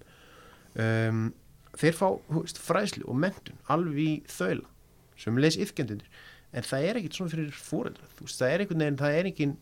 um, 0.83 1.27
þeir 1.77 1.97
fá 1.97 2.09
veist, 2.33 2.61
fræslu 2.63 3.07
og 3.07 3.19
mentun 3.23 3.61
alveg 3.73 4.01
í 4.03 4.11
þaula 4.31 4.67
sem 5.21 5.39
les 5.41 5.59
yfkendunir 5.61 6.09
en 6.57 6.67
það 6.67 6.89
er 6.89 7.01
ekkit 7.01 7.19
svona 7.19 7.33
fyrir 7.33 7.55
fóreldra 7.55 8.09
það 8.21 8.51
er 8.51 8.65
einhvern 8.65 8.85
veginn, 8.85 9.01
það 9.01 9.19
er 9.19 9.31
engin 9.31 9.57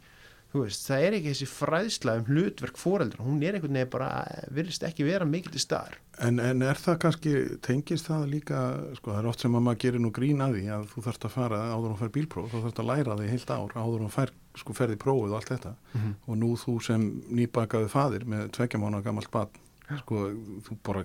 veist, 0.63 0.85
það 0.87 1.05
er 1.05 1.17
ekki 1.17 1.31
þessi 1.33 1.47
fræsla 1.51 2.13
um 2.21 2.27
hlutverk 2.29 2.77
fóreldra, 2.79 3.25
hún 3.27 3.43
er 3.43 3.57
einhvern 3.57 3.75
veginn 3.75 3.91
bara 3.91 4.11
virðist 4.55 4.85
ekki 4.87 5.07
vera 5.09 5.27
mikil 5.27 5.51
til 5.55 5.63
staðar. 5.63 5.97
En, 6.23 6.39
en 6.39 6.63
er 6.63 6.79
það 6.79 6.99
kannski, 7.03 7.33
tengist 7.65 8.07
það 8.07 8.29
líka 8.31 8.61
sko 9.01 9.11
það 9.11 9.21
er 9.21 9.29
oft 9.33 9.43
sem 9.43 9.57
að 9.59 9.65
maður 9.67 9.81
gerir 9.83 10.05
nú 10.05 10.13
grín 10.15 10.45
að 10.45 10.59
því 10.59 10.65
að 10.77 10.87
þú 10.93 11.05
þarfst 11.09 11.27
að 11.27 11.35
fara 11.35 11.61
áður 11.73 11.97
og 11.97 12.01
fær 12.03 12.15
bílpróf 12.15 12.53
þá 12.53 12.57
þarfst 12.61 12.83
að 12.85 12.91
læra 12.93 13.19
því 13.19 13.33
heilt 13.33 13.51
ár 13.51 13.75
áður 13.75 14.07
og 14.07 14.15
fær 14.15 14.35
sko 14.63 14.77
ferði 14.79 15.01
prófið 15.03 15.35
og 15.35 15.39
allt 15.41 15.53
þetta. 15.55 15.75
Mm 15.75 16.01
-hmm. 16.01 16.15
og 16.27 16.39
nú 16.39 16.51
þú 16.63 16.77
sem 16.87 17.09
nýbakaði 17.35 17.91
fadir 17.91 18.25
með 18.25 18.51
tveggjamána 18.55 19.03
gammalt 19.03 19.31
barn 19.31 19.61
sko 20.05 20.31
þú 20.69 20.79
bara 20.87 21.05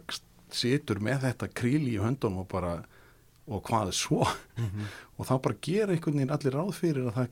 situr 0.51 0.99
með 1.01 1.25
þetta 1.25 1.47
kríli 1.47 1.97
í 1.97 2.01
höndunum 2.01 2.43
og 2.45 2.47
bara 2.47 2.83
og 3.49 3.63
hvað 3.65 3.87
er 3.87 3.97
svo? 3.97 4.27
Mm 4.57 4.65
-hmm. 4.65 4.85
og 5.17 5.25
þá 5.25 5.41
bara 5.41 5.55
gera 5.61 5.91
einhvern 5.91 6.17
veginn 6.17 6.31
allir 6.31 6.53
ráð 6.53 6.73
fyrir 6.73 7.07
að 7.07 7.13
það 7.13 7.27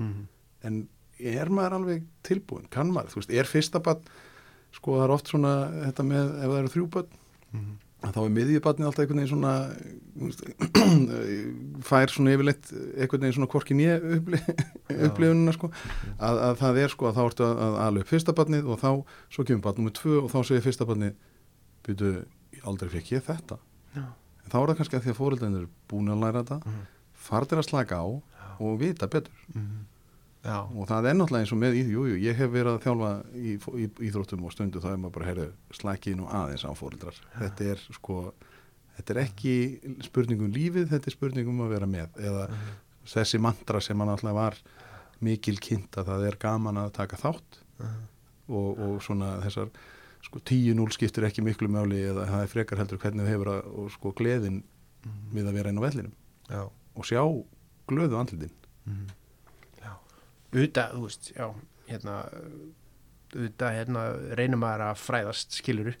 mm 0.00 0.08
-hmm. 0.14 0.26
en 0.66 0.80
er 1.20 1.50
maður 1.52 1.76
alveg 1.78 2.02
tilbúin 2.24 2.66
kann 2.70 2.90
maður, 2.92 3.12
þú 3.12 3.20
veist, 3.20 3.30
er 3.36 3.44
fyrsta 3.44 3.80
barn 3.84 4.00
sko 4.72 4.96
það 4.96 5.04
er 5.04 5.10
oft 5.16 5.28
svona 5.28 5.54
þetta 5.84 6.02
með 6.06 6.26
ef 6.40 6.48
það 6.50 6.58
eru 6.58 6.68
þrjú 6.74 6.88
barn 6.90 7.06
Mhm. 7.52 7.72
að 8.02 8.12
þá 8.14 8.20
er 8.24 8.30
miðjubarnið 8.30 8.86
alltaf 8.86 9.02
einhvern 9.02 9.20
veginn 9.20 9.32
svona 9.34 9.54
veist, 10.16 10.42
fær 11.90 12.08
svona 12.12 12.32
yfirleitt 12.34 12.70
einhvern 12.96 13.20
veginn 13.24 13.34
svona 13.36 13.50
korkin 13.50 13.80
ég 13.82 14.04
uppli, 14.16 14.38
upplifunina 15.06 15.52
sko 15.52 15.70
að, 16.18 16.38
að 16.46 16.54
það 16.62 16.78
er 16.84 16.88
sko 16.94 17.08
að 17.10 17.16
þá 17.18 17.22
ertu 17.26 17.44
að, 17.48 17.58
að 17.66 17.78
alveg 17.86 18.06
fyrsta 18.10 18.32
barnið 18.38 18.64
og 18.70 18.78
þá 18.80 18.90
svo 19.34 19.44
kemur 19.44 19.64
barn 19.66 19.76
nummið 19.80 19.96
tvö 20.00 20.14
og 20.24 20.30
þá 20.32 20.38
segir 20.48 20.62
fyrsta 20.68 20.86
barnið 20.88 21.14
byrju, 21.86 22.24
aldrei 22.64 22.88
fekk 22.94 23.12
ég 23.16 23.22
þetta 23.28 23.58
Já. 23.96 24.04
en 24.06 24.50
þá 24.52 24.56
er 24.62 24.66
það 24.72 24.76
kannski 24.80 24.96
að 24.96 25.04
því 25.04 25.10
að 25.14 25.20
fóreldarnir 25.20 25.62
er 25.66 25.68
búin 25.90 26.08
að 26.14 26.22
læra 26.24 26.42
þetta 26.44 26.60
Mhm. 26.64 26.82
farðir 27.28 27.58
að 27.60 27.68
slaka 27.68 28.00
á 28.00 28.06
og 28.60 28.78
vita 28.80 29.06
betur 29.08 29.32
Mhm. 29.54 29.86
Já, 30.40 30.56
og 30.72 30.86
það 30.88 31.06
er 31.10 31.16
náttúrulega 31.18 31.44
eins 31.44 31.50
og 31.52 31.58
með 31.60 31.74
jújú, 31.84 32.14
ég 32.24 32.38
hef 32.38 32.50
verið 32.50 32.70
að 32.78 32.84
þjálfa 32.86 33.08
í, 33.36 33.50
í, 33.84 33.88
íþróttum 34.08 34.44
og 34.48 34.52
stundu 34.54 34.80
þá 34.80 34.86
er 34.94 35.00
maður 35.02 35.12
bara, 35.18 35.26
heyrðu, 35.28 35.48
slækið 35.76 36.14
nú 36.16 36.28
aðeins 36.32 36.64
á 36.64 36.72
fóreldrar. 36.78 37.18
Þetta 37.36 37.66
er 37.74 37.82
sko, 37.92 38.16
þetta 38.96 39.14
er 39.14 39.20
ekki 39.26 39.54
spurningum 40.06 40.54
lífið, 40.54 40.86
þetta 40.94 41.10
er 41.12 41.16
spurningum 41.16 41.60
að 41.66 41.74
vera 41.74 41.86
með 41.92 42.16
eða 42.24 42.46
Mhm. 42.48 42.72
þessi 43.04 43.38
mantra 43.40 43.80
sem 43.84 43.98
hann 44.00 44.08
alltaf 44.08 44.32
var 44.34 44.56
mikil 45.20 45.58
kynnt 45.60 45.92
að 46.00 46.06
það 46.08 46.26
er 46.30 46.36
gaman 46.40 46.76
að 46.86 46.92
taka 46.92 47.16
þátt 47.16 47.60
Mhm. 47.78 48.00
og, 48.48 48.78
og 48.80 49.02
svona 49.02 49.42
þessar 49.44 49.68
sko 50.22 50.38
10-0 50.40 50.88
skiptir 50.92 51.24
ekki 51.28 51.42
miklu 51.44 51.68
máli 51.68 52.00
eða 52.08 52.24
það 52.28 52.42
er 52.42 52.46
frekar 52.48 52.78
heldur 52.78 52.98
hvernig 52.98 53.24
við 53.28 53.32
hefur 53.36 53.46
að, 53.60 53.78
og 53.78 53.90
sko 53.90 54.12
gleðin 54.16 54.62
Mhm. 55.04 55.34
við 55.36 55.44
að 55.48 55.52
vera 55.52 55.68
inn 55.68 55.78
á 55.78 55.84
vellinum 55.84 56.12
Já. 56.48 56.62
og 56.96 57.04
sjá 57.04 57.20
glöðu 57.88 58.16
andlitin. 58.20 58.50
Auðvitað, 60.50 60.94
þú 60.96 61.04
veist, 61.04 61.30
já, 61.30 61.46
hérna, 61.86 62.14
auðvitað, 63.30 63.76
hérna, 63.76 64.04
reynum 64.38 64.62
maður 64.64 64.86
að 64.88 65.02
fræðast 65.04 65.54
skiluru 65.60 65.94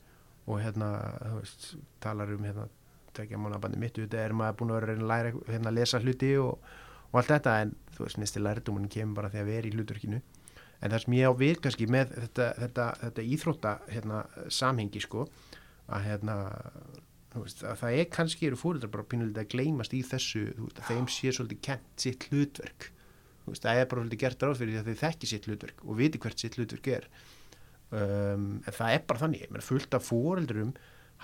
og 0.50 0.58
hérna, 0.64 0.90
þú 1.22 1.36
veist, 1.36 1.68
talar 2.02 2.32
um, 2.34 2.46
hérna, 2.48 2.66
tekja 3.14 3.38
mánabandi 3.38 3.78
mitt, 3.78 3.98
auðvitað 3.98 4.24
er 4.24 4.34
maður 4.40 4.58
búin 4.58 4.74
að 4.74 4.80
vera 4.80 4.96
að 4.96 5.04
að 5.04 5.12
læra, 5.12 5.32
hérna, 5.52 5.74
lesa 5.76 6.02
hluti 6.02 6.32
og, 6.42 6.74
og 7.12 7.20
allt 7.20 7.32
þetta, 7.36 7.56
en 7.62 7.72
þú 7.94 8.06
veist, 8.08 8.20
næsti 8.24 8.42
lærdómun 8.42 8.90
kemur 8.90 9.20
bara 9.20 9.30
því 9.30 9.42
að 9.44 9.54
vera 9.54 9.70
í 9.70 9.74
hlutverkinu. 9.76 10.20
En 10.80 10.94
það 10.94 11.04
sem 11.04 11.18
ég 11.20 11.30
á 11.30 11.32
við 11.36 11.62
kannski 11.62 11.90
með 11.92 12.14
þetta, 12.16 12.52
þetta, 12.58 12.90
þetta 13.04 13.30
íþrótta, 13.36 13.78
hérna, 13.92 14.20
samhengi, 14.50 15.02
sko, 15.04 15.28
að, 15.86 16.06
hérna, 16.08 16.38
veist, 17.36 17.62
að 17.62 17.82
það 17.84 17.98
er 18.00 18.14
kannski 18.16 18.50
eru 18.50 18.58
fóröldrar 18.58 18.94
bara 18.96 19.10
pínulítið 19.12 19.44
að 19.44 19.52
gleymast 19.54 19.94
í 19.94 20.02
þessu, 20.10 20.48
veist, 20.56 20.80
að 20.80 20.90
þeim 20.90 21.10
sé 21.12 21.34
svolítið 21.36 21.68
kent 21.68 22.08
sitt 22.08 22.26
hlutverk 22.32 22.90
veist, 23.52 23.64
það 23.66 23.80
er 23.82 23.90
bara 23.90 24.02
svolítið 24.04 24.22
gert 24.24 24.44
ráð 24.46 24.56
fyrir 24.60 24.72
því 24.74 24.80
að 24.80 24.88
þau 24.90 25.02
þekki 25.04 25.30
sitt 25.30 25.46
hlutverk 25.50 25.84
og 25.86 25.98
viti 26.00 26.20
hvert 26.22 26.42
sitt 26.44 26.56
hlutverk 26.58 26.90
er. 26.96 27.06
Um, 27.90 28.48
en 28.62 28.74
það 28.76 28.94
er 28.94 29.04
bara 29.10 29.22
þannig, 29.24 29.44
ég 29.44 29.50
meina 29.50 29.66
fullt 29.66 29.94
af 29.98 30.04
fóreldurum 30.06 30.72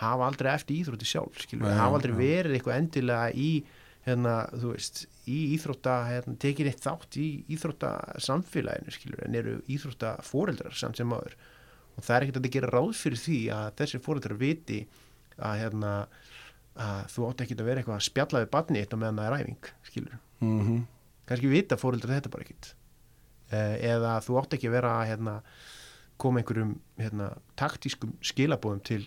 hafa 0.01 0.27
aldrei 0.27 0.51
eftir 0.53 0.81
íþrótti 0.81 1.07
sjálf 1.09 1.39
skilur, 1.45 1.69
Já, 1.71 1.79
hafa 1.79 1.99
aldrei 2.01 2.13
já. 2.13 2.19
verið 2.21 2.57
eitthvað 2.59 2.81
endilega 2.83 3.29
í 3.39 3.51
hérna, 4.07 4.33
þú 4.53 4.73
veist, 4.75 5.05
í 5.31 5.39
íþrótta 5.57 5.95
hérna, 6.11 6.35
tekið 6.43 6.69
eitt 6.73 6.83
þátt 6.85 7.17
í 7.23 7.29
íþrótta 7.55 7.93
samfélaginu, 8.23 8.93
skilur, 8.95 9.23
en 9.27 9.39
eru 9.39 9.55
íþrótta 9.73 10.17
fóreldrar 10.27 10.75
samt 10.79 10.99
sem 11.01 11.15
áður. 11.15 11.35
Og 11.97 12.05
það 12.05 12.17
er 12.19 12.27
ekkert 12.27 12.43
að 12.43 12.51
gera 12.59 12.73
ráð 12.75 12.93
fyrir 12.99 13.23
því 13.23 13.39
að 13.57 13.71
þessi 13.81 14.03
fóreldrar 14.05 14.39
viti 14.43 14.83
að 15.39 15.63
hérna 15.63 15.95
að 16.77 17.07
þú 17.15 17.25
átt 17.31 17.43
ekki 17.47 17.57
að 17.57 17.65
vera 17.71 17.81
eitthvað 17.81 17.97
að 17.97 18.07
spjalla 18.11 18.43
við 18.45 18.53
barni 18.53 18.83
eitt 18.83 18.93
á 18.93 18.99
meðan 19.01 19.23
það 19.23 19.31
er 19.31 19.39
æfing, 19.41 19.71
skilur 19.89 20.19
Mm 20.45 20.85
kannski 21.29 21.51
vita 21.51 21.79
fóreldrar 21.81 22.19
þetta 22.19 22.33
bara 22.33 22.47
ekkit 22.47 22.71
eh, 23.51 23.77
eða 23.93 24.17
þú 24.25 24.41
átt 24.41 24.57
ekki 24.57 24.71
að 24.71 24.77
vera 24.79 24.95
að 25.01 25.11
hérna, 25.13 25.37
koma 26.23 26.41
einhverjum 26.41 26.75
hérna, 27.01 27.31
taktískum 27.59 28.17
skilabóðum 28.25 28.83
til 28.87 29.03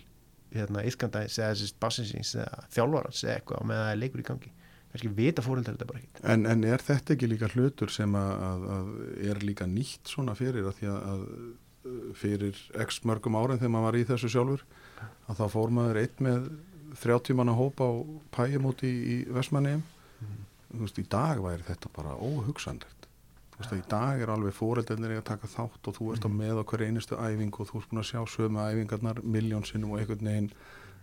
hérna, 0.54 0.84
yfkandæðis 0.86 1.38
eða 1.42 1.70
bassinsins 1.82 2.34
eða 2.38 2.64
þjálfarans 2.74 3.24
eða 3.26 3.36
eitthvað 3.38 3.62
á 3.62 3.64
meðan 3.70 3.86
það 3.86 3.94
er 3.94 4.02
leikur 4.04 4.22
í 4.22 4.28
gangi. 4.30 4.52
Kannski 4.90 5.10
vita 5.14 5.42
fóreldrar 5.46 5.76
þetta 5.76 5.86
bara 5.86 6.00
ekkit 6.00 6.24
En, 6.32 6.46
en 6.50 6.64
er 6.66 6.82
þetta 6.82 7.14
ekki 7.14 7.28
líka 7.30 7.50
hlutur 7.52 7.92
sem 7.94 8.14
að, 8.18 8.30
að, 8.42 8.64
að 8.74 8.88
er 9.30 9.44
líka 9.46 9.68
nýtt 9.70 10.10
svona 10.10 10.34
fyrir 10.38 10.66
að 10.66 10.80
því 10.80 10.88
að, 10.90 11.04
að 11.12 12.16
fyrir 12.18 12.58
x 12.84 12.98
mörgum 13.08 13.38
árin 13.38 13.60
þegar 13.60 13.72
maður 13.76 13.86
var 13.86 13.98
í 14.00 14.08
þessu 14.08 14.30
sjálfur 14.34 14.64
að 15.30 15.38
þá 15.38 15.44
fór 15.54 15.72
maður 15.76 16.00
eitt 16.02 16.18
með 16.24 16.50
30 17.00 17.38
manna 17.38 17.54
hóp 17.56 17.80
á 17.80 17.90
pæjumóti 18.34 18.90
í 18.90 19.16
Vestmanniðum 19.30 19.86
þú 20.70 20.82
veist, 20.84 20.98
í 21.02 21.06
dag 21.10 21.42
væri 21.44 21.66
þetta 21.66 21.92
bara 21.96 22.16
óhugsandlegt 22.16 23.08
þú 23.52 23.62
veist, 23.62 23.72
að 23.72 23.80
í 23.80 23.86
dag 23.92 24.22
er 24.24 24.34
alveg 24.34 24.56
fóreldarnir 24.56 25.16
að 25.18 25.26
taka 25.32 25.50
þátt 25.50 25.90
og 25.90 25.96
þú 25.98 26.12
ert 26.14 26.26
á 26.26 26.30
með 26.32 26.62
á 26.62 26.68
hverju 26.70 26.90
einustu 26.90 27.18
æfingu 27.18 27.64
og 27.64 27.70
þú 27.70 27.80
ert 27.80 27.90
búin 27.90 28.02
að 28.02 28.10
sjá 28.10 28.20
sömu 28.34 28.62
æfingarnar 28.64 29.22
miljónsinnum 29.36 29.94
og 29.94 30.02
einhvern 30.02 30.30
veginn 30.30 30.52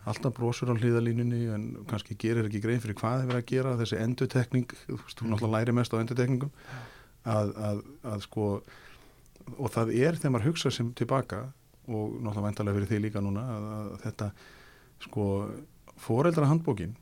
alltaf 0.08 0.36
brosur 0.38 0.71
á 0.71 0.75
hlýðalínunni 0.80 1.41
en 1.51 1.63
kannski 1.89 2.15
gerir 2.19 2.47
ekki 2.47 2.62
grein 2.63 2.82
fyrir 2.84 2.95
hvað 2.97 3.23
þið 3.23 3.32
verið 3.32 3.41
að 3.43 3.49
gera 3.51 3.77
þessi 3.82 3.97
endutekning, 3.99 4.75
þú 4.86 4.99
veist, 5.01 5.19
þú 5.19 5.32
náttúrulega 5.32 5.58
læri 5.58 5.75
mest 5.75 5.95
á 5.95 5.99
endutekningum 5.99 6.53
að, 7.27 7.51
að, 7.69 7.82
að 8.08 8.23
sko 8.27 8.45
og 9.56 9.71
það 9.71 9.93
er 9.95 10.19
þegar 10.19 10.34
maður 10.36 10.49
hugsa 10.51 10.71
sem 10.73 10.93
tilbaka 10.97 11.41
og 11.88 12.15
náttúrulega 12.19 12.45
væntalega 12.47 12.77
fyrir 12.77 12.91
því 12.91 13.01
líka 13.03 13.23
núna 13.23 13.43
að, 13.51 13.67
að 13.73 13.91
þetta 14.06 14.30
sko 15.08 15.27
foreldra 16.01 16.49
handbókin. 16.49 16.95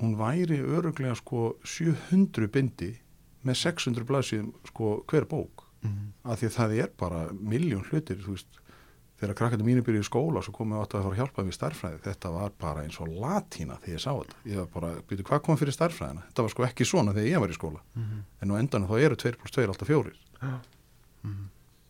Hún 0.00 0.16
væri 0.18 0.60
öruglega 0.60 1.16
sko 1.18 1.54
700 1.64 2.48
bindi 2.52 2.94
með 3.46 3.60
600 3.62 4.08
blaðsíðum 4.08 4.54
sko 4.68 5.00
hver 5.10 5.28
bók. 5.28 5.66
Mm. 5.80 6.10
af 6.28 6.36
því 6.40 6.48
að 6.50 6.56
það 6.58 6.72
er 6.76 6.90
bara 7.00 7.20
miljón 7.32 7.86
hlutir 7.88 8.18
þú 8.20 8.34
veist, 8.34 8.58
þegar 9.20 9.36
krakkandi 9.38 9.64
mínu 9.64 9.84
byrjuði 9.84 10.04
í 10.04 10.08
skóla 10.10 10.42
svo 10.44 10.52
komum 10.52 10.76
við 10.76 10.82
átt 10.84 10.96
að 10.98 11.06
fara 11.06 11.14
að 11.14 11.20
hjálpa 11.20 11.44
við 11.46 11.56
starffræði 11.56 12.00
þetta 12.04 12.32
var 12.34 12.52
bara 12.60 12.82
eins 12.84 12.98
og 13.00 13.14
latína 13.14 13.78
þegar 13.80 13.96
ég 13.96 14.02
sá 14.04 14.10
þetta. 14.10 14.36
Ég 14.44 14.60
var 14.60 14.68
bara, 14.74 14.90
byrju, 15.08 15.26
hvað 15.30 15.40
kom 15.46 15.60
fyrir 15.60 15.76
starffræðina 15.76 16.26
þetta 16.26 16.44
var 16.44 16.52
sko 16.52 16.66
ekki 16.68 16.88
svona 16.88 17.14
þegar 17.16 17.30
ég 17.30 17.44
var 17.44 17.54
í 17.54 17.56
skóla. 17.56 17.80
Mm. 17.96 18.20
en 18.44 18.52
á 18.52 18.54
endanum 18.60 18.92
þá 18.92 19.06
eru 19.06 19.18
2 19.24 19.32
plus 19.40 19.56
2 19.56 19.66
alltaf 19.70 19.88
fjórir. 19.88 20.20
Mm. 21.24 21.40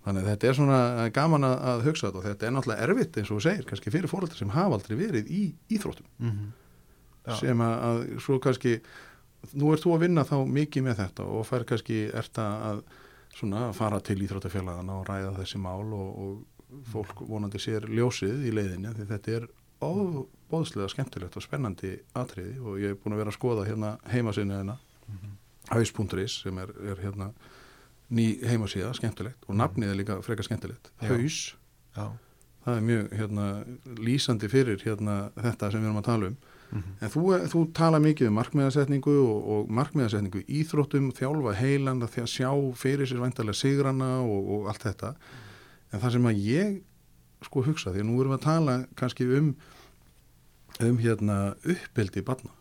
þannig 0.06 0.22
að 0.22 0.30
þetta 0.30 0.48
er 0.50 0.58
svona 0.60 0.80
gaman 1.18 1.50
að, 1.50 1.84
hugsa 1.86 2.08
þetta 2.08 2.22
og 2.22 2.28
þetta 2.28 2.46
er 2.46 2.54
náttúrulega 2.54 2.86
erfitt 2.86 3.18
eins 3.18 3.30
og 3.30 3.40
þú 3.40 3.44
segir 3.48 3.66
kannski 3.68 3.94
fyrir 3.94 4.10
fóröldar 4.10 4.38
sem 4.38 4.54
hafa 4.54 4.78
aldrei 4.78 4.96
verið 5.02 5.34
í 5.34 5.42
íþróttum. 5.74 6.06
Mm. 6.22 6.48
Já. 7.30 7.36
sem 7.42 7.62
að, 7.64 7.76
að 7.88 8.02
svo 8.24 8.38
kannski 8.42 8.76
nú 9.56 9.72
ert 9.72 9.84
þú 9.84 9.94
að 9.96 10.04
vinna 10.04 10.26
þá 10.28 10.36
mikið 10.58 10.86
með 10.86 10.98
þetta 11.04 11.28
og 11.32 11.46
fær 11.48 11.66
kannski 11.68 12.02
ert 12.12 12.40
að 12.42 12.82
svona 13.36 13.70
fara 13.76 14.00
til 14.04 14.18
íþróttafélagana 14.24 14.98
og 14.98 15.06
ræða 15.08 15.36
þessi 15.38 15.60
mál 15.62 15.86
og, 15.96 16.08
og 16.24 16.84
fólk 16.90 17.22
vonandi 17.28 17.60
sér 17.62 17.86
ljósið 17.90 18.46
í 18.46 18.54
leiðinni 18.54 18.92
því 18.94 19.06
þetta 19.10 19.36
er 19.38 19.48
óbóðslega 19.80 20.90
skemmtilegt 20.92 21.38
og 21.38 21.44
spennandi 21.44 21.94
atriði 22.18 22.58
og 22.60 22.80
ég 22.82 22.92
er 22.92 22.98
búin 23.00 23.16
að 23.16 23.22
vera 23.22 23.32
að 23.32 23.38
skoða 23.38 23.66
hérna 23.68 23.94
heimasinniðina 24.12 24.76
haus.is 25.70 26.40
sem 26.44 26.58
er, 26.60 26.72
er 26.92 27.00
hérna 27.00 27.30
ný 28.10 28.26
heimasíða, 28.42 28.92
skemmtilegt 28.98 29.46
og 29.46 29.56
nafnið 29.58 29.92
er 29.92 29.98
líka 30.00 30.18
frekar 30.26 30.46
skemmtilegt, 30.46 30.90
Já. 31.00 31.12
haus 31.12 31.38
Já. 31.94 32.06
það 32.66 32.76
er 32.76 32.86
mjög 32.88 33.12
hérna, 33.20 33.46
lýsandi 34.00 34.50
fyrir 34.50 34.82
hérna, 34.84 35.18
þetta 35.38 35.70
sem 35.70 35.82
við 35.82 35.90
erum 35.90 36.02
að 36.02 36.08
tala 36.10 36.30
um 36.32 36.40
Mhm. 36.70 36.92
en 37.02 37.10
þú, 37.10 37.22
þú 37.50 37.64
tala 37.74 37.98
mikið 37.98 38.28
um 38.30 38.38
markmiðasetningu 38.38 39.16
og, 39.24 39.48
og 39.54 39.72
markmiðasetningu 39.74 40.44
íþróttum 40.46 41.10
þjálfa 41.16 41.56
heilan 41.58 42.02
því 42.04 42.22
að 42.22 42.30
sjá 42.30 42.50
fyrir 42.78 43.10
sér 43.10 43.24
væntalega 43.24 43.58
sigrana 43.58 44.20
og, 44.22 44.54
og 44.54 44.70
allt 44.70 44.86
þetta. 44.86 45.14
En 45.90 46.00
það 46.00 46.16
sem 46.16 46.30
að 46.30 46.40
ég 46.46 46.78
sko 47.42 47.64
hugsa 47.66 47.90
því 47.90 48.04
að 48.04 48.08
nú 48.08 48.20
erum 48.20 48.34
við 48.34 48.38
að 48.38 48.46
tala 48.46 48.78
kannski 49.00 49.26
um 49.38 49.54
um 50.80 50.96
hérna 50.98 51.36
uppeldi 51.66 52.22
barna. 52.24 52.54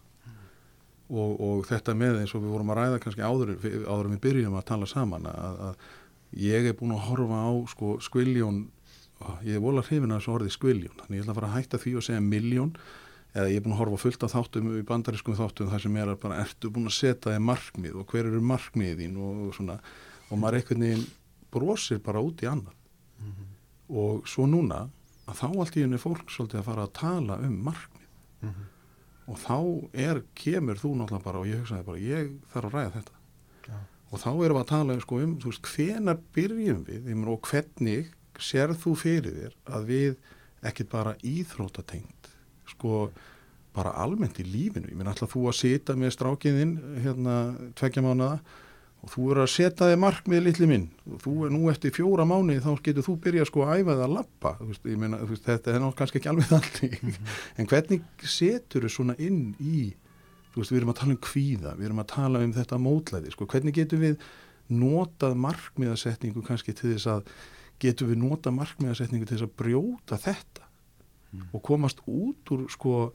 Og, 1.09 1.39
og 1.41 1.61
þetta 1.65 1.95
með 1.97 2.19
eins 2.21 2.33
og 2.37 2.43
við 2.43 2.51
vorum 2.53 2.69
að 2.69 2.81
ræða 2.83 2.99
kannski 3.01 3.23
áður, 3.25 3.55
áður 3.89 4.09
við 4.11 4.19
byrjum 4.25 4.57
að 4.59 4.67
tala 4.69 4.89
saman 4.89 5.25
að, 5.25 5.61
að 5.69 5.87
ég 6.37 6.67
er 6.69 6.75
búin 6.77 6.93
að 6.93 7.05
horfa 7.07 7.39
á 7.49 7.51
sko 7.71 7.95
skviljón 8.05 8.67
ég 9.41 9.57
er 9.57 9.63
vola 9.63 9.81
hrifin 9.81 10.13
að 10.13 10.21
þessu 10.21 10.33
orði 10.35 10.53
skviljón 10.53 10.99
þannig 10.99 11.17
ég 11.17 11.23
ætla 11.23 11.33
að 11.33 11.39
fara 11.39 11.49
að 11.49 11.55
hætta 11.57 11.79
því 11.81 11.93
og 11.97 12.05
segja 12.05 12.21
miljón 12.23 12.75
eða 13.35 13.49
ég 13.51 13.59
er 13.59 13.65
búin 13.65 13.75
að 13.75 13.81
horfa 13.83 14.01
fullt 14.03 14.25
af 14.25 14.33
þáttum 14.33 14.69
í 14.73 14.83
bandarískum 14.87 15.37
þáttum 15.37 15.69
þar 15.69 15.83
sem 15.83 15.97
er 16.01 16.11
að 16.11 16.21
bara 16.23 16.39
ertu 16.43 16.71
búin 16.73 16.89
að 16.89 16.95
setja 16.97 17.35
þig 17.35 17.43
markmið 17.45 17.99
og 18.01 18.09
hver 18.13 18.29
eru 18.29 18.41
markmiðin 18.41 19.19
og, 19.21 19.43
og 19.45 19.55
svona. 19.57 19.77
Og 20.29 20.41
maður 20.41 20.59
einhvern 20.59 20.85
veginn 20.85 21.05
brosir 21.53 22.01
bara 22.05 22.23
út 22.25 22.41
í 22.45 22.49
annað. 22.49 22.75
Og 23.89 24.27
svo 24.29 24.45
núna 24.49 24.87
að 25.29 25.39
þá 25.39 25.47
allt 25.49 25.77
í 25.77 25.85
henni 25.85 26.01
fólk 26.01 26.33
svolítið 26.33 26.61
að 26.61 26.67
fara 26.71 26.85
að 26.85 26.95
tala 26.99 27.39
um 27.45 27.55
markmið. 27.69 27.95
Mhm. 28.39 28.67
og 29.29 29.37
þá 29.37 29.57
er, 29.93 30.23
kemur 30.33 30.79
þú 30.79 30.89
náttúrulega 30.97 31.23
bara 31.23 31.39
og 31.43 31.45
ég 31.45 31.59
hugsaði 31.59 31.85
bara, 31.85 31.99
ég 32.01 32.29
þarf 32.49 32.65
að 32.65 32.73
ræða 32.73 32.93
þetta. 32.95 33.17
Já. 33.67 33.75
og 34.09 34.21
þá 34.23 34.29
erum 34.29 34.55
við 34.57 34.61
að 34.61 34.69
tala 34.71 34.95
sko, 35.03 35.19
um, 35.21 35.35
veist, 35.43 35.69
hvenar 35.69 36.17
byrjum 36.33 36.79
við? 36.87 37.09
Og 37.29 37.41
hvernig 37.45 38.09
sérð 38.39 38.79
þú 38.81 38.93
fyrir 38.97 39.35
þér 39.35 39.57
að 39.75 39.85
við 39.91 40.15
ekkit 40.65 40.89
bara 40.89 41.13
íþrótatengt 41.21 42.18
sko 42.75 43.09
bara 43.75 43.93
almennt 44.01 44.39
í 44.41 44.47
lífinu, 44.47 44.89
ég 44.89 44.97
meina 44.97 45.13
alltaf 45.13 45.35
þú 45.35 45.45
að 45.51 45.59
sita 45.59 45.95
með 45.97 46.15
strákiðinn 46.15 46.73
hérna 47.03 47.35
tveggja 47.77 48.03
mánuða 48.03 48.39
og 48.99 49.11
þú 49.13 49.27
eru 49.31 49.43
að 49.45 49.51
setja 49.53 49.87
þig 49.87 50.01
markmið 50.01 50.41
litli 50.43 50.67
minn? 50.67 50.87
Og 51.07 51.21
þú 51.23 51.33
er 51.47 51.53
nú 51.55 51.69
eftir 51.71 51.93
fjóra 51.95 52.25
mánuði 52.27 52.63
þá 52.65 52.71
getur 52.83 53.05
þú 53.05 53.15
byrja 53.23 53.45
sko 53.47 53.63
að 53.63 53.83
æfa 53.83 53.95
það 53.95 54.03
að 54.07 54.15
lappa 54.17 54.53
veist, 54.59 54.89
meina, 54.89 55.21
veist, 55.29 55.45
þetta 55.45 55.71
er 55.71 55.79
náttúrulega 55.79 55.99
kannski 56.01 56.19
ekki 56.19 56.31
alveg 56.33 56.49
þannig. 56.53 57.19
En 57.55 57.69
hvernig 57.71 58.27
setur 58.35 58.85
þau 58.85 58.95
svona 58.97 59.15
inn 59.21 59.41
í 59.61 59.85
veist, 60.57 60.73
við 60.73 60.81
erum 60.81 60.93
að 60.93 60.99
tala 60.99 61.15
um 61.15 61.21
kvíða, 61.29 61.75
við 61.79 61.89
erum 61.89 62.03
að 62.03 62.11
tala 62.11 62.43
um 62.43 62.55
þetta 62.57 62.81
mótlæði, 62.83 63.33
sko, 63.35 63.47
hvernig 63.53 63.77
getum 63.77 64.03
við 64.03 64.27
notað 64.69 65.37
markmiðasetningu 65.45 66.43
kannski 66.45 66.75
til 66.77 66.93
þess 66.93 67.09
að, 67.15 67.29
getum 67.81 68.11
við 68.11 68.19
notað 68.25 68.57
markmiðasetningu 68.59 69.29
til 69.29 69.37
þess 69.37 69.47
að 69.47 69.55
brjóta 69.61 70.19
þetta 70.19 70.68
og 71.37 71.61
komast 71.65 72.01
út 72.09 72.53
úr 72.53 72.65
sko 72.71 73.11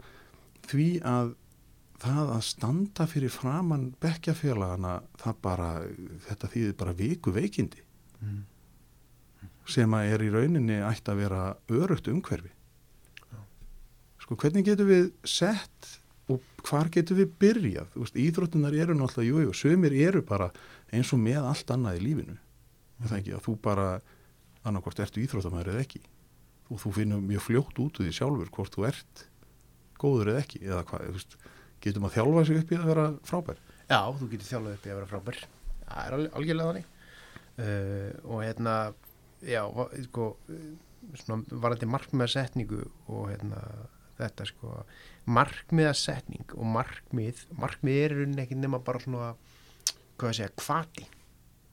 því 0.68 0.88
að 1.04 1.34
það 2.04 2.32
að 2.34 2.42
standa 2.46 3.06
fyrir 3.08 3.32
framann 3.32 3.92
bekkjafélagana, 4.02 4.98
það 5.20 5.40
bara 5.44 5.68
þetta 6.26 6.50
þýðir 6.52 6.76
bara 6.80 6.96
viku 6.98 7.34
veikindi. 7.34 7.82
Mm. 8.24 8.42
sem 9.68 9.94
að 9.96 10.10
er 10.12 10.22
í 10.24 10.30
rauninni 10.32 10.76
ætti 10.84 11.08
að 11.08 11.20
vera 11.22 11.42
örugt 11.72 12.08
umhverfi. 12.12 12.50
Sko 14.20 14.36
hvernig 14.40 14.64
getum 14.64 14.88
við 14.88 15.06
sett 15.24 15.88
og 16.28 16.42
hvar 16.64 16.90
getum 16.92 17.16
við 17.16 17.32
byrjað? 17.40 17.88
Þú 17.92 18.02
veist, 18.02 18.18
íþróttunar 18.20 18.76
eru 18.76 18.96
náttúrulega, 18.96 19.28
jú, 19.30 19.42
jú, 19.44 19.54
sömur 19.56 19.96
eru 19.96 20.20
bara 20.24 20.50
eins 20.92 21.12
og 21.16 21.20
með 21.20 21.48
allt 21.48 21.72
annað 21.72 22.00
í 22.00 22.04
lífinu. 22.04 22.36
Mm. 22.36 23.08
það 23.08 23.18
ekki 23.18 23.34
að 23.36 23.44
þú 23.48 23.56
bara 23.64 23.88
annarkvort 24.64 25.00
ertu 25.04 25.24
íþróttamæður 25.24 25.72
eða 25.72 25.84
ekki 25.84 26.04
og 26.70 26.80
þú 26.80 26.92
finnur 26.98 27.24
mjög 27.24 27.46
fljótt 27.48 27.80
út 27.82 28.00
úr 28.00 28.08
því 28.08 28.14
sjálfur 28.18 28.52
hvort 28.54 28.76
þú 28.76 28.86
ert 28.88 29.24
góður 30.00 30.32
eða 30.32 30.42
ekki 30.44 30.62
eða 30.64 30.82
hvað, 30.88 31.06
þú 31.06 31.16
veist, 31.18 31.36
getum 31.84 32.08
að 32.08 32.16
þjálfa 32.16 32.44
sig 32.48 32.60
upp 32.60 32.72
í 32.72 32.78
að 32.78 32.88
vera 32.90 33.06
frábær? 33.28 33.60
Já, 33.84 34.00
þú 34.18 34.28
getur 34.32 34.48
þjálfað 34.48 34.76
upp 34.76 34.86
í 34.86 34.92
að 34.92 34.98
vera 34.98 35.10
frábær. 35.12 35.40
Það 35.84 36.04
er 36.04 36.16
algjörlega 36.40 36.70
þannig. 36.70 36.90
Uh, 37.54 38.10
og 38.26 38.40
hérna 38.42 38.74
já, 39.44 39.60
sko 40.08 40.30
uh, 40.50 40.62
svona 41.20 41.60
varandi 41.62 41.88
markmiðasetningu 41.92 42.80
og 43.12 43.28
hérna 43.30 43.60
þetta 44.18 44.46
sko 44.48 44.80
markmiðasetning 45.34 46.54
og 46.56 46.66
markmið 46.74 47.44
markmið 47.58 48.00
er 48.00 48.16
ekki 48.44 48.58
nema 48.58 48.80
bara 48.84 49.02
svona 49.02 49.32
hvað 50.18 50.30
að 50.30 50.36
segja, 50.38 50.52
kvati 50.58 51.06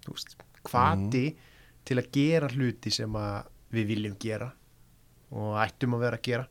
þú 0.05 0.15
veist, 0.15 0.35
kvati 0.65 1.25
til 1.87 1.97
að 2.01 2.09
gera 2.15 2.49
hluti 2.51 2.93
sem 2.93 3.17
að 3.17 3.51
við 3.71 3.91
viljum 3.93 4.17
gera 4.21 4.49
og 5.31 5.55
ættum 5.61 5.95
að 5.97 6.05
vera 6.05 6.19
að 6.19 6.27
gera. 6.27 6.47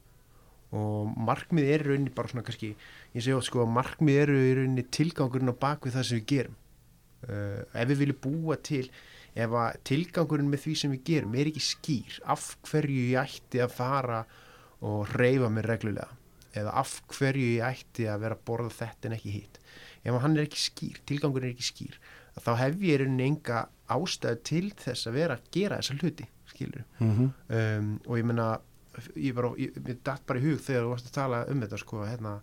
Og 0.76 1.14
markmið 1.28 1.70
er 1.74 1.84
í 1.84 1.88
rauninni 1.88 2.12
bara 2.14 2.30
svona 2.30 2.46
kannski 2.46 2.74
ég 3.16 3.30
oft 3.34 3.48
sko 3.48 3.64
að 3.64 3.72
markmið 3.74 4.20
eru 4.24 4.36
í 4.38 4.52
rauninni 4.58 4.84
tilgangurinn 4.94 5.52
á 5.52 5.62
bakvið 5.64 5.96
það 5.96 6.06
sem 6.08 6.20
við 6.20 6.28
gerum. 6.34 6.58
Uh, 7.20 7.58
ef 7.76 7.90
við 7.90 7.98
viljum 8.04 8.20
búa 8.24 8.56
til 8.64 8.86
ef 9.36 9.56
að 9.62 9.80
tilgangurinn 9.90 10.48
með 10.50 10.64
því 10.64 10.76
sem 10.80 10.94
við 10.94 11.02
gerum 11.10 11.34
er 11.36 11.50
ekki 11.50 11.64
skýr 11.64 12.20
af 12.32 12.46
hverju 12.70 13.10
ég 13.10 13.20
ætti 13.20 13.60
að 13.60 13.74
fara 13.76 14.22
og 14.86 15.12
reyfa 15.18 15.50
mér 15.52 15.68
reglulega? 15.74 16.08
Eða 16.56 16.72
af 16.80 16.96
hverju 17.12 17.50
ég 17.58 17.66
ætti 17.66 18.08
að 18.10 18.24
vera 18.24 18.38
að 18.38 18.46
borða 18.48 18.72
þetta 18.78 19.10
en 19.10 19.18
ekki 19.18 19.34
hitt? 19.34 19.60
Ef 20.00 20.16
hann 20.22 20.38
er 20.38 20.46
ekki 20.46 20.62
skýr, 20.62 20.96
tilgangurinn 21.06 21.50
er 21.50 21.54
ekki 21.58 21.68
skýr 21.68 22.00
þá 22.38 22.50
hef 22.60 22.82
ég 22.84 23.00
rauninni 23.02 23.26
enga 23.26 23.64
ástæðu 23.90 24.42
til 24.46 24.66
þess 24.78 25.08
að 25.08 25.16
vera 25.18 25.36
að 25.36 25.48
gera 25.54 25.80
þessa 25.80 25.96
hluti 25.98 26.26
skilur 26.50 26.84
mm 26.98 27.10
-hmm. 27.10 27.30
um, 27.58 27.90
og 28.06 28.18
ég 28.18 28.26
meina 28.26 28.48
ég 29.16 29.34
bara, 29.34 29.52
ég, 29.58 29.76
mér 29.84 29.98
datt 30.04 30.26
bara 30.26 30.38
í 30.40 30.44
hug 30.48 30.60
þegar 30.64 30.84
þú 30.86 30.90
varst 30.94 31.06
að 31.10 31.16
tala 31.20 31.44
um 31.52 31.60
þetta 31.64 31.78
sko, 31.82 32.02
hérna 32.06 32.34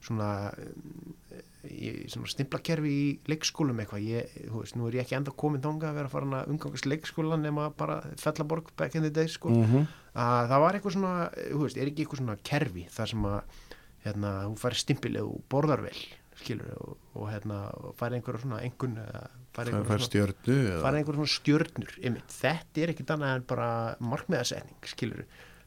svona, 0.00 0.28
í, 1.68 1.88
svona 2.10 2.30
stimplakerfi 2.30 2.92
í 2.94 3.06
leikskólum 3.30 3.80
eitthvað, 3.82 4.04
ég, 4.06 4.36
þú 4.48 4.60
veist, 4.62 4.76
nú 4.78 4.86
er 4.88 4.98
ég 4.98 5.04
ekki 5.06 5.16
enda 5.18 5.34
komin 5.42 5.62
þangað 5.64 5.90
að 5.90 5.98
vera 6.00 6.12
farin 6.12 6.36
að 6.38 6.52
umgangast 6.54 6.86
leikskólan 6.88 7.42
nema 7.44 7.68
bara 7.78 7.98
fellaborg 8.20 8.70
back 8.78 8.94
in 8.98 9.02
the 9.06 9.10
day 9.14 9.26
sko, 9.30 9.50
Mhm. 9.50 9.88
að 10.14 10.48
það 10.52 10.60
var 10.64 10.78
eitthvað 10.78 10.96
svona 10.98 11.14
þú 11.34 11.64
veist, 11.64 11.76
er 11.82 11.90
ekki 11.90 12.04
eitthvað 12.06 12.22
svona 12.22 12.38
kerfi 12.42 12.86
þar 12.94 13.08
sem 13.12 13.22
að 13.22 13.42
hérna, 14.06 14.30
þú 14.46 14.56
færi 14.62 14.74
stimpil 14.84 15.14
eða 15.18 15.26
þú 15.28 15.42
borðar 15.50 15.82
vel, 15.82 16.00
skilur 16.38 16.70
og, 16.78 16.96
og 17.18 17.28
hérna, 17.32 17.58
og 17.82 17.96
færi 17.98 18.14
einhverja 18.20 18.40
svona 18.44 18.62
engun 18.62 18.94
eða 19.02 19.24
færi 19.58 19.72
fær 19.74 19.84
svona 19.88 20.06
stjörnu 20.06 20.56
fara 20.78 20.92
eða, 20.94 20.98
einhver 21.02 21.18
svona 21.18 21.34
stjörnur 21.34 21.94
einmitt. 21.98 22.30
þetta 22.30 22.82
er 22.84 22.92
ekkit 22.94 23.10
annað 23.10 23.34
en 23.34 23.42
bara 23.50 23.70
markmiðasetning 23.98 24.86
skilur 24.86 25.24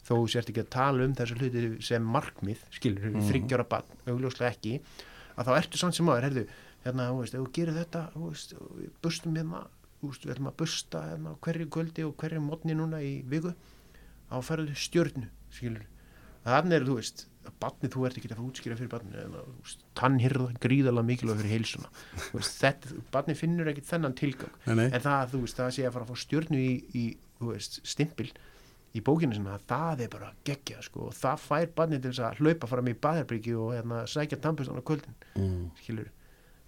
þó 0.07 0.15
sért 0.31 0.51
ekki 0.51 0.63
að 0.65 0.71
tala 0.73 1.05
um 1.05 1.15
þessu 1.17 1.37
hluti 1.37 1.65
sem 1.85 2.07
markmið 2.15 2.63
skilur, 2.73 3.11
mm 3.11 3.27
þryggjára 3.29 3.67
bann, 3.69 3.95
augljóslega 4.09 4.51
ekki 4.55 4.79
að 5.37 5.47
þá 5.47 5.51
ertu 5.59 5.81
samt 5.81 5.97
sem 5.97 6.09
aður, 6.09 6.27
herðu 6.27 6.45
hérna, 6.85 7.11
þú 7.11 7.19
veist, 7.21 7.35
ef 7.35 7.43
þú 7.43 7.51
gerir 7.55 7.77
þetta 7.77 8.01
þú 8.15 8.29
veist, 8.31 8.55
og 8.57 8.71
við 8.79 8.91
bustum 9.05 9.37
hérna 9.37 9.61
þú 10.01 10.09
veist, 10.09 10.25
við 10.25 10.33
ætlum 10.35 10.49
að 10.49 10.57
busta 10.61 11.03
hérna 11.05 11.35
hverju 11.45 11.69
kvöldi 11.75 12.05
og 12.07 12.15
hverju 12.21 12.43
mótni 12.43 12.77
núna 12.77 13.01
í 13.05 13.11
viku 13.29 13.53
þá 14.31 14.37
færðu 14.47 14.77
stjörnu, 14.79 15.27
skilur. 15.53 15.87
Þannig 16.41 16.77
er, 16.79 16.85
þú 16.87 16.95
veist, 16.97 17.25
að 17.45 17.57
barnið 17.61 17.93
þú 17.93 18.05
ert 18.07 18.17
ekki 18.17 18.29
að 18.29 18.39
fara 18.39 18.47
útskýra 18.47 18.77
fyrir 18.79 19.03
þú 19.11 19.41
veist, 19.61 19.83
tannhyrða 19.99 20.47
gríðalega 20.63 21.07
mikilvæg 21.09 21.41
fyrir 21.41 21.53
heilsuna. 21.53 21.91
Barnið 23.13 23.41
finnur 23.41 23.69
ekki 23.69 23.83
þennan 23.85 24.15
tilgang. 24.17 24.55
Nei, 24.65 24.75
nei, 24.79 24.87
en 24.87 25.03
það, 25.03 25.35
þú 25.35 25.43
veist, 25.43 25.59
það 25.59 25.75
sé 25.75 25.85
að 25.85 25.95
fara 25.97 26.07
að 26.07 26.13
fá 26.13 26.23
stjörnu 26.23 26.61
í, 26.61 26.71
í 26.97 27.03
þú 27.37 27.51
veist, 27.51 27.77
stimpil 27.91 28.31
í 28.91 29.03
bókinu 29.05 29.37
sinna, 29.37 29.59
það 29.69 30.05
er 30.05 30.11
bara 30.11 30.31
geggja 30.47 30.81
sko, 30.83 31.07
og 31.09 31.15
það 31.15 31.43
fær 31.45 31.69
barnið 31.77 32.01
til 32.03 32.11
þess 32.11 32.23
að 32.27 32.41
hlaupa 32.41 32.69
fram 32.71 32.89
í 32.91 32.95
baðherbyrgi 33.05 33.53
og 33.55 33.69
hérna, 33.75 34.01
sækja 34.09 34.39
tampustan 34.43 34.81
á 34.81 34.83
kvöldin, 34.87 35.15
mm. 35.39 36.01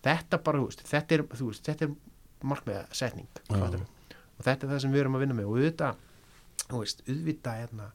þetta 0.05 0.39
bara, 0.45 0.61
þú 0.61 0.69
veist, 0.69 0.85
þetta 0.87 1.17
er, 1.17 1.25
veist, 1.33 1.67
þetta 1.67 1.89
er 1.89 1.97
markmiða 2.43 2.85
setning 2.95 3.27
Já. 3.41 3.57
fattarðu? 3.57 3.89
og 4.33 4.47
þetta 4.47 4.65
er 4.65 4.71
það 4.73 4.81
sem 4.85 4.95
við 4.95 5.03
erum 5.03 5.17
að 5.17 5.25
vinna 5.25 5.37
með 5.37 5.49
og 5.49 5.59
auðvitað, 5.59 6.07
þú 6.63 6.79
veist, 6.79 7.03
auðvitað 7.09 7.59
hérna, 7.61 7.89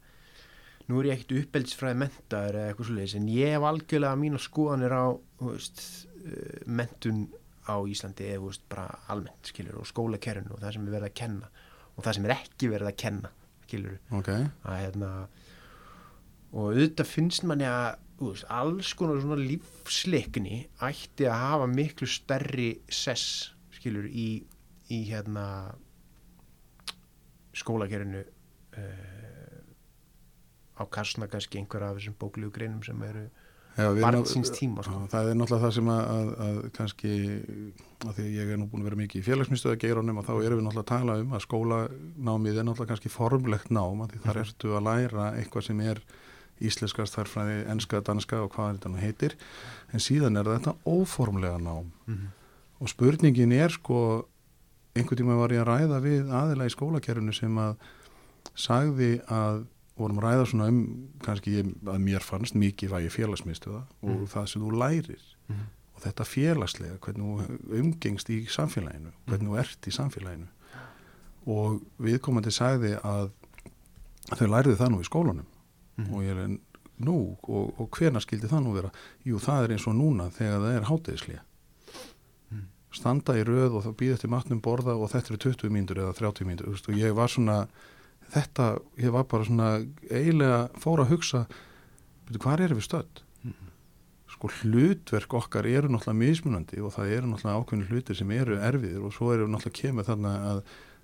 nú 0.89 1.01
er 1.01 1.09
ég 1.09 1.19
ekkit 1.19 1.35
uppeldisfræði 1.43 1.99
mentaður 2.01 2.59
eða 2.59 2.69
eitthvað 2.71 2.89
svoleiðis 2.89 3.17
en 3.19 3.27
ég 3.33 3.53
hef 3.53 3.65
algjörlega 3.69 4.19
mína 4.19 4.41
skoðanir 4.41 4.95
á 4.95 5.05
veist, 5.43 5.83
uh, 6.23 6.55
mentun 6.65 7.27
á 7.69 7.77
Íslandi 7.85 8.29
eða 8.33 8.53
bara 8.71 8.87
almennt 9.13 9.51
skilur 9.51 9.81
og 9.81 9.89
skólakerfinu 9.89 10.55
og 10.55 10.63
það 10.63 10.75
sem 10.75 10.87
er 10.87 10.95
verið 10.95 11.09
að 11.11 11.19
kenna 11.21 11.51
og 11.93 12.05
það 12.05 12.15
sem 12.17 12.25
er 12.25 12.35
ekki 12.39 12.71
verið 12.71 12.89
að 12.89 12.97
kenna 13.03 13.31
skilur 13.69 13.97
ok. 14.17 14.33
Að 14.65 14.83
hérna 14.83 15.13
og 16.49 16.71
auðvitað 16.71 17.11
finnst 17.11 17.45
manni 17.45 17.67
að 17.69 17.99
veist, 18.19 18.47
alls 18.51 18.93
konar 18.97 19.21
svona 19.21 19.39
lífsleikni 19.39 20.63
ætti 20.85 21.27
að 21.29 21.43
hafa 21.45 21.69
miklu 21.71 22.09
stærri 22.09 22.71
sess 22.91 23.53
skilur 23.77 24.09
í, 24.09 24.41
í 24.91 24.99
hérna 25.07 25.45
skólakerfinu 27.55 28.23
uh, 28.23 29.61
á 30.79 30.83
kassna 30.91 31.29
kannski 31.31 31.61
einhverja 31.61 31.91
af 31.91 31.99
þessum 31.99 32.17
bóklegu 32.19 32.51
greinum 32.55 32.83
sem 32.85 32.99
eru 33.07 33.27
Já, 33.79 33.87
við 33.95 34.01
barn 34.03 34.17
erum- 34.19 34.27
síns 34.29 34.51
tíma 34.51 34.83
sko. 34.83 34.99
Það 35.11 35.29
er 35.31 35.37
náttúrulega 35.39 35.63
það 35.65 35.73
sem 35.77 35.89
að, 35.93 36.01
að, 36.15 36.29
að 36.45 36.57
kannski, 36.77 37.11
að 38.05 38.13
því 38.19 38.25
ég 38.35 38.49
er 38.53 38.57
nú 38.59 38.67
búin 38.71 38.81
að 38.83 38.89
vera 38.89 38.99
mikið 38.99 39.21
í 39.21 39.27
félagsmyndstöða 39.29 39.79
geirónum 39.83 40.17
og 40.21 40.25
þá 40.27 40.33
erum 40.45 40.59
við 40.59 40.65
náttúrulega 40.67 40.85
að 40.85 40.91
tala 40.93 41.15
um 41.23 41.35
að 41.37 41.45
skólanámið 41.45 42.57
er 42.59 42.67
náttúrulega 42.67 42.91
kannski 42.93 43.11
formlegt 43.13 43.69
nám 43.71 44.03
því 44.11 44.19
þar 44.25 44.41
ertu 44.43 44.73
að 44.77 44.85
læra 44.89 45.29
eitthvað 45.39 45.67
sem 45.69 45.79
er 45.81 46.01
íslenska 46.59 47.05
starfræði, 47.07 47.59
enska, 47.71 48.01
danska 48.03 48.41
og 48.43 48.51
hvað 48.51 48.73
þetta 48.75 48.89
nú 48.91 48.99
heitir 48.99 49.35
en 49.95 49.99
síðan 50.03 50.35
er 50.41 50.49
þetta 50.57 50.75
óformlega 50.85 51.55
nám 51.63 51.87
Mhm. 52.07 52.27
og 52.81 52.89
spurningin 52.91 53.53
er 53.55 53.69
sko 53.71 54.25
einhvern 54.95 55.17
tíma 55.21 55.37
var 55.39 55.49
ég 55.55 55.63
að 55.63 55.69
ræða 55.71 56.01
við 56.03 56.27
aðila 56.35 56.65
í 56.67 56.73
skólakerfinu 56.75 57.33
sem 57.33 57.55
að 57.55 57.75
sagði 58.55 59.21
að 59.31 59.63
vorum 59.99 60.19
að 60.19 60.25
ræða 60.27 60.45
svona 60.49 60.67
um 60.71 60.79
kannski 61.25 61.57
ég, 61.59 61.73
að 61.85 61.99
mér 62.05 62.23
fannst 62.25 62.55
mikið 62.55 62.89
vægi 62.95 63.11
félagsmiðstöða 63.17 63.81
og 64.01 64.09
Mhm. 64.09 64.25
það 64.33 64.47
sem 64.47 64.61
þú 64.61 64.71
lærir 64.79 65.21
Mhm. 65.49 65.65
og 65.95 66.01
þetta 66.03 66.25
félagslega, 66.25 66.97
hvernig 66.99 67.25
þú 67.25 67.79
umgengst 67.79 68.29
í 68.29 68.45
samfélaginu, 68.47 69.11
hvernig 69.27 69.49
þú 69.49 69.59
ert 69.59 69.81
í 69.87 69.91
samfélaginu 69.91 70.47
og 71.47 71.81
viðkomandi 71.99 72.51
sagði 72.51 72.95
að 73.01 73.31
þau 74.35 74.47
læriðu 74.47 74.77
það 74.77 74.89
nú 74.93 74.99
í 75.01 75.07
skólanum 75.09 75.45
Mhm. 75.97 76.13
og 76.13 76.21
ég 76.23 76.37
er 76.37 76.57
nú 76.99 77.37
og, 77.47 77.79
og 77.79 77.89
hvena 77.91 78.19
skildi 78.19 78.47
það 78.47 78.63
nú 78.65 78.73
vera? 78.73 78.91
Jú, 79.25 79.39
það 79.39 79.63
er 79.63 79.69
eins 79.75 79.87
og 79.87 79.95
núna 79.95 80.29
þegar 80.31 80.59
það 80.59 80.75
er 80.77 80.83
hátegislega 80.89 81.39
Mm. 82.51 82.63
standa 82.91 83.33
í 83.33 83.43
röð 83.43 83.75
og 83.75 83.83
þá 83.85 83.95
býða 83.95 84.13
eftir 84.17 84.29
matnum 84.29 84.61
borða 84.61 84.95
og 84.97 85.09
þetta 85.11 85.31
eru 85.31 85.37
20 85.37 85.69
mínútur 85.69 85.97
eða 85.97 86.15
30 86.15 86.45
mínútur 86.45 86.89
og 86.89 86.95
ég 86.95 87.13
var 87.15 87.27
svona 87.27 87.67
þetta, 88.33 88.67
ég 89.01 89.11
var 89.15 89.23
bara 89.31 89.45
svona 89.47 89.69
eiginlega 90.09 90.69
fór 90.79 91.01
að 91.03 91.11
hugsa 91.15 91.45
veitu, 92.27 92.39
hvað 92.43 92.65
erum 92.67 92.79
við 92.81 92.87
stödd? 92.89 93.23
sko 94.29 94.47
hlutverk 94.61 95.33
okkar 95.33 95.65
eru 95.65 95.89
náttúrulega 95.89 96.19
mismunandi 96.21 96.77
og 96.85 96.93
það 96.93 97.09
eru 97.15 97.27
náttúrulega 97.31 97.59
ákveðinu 97.63 97.87
hlutir 97.89 98.15
sem 98.15 98.29
eru 98.31 98.59
erfiðir 98.61 99.01
og 99.07 99.11
svo 99.15 99.31
eru 99.33 99.47
náttúrulega 99.49 99.79
kemur 99.81 100.05
þarna 100.07 100.33
að 100.51 100.59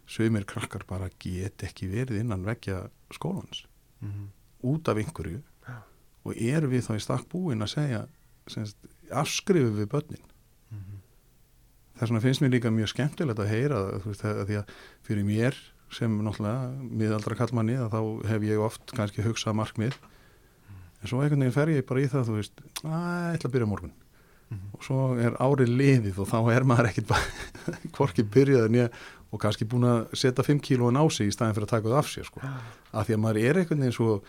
sögumir 0.08 0.46
krakkar 0.46 0.86
bara 0.88 1.10
get 1.20 1.66
ekki 1.66 1.90
verið 1.90 2.20
innan 2.22 2.46
vekja 2.46 2.84
skólans 3.12 3.66
Mhm. 4.02 4.30
út 4.64 4.88
af 4.88 4.98
einhverju 5.02 5.42
Já. 5.68 5.82
og 6.26 6.34
eru 6.38 6.68
við 6.70 6.86
þá 6.86 6.96
í 6.96 7.02
stakk 7.02 7.26
búin 7.30 7.66
að 7.66 7.74
segja 7.74 8.06
semst, 8.48 8.78
afskrifum 9.12 9.76
við 9.82 9.88
börnin 9.90 10.24
Mhm. 10.72 11.02
þess 11.98 12.10
vegna 12.12 12.22
finnst 12.22 12.42
mér 12.42 12.52
líka 12.54 12.70
mjög 12.72 12.94
skemmtilegt 12.94 13.40
að 13.40 13.50
heyra 13.50 13.76
það, 13.76 14.00
þú 14.02 14.06
veist, 14.14 14.24
að 14.24 14.46
því 14.48 14.56
að 14.62 14.66
fyrir 15.04 15.26
mér 15.26 15.56
sem 15.94 16.16
náttúrulega 16.26 16.72
miðaldra 17.02 17.36
kallmanni 17.40 17.76
að 17.80 17.92
þá 17.94 18.00
hef 18.32 18.42
ég 18.50 18.60
oft 18.66 18.96
kannski 18.98 19.24
hugsað 19.26 19.56
markmið 19.60 19.98
en 21.02 21.08
svo 21.12 21.22
einhvern 21.22 21.44
veginn 21.46 21.54
fer 21.56 21.70
ég 21.76 21.86
bara 21.86 22.02
í 22.02 22.10
það 22.10 22.26
þú 22.32 22.40
veist, 22.40 22.64
að 22.84 23.06
ég 23.30 23.38
ætla 23.40 23.50
að 23.52 23.56
byrja 23.60 23.70
morgun 23.76 23.94
Mhm. 24.46 24.76
og 24.78 24.84
svo 24.86 24.98
er 25.18 25.34
árið 25.42 25.72
liðið 25.74 26.18
og 26.22 26.28
þá 26.30 26.38
er 26.54 26.64
maður 26.70 26.88
ekkit 26.92 27.08
bara 27.10 27.24
hvorki 27.98 28.22
byrjaði 28.30 28.70
nýja 28.76 28.90
og 29.34 29.40
kannski 29.42 29.66
búin 29.66 29.88
að 29.90 30.04
setja 30.14 30.44
5 30.46 30.60
kílóin 30.62 31.00
á 31.02 31.04
sig 31.10 31.32
í 31.32 31.34
staðin 31.34 31.56
fyrir 31.58 31.66
að 31.66 31.72
taka 31.74 31.90
það 31.90 31.98
af 31.98 32.12
sér 32.12 32.28
sko. 32.30 32.44
af 32.94 33.08
því 33.08 33.16
að 33.16 33.24
maður 33.24 33.40
er 33.42 33.58
einhvern 33.64 33.82
veginn 33.82 33.96
svo 33.98 34.20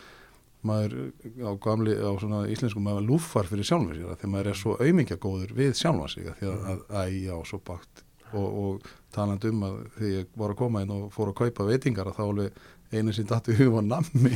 maður 0.65 0.95
á 1.37 1.51
gamli 1.61 1.93
á 2.01 2.09
svona 2.17 2.39
íslensku 2.49 2.81
maður 2.81 3.05
lúfar 3.11 3.45
fyrir 3.45 3.69
sjálfum 3.69 3.93
af 3.93 4.17
því 4.17 4.25
að 4.25 4.33
maður 4.33 4.49
er 4.49 4.57
svo 4.57 4.73
aumingjagóður 4.81 5.53
við 5.53 5.77
sjálfa 5.77 6.09
sig 6.09 6.31
því 6.41 6.49
að, 6.49 6.65
að, 6.73 6.81
að 6.97 7.13
já, 7.21 7.35
svo 7.51 7.61
bakt 7.69 8.03
og, 8.33 8.47
og 8.63 8.89
talandi 9.15 9.51
um 9.53 9.63
að 9.67 9.77
því 9.97 10.11
ég 10.17 10.31
var 10.37 10.53
að 10.53 10.59
koma 10.63 10.83
inn 10.83 10.93
og 10.97 11.07
fór 11.15 11.31
að 11.31 11.39
kaupa 11.43 11.67
veitingar 11.69 12.09
að 12.11 12.17
þá 12.19 12.23
alveg 12.27 12.61
einu 12.97 13.13
sem 13.15 13.27
dættu 13.27 13.55
hugum 13.57 13.79
var 13.81 13.87
nammi. 13.95 14.33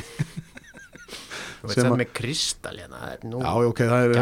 Þú 1.62 1.68
veist 1.70 1.76
sem 1.78 1.86
það 1.86 1.92
að- 1.92 2.00
með 2.02 2.14
kristall 2.18 2.78
hérna 2.82 3.02
það 3.02 3.12
er 3.16 3.26
nú 3.30 3.42
Já, 3.42 3.52
ok, 3.70 3.82
það 3.92 4.06
er, 4.06 4.14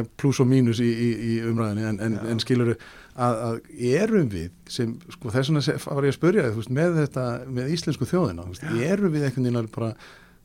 er 0.00 0.08
pluss 0.18 0.40
og 0.42 0.48
mínus 0.50 0.80
í, 0.82 0.88
í, 0.90 1.10
í 1.30 1.34
umræðinni 1.46 1.84
en, 1.92 2.00
en, 2.02 2.16
en 2.32 2.42
skilur 2.42 2.72
að, 2.74 3.36
að 3.46 3.60
erum 3.92 4.28
við 4.32 4.48
sem, 4.70 4.96
sko 5.14 5.30
þess 5.34 5.52
vegna 5.52 5.62
var 5.86 6.08
ég 6.08 6.16
að 6.48 6.56
þú 6.56 6.62
veist, 6.64 6.74
með 6.80 6.98
þetta, 7.02 7.26
með 7.60 7.70
íslensku 7.76 8.08
þjóðina, 8.10 8.48
veist, 8.56 8.66
erum 8.90 9.14
við 9.14 9.28
einhvern 9.28 9.46
veginn 9.46 9.60
alveg 9.62 9.74
bara 9.78 9.92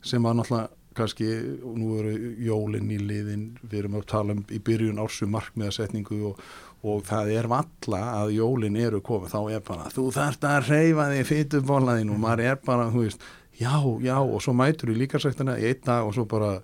sem 0.04 0.26
var 0.26 0.38
náttúrulega 0.38 0.70
kannski, 0.94 1.26
og 1.66 1.74
nú 1.80 1.96
eru 1.98 2.12
jólinn 2.46 2.92
í 2.94 3.00
liðin, 3.02 3.48
við 3.66 3.80
erum 3.80 3.96
að 3.98 4.04
tala 4.12 4.36
um 4.36 4.44
í 4.54 4.60
byrjun 4.62 5.00
ársum 5.02 5.32
markmiðasetningu 5.34 6.20
og, 6.30 6.42
og 6.84 7.04
það 7.08 7.32
er 7.38 7.48
valla 7.48 8.02
að 8.20 8.34
jólinn 8.36 8.76
eru 8.76 9.00
komið, 9.04 9.32
þá 9.32 9.56
er 9.56 9.64
bara, 9.64 9.88
þú 9.94 10.04
þarft 10.12 10.44
að 10.48 10.68
reyfa 10.68 11.08
þig 11.14 11.28
fytubólaðin 11.30 12.12
og 12.12 12.20
maður 12.20 12.44
er 12.50 12.58
bara, 12.66 12.90
þú 12.92 13.06
veist, 13.06 13.24
já, 13.56 13.74
já, 14.04 14.16
og 14.20 14.42
svo 14.44 14.54
mætur 14.58 14.92
í 14.92 14.98
líkarsæktina 15.00 15.56
í 15.60 15.70
einn 15.70 15.84
dag 15.86 16.08
og 16.08 16.16
svo 16.16 16.26
bara 16.28 16.58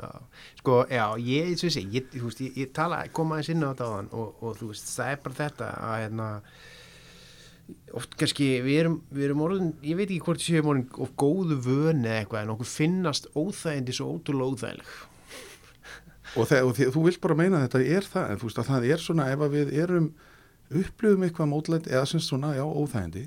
Já, 0.00 0.10
sko, 0.56 0.74
já, 0.88 1.04
ég, 1.20 1.50
eins 1.50 1.62
og 1.66 1.74
ég 1.76 1.96
ég, 1.98 2.10
þú 2.14 2.26
veist, 2.30 2.42
ég, 2.46 2.54
ég 2.62 2.70
tala, 2.76 3.02
koma 3.12 3.36
aðeins 3.36 3.50
inn 3.52 3.64
á 3.66 3.70
þetta 3.70 3.88
á 3.88 3.92
þann 3.92 4.10
og, 4.16 4.38
og 4.40 4.54
þú 4.56 4.68
veist, 4.70 4.92
það 4.96 5.10
er 5.12 5.18
bara 5.24 5.38
þetta 5.40 5.68
að, 5.76 5.96
hérna, 6.00 6.28
oft 8.00 8.16
kannski, 8.20 8.48
við 8.64 8.78
erum, 8.84 8.96
við 9.12 9.26
erum 9.28 9.44
orðin, 9.44 9.70
ég 9.84 9.98
veit 9.98 10.06
ekki 10.06 10.24
hvort 10.24 10.44
séum 10.44 10.70
orðin 10.72 10.86
of 11.04 11.12
góðu 11.20 11.60
vöni 11.66 12.12
eitthvað, 12.14 12.46
en 12.46 12.54
okkur 12.54 12.70
finnast 12.70 13.28
óþægindi 13.36 13.96
svo 13.98 14.08
ótrúlega 14.14 14.56
óþægileg. 14.56 14.94
Og, 16.36 16.46
þe 16.50 16.60
og 16.66 16.74
þe 16.78 16.88
þú 16.94 17.04
vilt 17.08 17.20
bara 17.24 17.36
meina 17.38 17.60
að 17.60 17.66
þetta 17.68 17.82
er 17.98 18.08
það 18.14 18.30
en 18.34 18.40
þú 18.42 18.48
veist 18.50 18.60
að 18.62 18.68
það 18.70 18.88
er 18.94 19.04
svona 19.04 19.28
ef 19.34 19.44
við 19.54 19.72
erum 19.82 20.10
upplifum 20.70 21.24
eitthvað 21.26 21.50
mótlænt 21.50 21.88
eða 21.90 22.06
sem 22.06 22.22
svona 22.22 22.52
já 22.54 22.62
óþægindi 22.66 23.24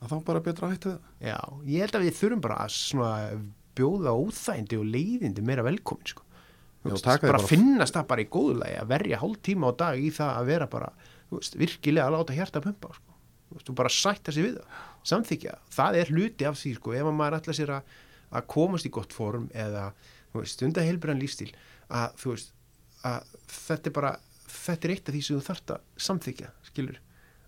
að 0.00 0.12
þá 0.12 0.16
bara 0.28 0.42
betra 0.44 0.68
að 0.68 0.74
hætta 0.76 0.92
það 0.94 1.30
já, 1.30 1.38
ég 1.74 1.82
held 1.84 1.96
að 1.98 2.04
við 2.06 2.18
þurfum 2.20 2.42
bara 2.44 2.58
að 2.64 2.74
svona 2.76 3.12
bjóða 3.80 4.12
óþægindi 4.20 4.78
og 4.80 4.86
leiðindi 4.90 5.42
meira 5.46 5.62
velkomin, 5.66 6.08
sko. 6.10 6.22
Já, 6.80 6.88
veist, 6.90 7.04
því 7.04 7.20
bara 7.22 7.36
bara- 7.38 7.48
finnast 7.50 7.94
það 7.96 8.06
bara 8.10 8.22
í 8.24 8.28
góðulegi 8.32 8.78
að 8.80 8.88
verja 8.90 9.18
hálf 9.20 9.38
tíma 9.46 9.70
á 9.70 9.72
dag 9.82 10.00
í 10.00 10.10
það 10.16 10.30
að 10.40 10.48
vera 10.50 10.66
bara, 10.72 10.88
veist, 11.30 11.56
virkilega 11.60 12.06
að 12.08 12.14
láta 12.16 12.36
hjarta 12.36 12.62
pumpa, 12.64 12.90
sko. 12.96 13.16
Þú 13.66 13.74
bara 13.78 13.90
sætta 13.92 14.32
sig 14.32 14.44
við 14.46 14.56
það, 14.58 14.80
samþykja, 15.10 15.54
það 15.76 15.98
er 16.00 16.12
hluti 16.14 16.48
af 16.50 16.58
því, 16.60 16.72
sko, 16.78 16.92
ef 16.98 17.06
að 17.10 17.16
maður 17.20 17.38
ætla 17.40 17.56
sér 17.60 17.72
að, 17.78 17.94
að 18.40 18.46
komast 18.54 18.86
í 18.86 18.92
gott 18.94 19.12
form 19.16 19.48
eða, 19.54 19.86
þú 20.32 20.42
veist, 20.42 20.56
stunda 20.58 20.84
heilbrann 20.86 21.20
lífstíl, 21.22 21.50
að, 21.90 22.16
þú 22.22 22.34
veist, 22.34 22.54
að 23.08 23.34
þetta 23.50 23.90
er 23.90 23.96
bara, 23.96 24.12
þetta 24.50 24.88
er 24.88 24.94
eitt 24.94 25.10
af 25.10 25.16
því 25.16 25.22
sem 25.26 25.40
þú 25.40 25.46
þarft 25.48 25.74
að 25.74 26.06
samþykja, 26.06 26.52
skilur, 26.70 27.02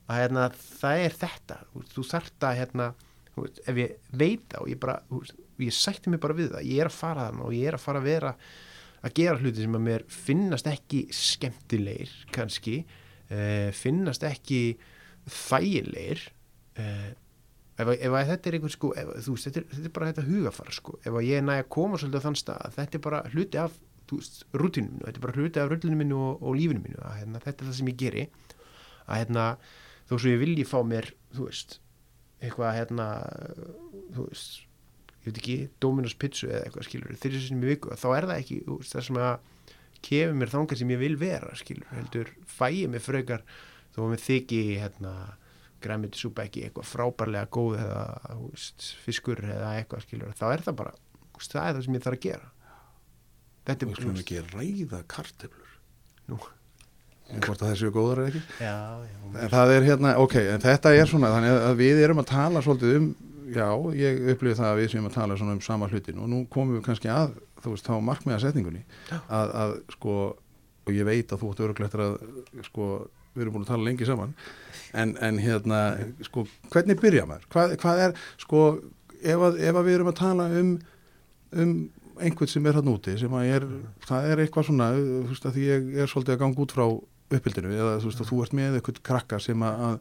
að 0.09 0.21
hérna, 0.23 0.49
það 0.81 1.07
er 1.07 1.17
þetta, 1.23 1.59
þú, 1.95 2.05
þarft 2.11 2.49
að, 2.49 2.59
hérna, 2.61 2.91
veist, 3.39 3.63
ef 3.69 3.81
ég 3.83 4.13
veit 4.23 4.59
og 4.61 4.69
ég 4.73 4.83
bara, 4.83 4.99
veist, 5.13 5.39
ég 5.63 5.77
sætti 5.77 6.13
mig 6.13 6.23
bara 6.23 6.37
við 6.37 6.53
það, 6.57 6.69
ég 6.69 6.83
er 6.83 6.91
að 6.91 6.99
fara 6.99 7.29
þannig 7.29 7.47
og 7.47 7.57
ég 7.57 7.71
er 7.71 7.79
að 7.79 7.85
fara 7.87 8.03
að 8.03 8.09
vera 8.11 8.35
að 9.03 9.17
gera 9.19 9.39
hluti 9.41 9.65
sem 9.65 9.79
að 9.79 9.87
mér 9.87 10.05
finnast 10.11 10.69
ekki 10.71 11.01
skemmtilegir 11.17 12.13
kannski 12.35 12.77
uh, 12.83 13.71
finnast 13.75 14.23
ekki 14.27 14.61
þægilegir 15.27 16.23
uh, 16.79 17.11
ef, 17.83 17.93
ef 17.93 18.19
þetta 18.31 18.51
er 18.51 18.59
einhver 18.59 18.75
sko 18.75 18.93
ef, 18.99 19.15
veist, 19.27 19.49
þetta 19.49 19.63
er, 19.63 19.67
þetta 19.73 19.89
er 19.91 19.97
bara 19.97 20.11
þetta 20.13 20.27
hugafar 20.29 20.77
sko. 20.77 20.99
Ef 21.03 21.19
ég 21.27 21.47
næ 21.47 21.57
að 21.59 21.71
koma 21.77 22.01
svolítið 22.01 22.23
á 22.23 22.27
þann 22.27 22.39
stað 22.43 22.67
að 22.67 22.79
þetta 22.79 22.99
er 22.99 23.05
bara 23.09 23.23
hluti 23.33 23.63
af 23.63 23.81
rútinu 24.11 24.91
mínu, 24.91 25.05
þetta 25.07 25.19
er 25.19 25.25
bara 25.25 25.37
hluti 25.39 25.63
af 25.63 25.71
rullinu 25.71 25.99
mínu 26.01 26.19
og, 26.19 26.43
og 26.43 26.59
lífinu 26.59 26.83
mínu, 26.83 26.99
að 27.03 27.17
hérna, 27.21 27.43
þetta 27.45 27.65
er 27.65 27.71
það 27.71 27.79
sem 27.79 27.93
ég 27.93 28.01
geri 28.03 28.27
að 29.07 29.23
hérna, 29.23 29.47
þó 30.09 30.15
svo 30.17 30.33
ég 30.33 30.43
vilji 30.43 30.67
fá 30.69 30.79
mér, 30.87 31.09
þú 31.33 31.49
veist 31.49 31.79
eitthvað 32.43 32.77
hérna 32.81 33.09
þú 34.15 34.27
veist, 34.29 34.63
ég 35.23 35.29
veit 35.29 35.41
ekki 35.43 35.59
Dominos 35.83 36.17
pizza 36.19 36.49
eða 36.49 36.65
eitthvað 36.67 36.89
skilur 36.89 37.21
þeirri 37.23 37.43
sem 37.45 37.63
ég 37.63 37.75
viku, 37.77 37.93
þá 37.99 38.09
er 38.17 38.29
það 38.31 38.41
ekki 38.41 38.59
þú 38.67 38.79
veist, 38.81 38.97
það 38.97 39.07
sem 39.09 39.21
að 39.23 39.35
kefur 40.03 40.41
mér 40.41 40.53
þangar 40.53 40.81
sem 40.81 40.93
ég 40.93 41.03
vil 41.03 41.15
vera 41.21 41.53
skilur, 41.59 41.93
heldur 41.95 42.33
fæi 42.51 42.89
mig 42.91 43.05
frekar 43.05 43.47
þó 43.95 44.03
að 44.03 44.11
mér 44.15 44.25
þykji 44.25 44.63
hérna 44.83 45.15
græmiti 45.83 46.19
súpa 46.19 46.47
ekki 46.47 46.67
eitthvað 46.67 46.91
frábærlega 46.91 47.51
góð 47.55 47.79
eða 47.83 48.03
þú 48.27 48.51
veist, 48.51 48.89
fiskur 49.03 49.43
eða 49.47 49.77
eitthvað 49.79 50.05
skilur, 50.07 50.35
þá 50.39 50.47
er 50.51 50.67
það 50.67 50.79
bara 50.83 50.97
það 51.43 51.63
er 51.63 51.77
það 51.77 51.87
sem 51.87 51.97
ég 51.97 52.05
þarf 52.05 52.19
að 52.19 52.27
gera 52.27 52.51
þetta 53.69 53.89
er 53.89 54.01
skulum 54.01 54.21
ekki 54.23 54.43
ræða 54.53 55.03
kartöflur? 55.11 55.77
Nú. 56.31 56.39
hvort 57.33 57.63
að 57.63 57.71
það 57.71 57.77
séu 57.81 57.93
góðar 57.95 58.23
eða 58.23 58.31
ekki? 58.33 58.43
Já, 58.61 58.79
já, 59.09 59.19
en 59.43 59.53
það 59.53 59.75
er 59.75 59.87
hérna, 59.87 60.17
ok, 60.21 60.35
en 60.53 60.63
þetta 60.63 60.97
er 60.99 61.09
svona 61.11 61.31
þannig 61.33 61.55
að 61.71 61.79
við 61.79 62.03
erum 62.05 62.21
að 62.21 62.29
tala 62.33 62.63
svolítið 62.65 62.99
um 62.99 63.07
já, 63.53 63.69
ég 63.97 64.21
upplifið 64.33 64.59
það 64.59 64.69
að 64.69 64.81
við 64.81 64.93
séum 64.93 65.09
að 65.09 65.17
tala 65.17 65.39
svona 65.41 65.57
um 65.57 65.65
sama 65.65 65.89
hlutin 65.91 66.21
og 66.21 66.31
nú 66.31 66.43
komum 66.53 66.77
við 66.77 66.85
kannski 66.87 67.11
að 67.13 67.35
þú 67.63 67.75
veist, 67.75 67.89
þá 67.89 68.05
markmiða 68.05 68.41
setningunni. 68.43 68.83
Að, 69.13 69.53
að 69.63 69.75
sko, 69.95 70.17
og 70.83 70.95
ég 70.97 71.09
veit 71.09 71.33
að 71.33 71.43
þú 71.43 71.53
ætti 71.53 71.67
öruglega 71.67 72.07
að 72.07 72.65
sko, 72.69 72.89
við 73.33 73.45
erum 73.45 73.57
búin 73.57 73.67
að 73.67 73.73
tala 73.73 73.89
lengi 73.89 74.09
saman. 74.09 74.35
En, 74.99 75.15
en 75.25 75.41
hérna, 75.41 75.83
sko, 76.27 76.47
hvernig 76.73 77.01
byrja 77.01 77.27
maður? 77.29 77.49
Hvað, 77.55 77.77
hvað 77.83 78.05
er, 78.07 78.17
sko 78.43 78.65
ef 79.23 79.47
að, 79.49 79.61
ef 79.63 79.79
að 79.79 79.89
við 79.89 79.99
erum 79.99 80.13
að 80.13 80.21
tala 80.21 80.49
um 80.61 80.73
um 81.53 81.73
einhvern 82.27 82.51
sem 82.51 82.69
er 82.69 82.79
hann 82.79 82.93
úti 82.93 83.17
sem 83.21 83.35
að 83.39 83.51
er, 83.57 83.67
það 84.09 84.29
er 84.31 84.43
eitthvað 84.45 84.69
svona 84.69 84.91
þú 84.99 85.25
veist 85.31 85.49
að 85.49 85.57
því 85.59 85.67
ég 85.69 85.91
er 86.03 86.13
svolítið 86.13 86.37
að 86.37 86.41
ganga 86.45 86.65
út 86.65 86.77
frá 86.77 86.85
uppbyldinu 87.33 87.75
eða 87.75 87.99
þú 88.03 88.11
veist 88.11 88.23
að 88.23 88.31
þú 88.31 88.41
ert 88.45 88.57
með 88.59 88.79
eitthvað 88.79 89.03
krakka 89.09 89.41
sem 89.43 89.67
að, 89.67 89.99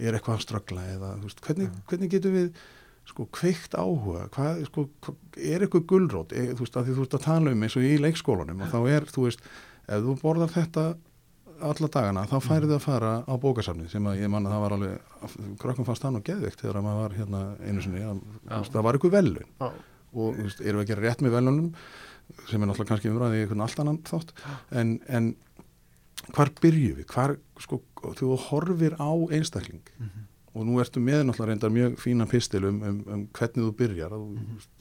er 0.00 0.16
eitthvað 0.16 0.36
að 0.38 0.44
ströggla 0.46 0.86
eða 0.94 1.14
þú 1.18 1.30
veist, 1.30 1.42
hvernig, 1.46 1.74
hvernig 1.90 2.14
getum 2.14 2.36
við 2.38 2.62
sko 3.10 3.26
kveikt 3.34 3.74
áhuga? 3.74 4.26
Hvað, 4.34 4.64
sko, 4.68 4.86
er 5.34 5.64
eitthvað 5.64 5.86
gullrót 5.90 6.34
er, 6.36 6.52
þú 6.54 6.66
veist 6.66 6.78
að 6.78 6.88
því 6.88 6.96
þú 6.96 7.06
ert 7.06 7.16
að 7.18 7.24
tala 7.26 7.54
um 7.54 7.64
eins 7.66 7.76
og 7.78 7.86
í 7.86 7.94
leikskólanum 8.00 8.64
og 8.64 8.72
þá 8.72 8.80
er, 8.94 9.06
þú 9.10 9.24
veist, 9.26 9.46
ef 9.90 10.04
þú 10.04 10.16
borðar 10.20 10.52
þetta 10.54 10.84
alla 11.60 11.88
dagana, 11.92 12.24
þá 12.24 12.36
færið 12.40 12.70
að 12.76 12.84
fara 12.86 13.12
á 13.28 13.34
bókasafnið 13.40 13.90
sem 13.92 14.06
að 14.08 14.22
ég 14.22 14.30
manna 14.32 14.52
það 14.52 14.62
var 14.64 14.74
alveg, 14.76 15.16
krökkum 15.60 15.86
fannst 15.88 16.04
það 16.06 16.14
nú 16.14 16.22
geðvikt 16.24 16.62
þegar 16.62 16.84
maður 16.86 17.02
var 17.02 17.16
hérna 17.18 17.40
einu 17.66 17.84
sinni 17.84 18.04
að, 18.06 18.22
það 18.70 18.86
var 18.86 18.96
eitthvað 18.96 19.16
velun. 19.18 19.50
Og 20.14 20.38
veist, 20.38 20.62
erum 20.62 20.80
við 20.80 20.86
að 20.86 20.90
gera 20.92 21.06
rétt 21.06 21.24
með 21.24 21.36
velunum 21.38 21.70
sem 22.46 22.62
er 22.62 22.68
náttúrulega 22.68 22.90
kannski 22.92 23.10
umræðið 23.10 23.38
í 23.38 23.44
einhvern 23.44 23.64
allt 23.64 23.80
annan 23.82 24.02
þátt. 24.06 24.34
En, 24.80 24.96
en 25.10 25.32
hvar 26.34 26.50
byrju 26.60 26.98
við, 26.98 27.06
hvar 27.10 27.36
sko, 27.62 27.80
þú 28.18 28.34
horfir 28.48 28.96
á 29.00 29.10
einstakling 29.34 29.82
og 30.50 30.66
nú 30.66 30.80
ertu 30.82 31.02
með 31.02 31.24
náttúrulega 31.26 31.52
reyndar 31.52 31.74
mjög 31.74 31.96
fína 32.02 32.26
pistil 32.30 32.66
um, 32.66 32.82
um, 32.82 33.00
um 33.06 33.24
hvernig 33.36 33.66
þú 33.66 33.72
byrjar 33.78 34.14
og, 34.16 34.36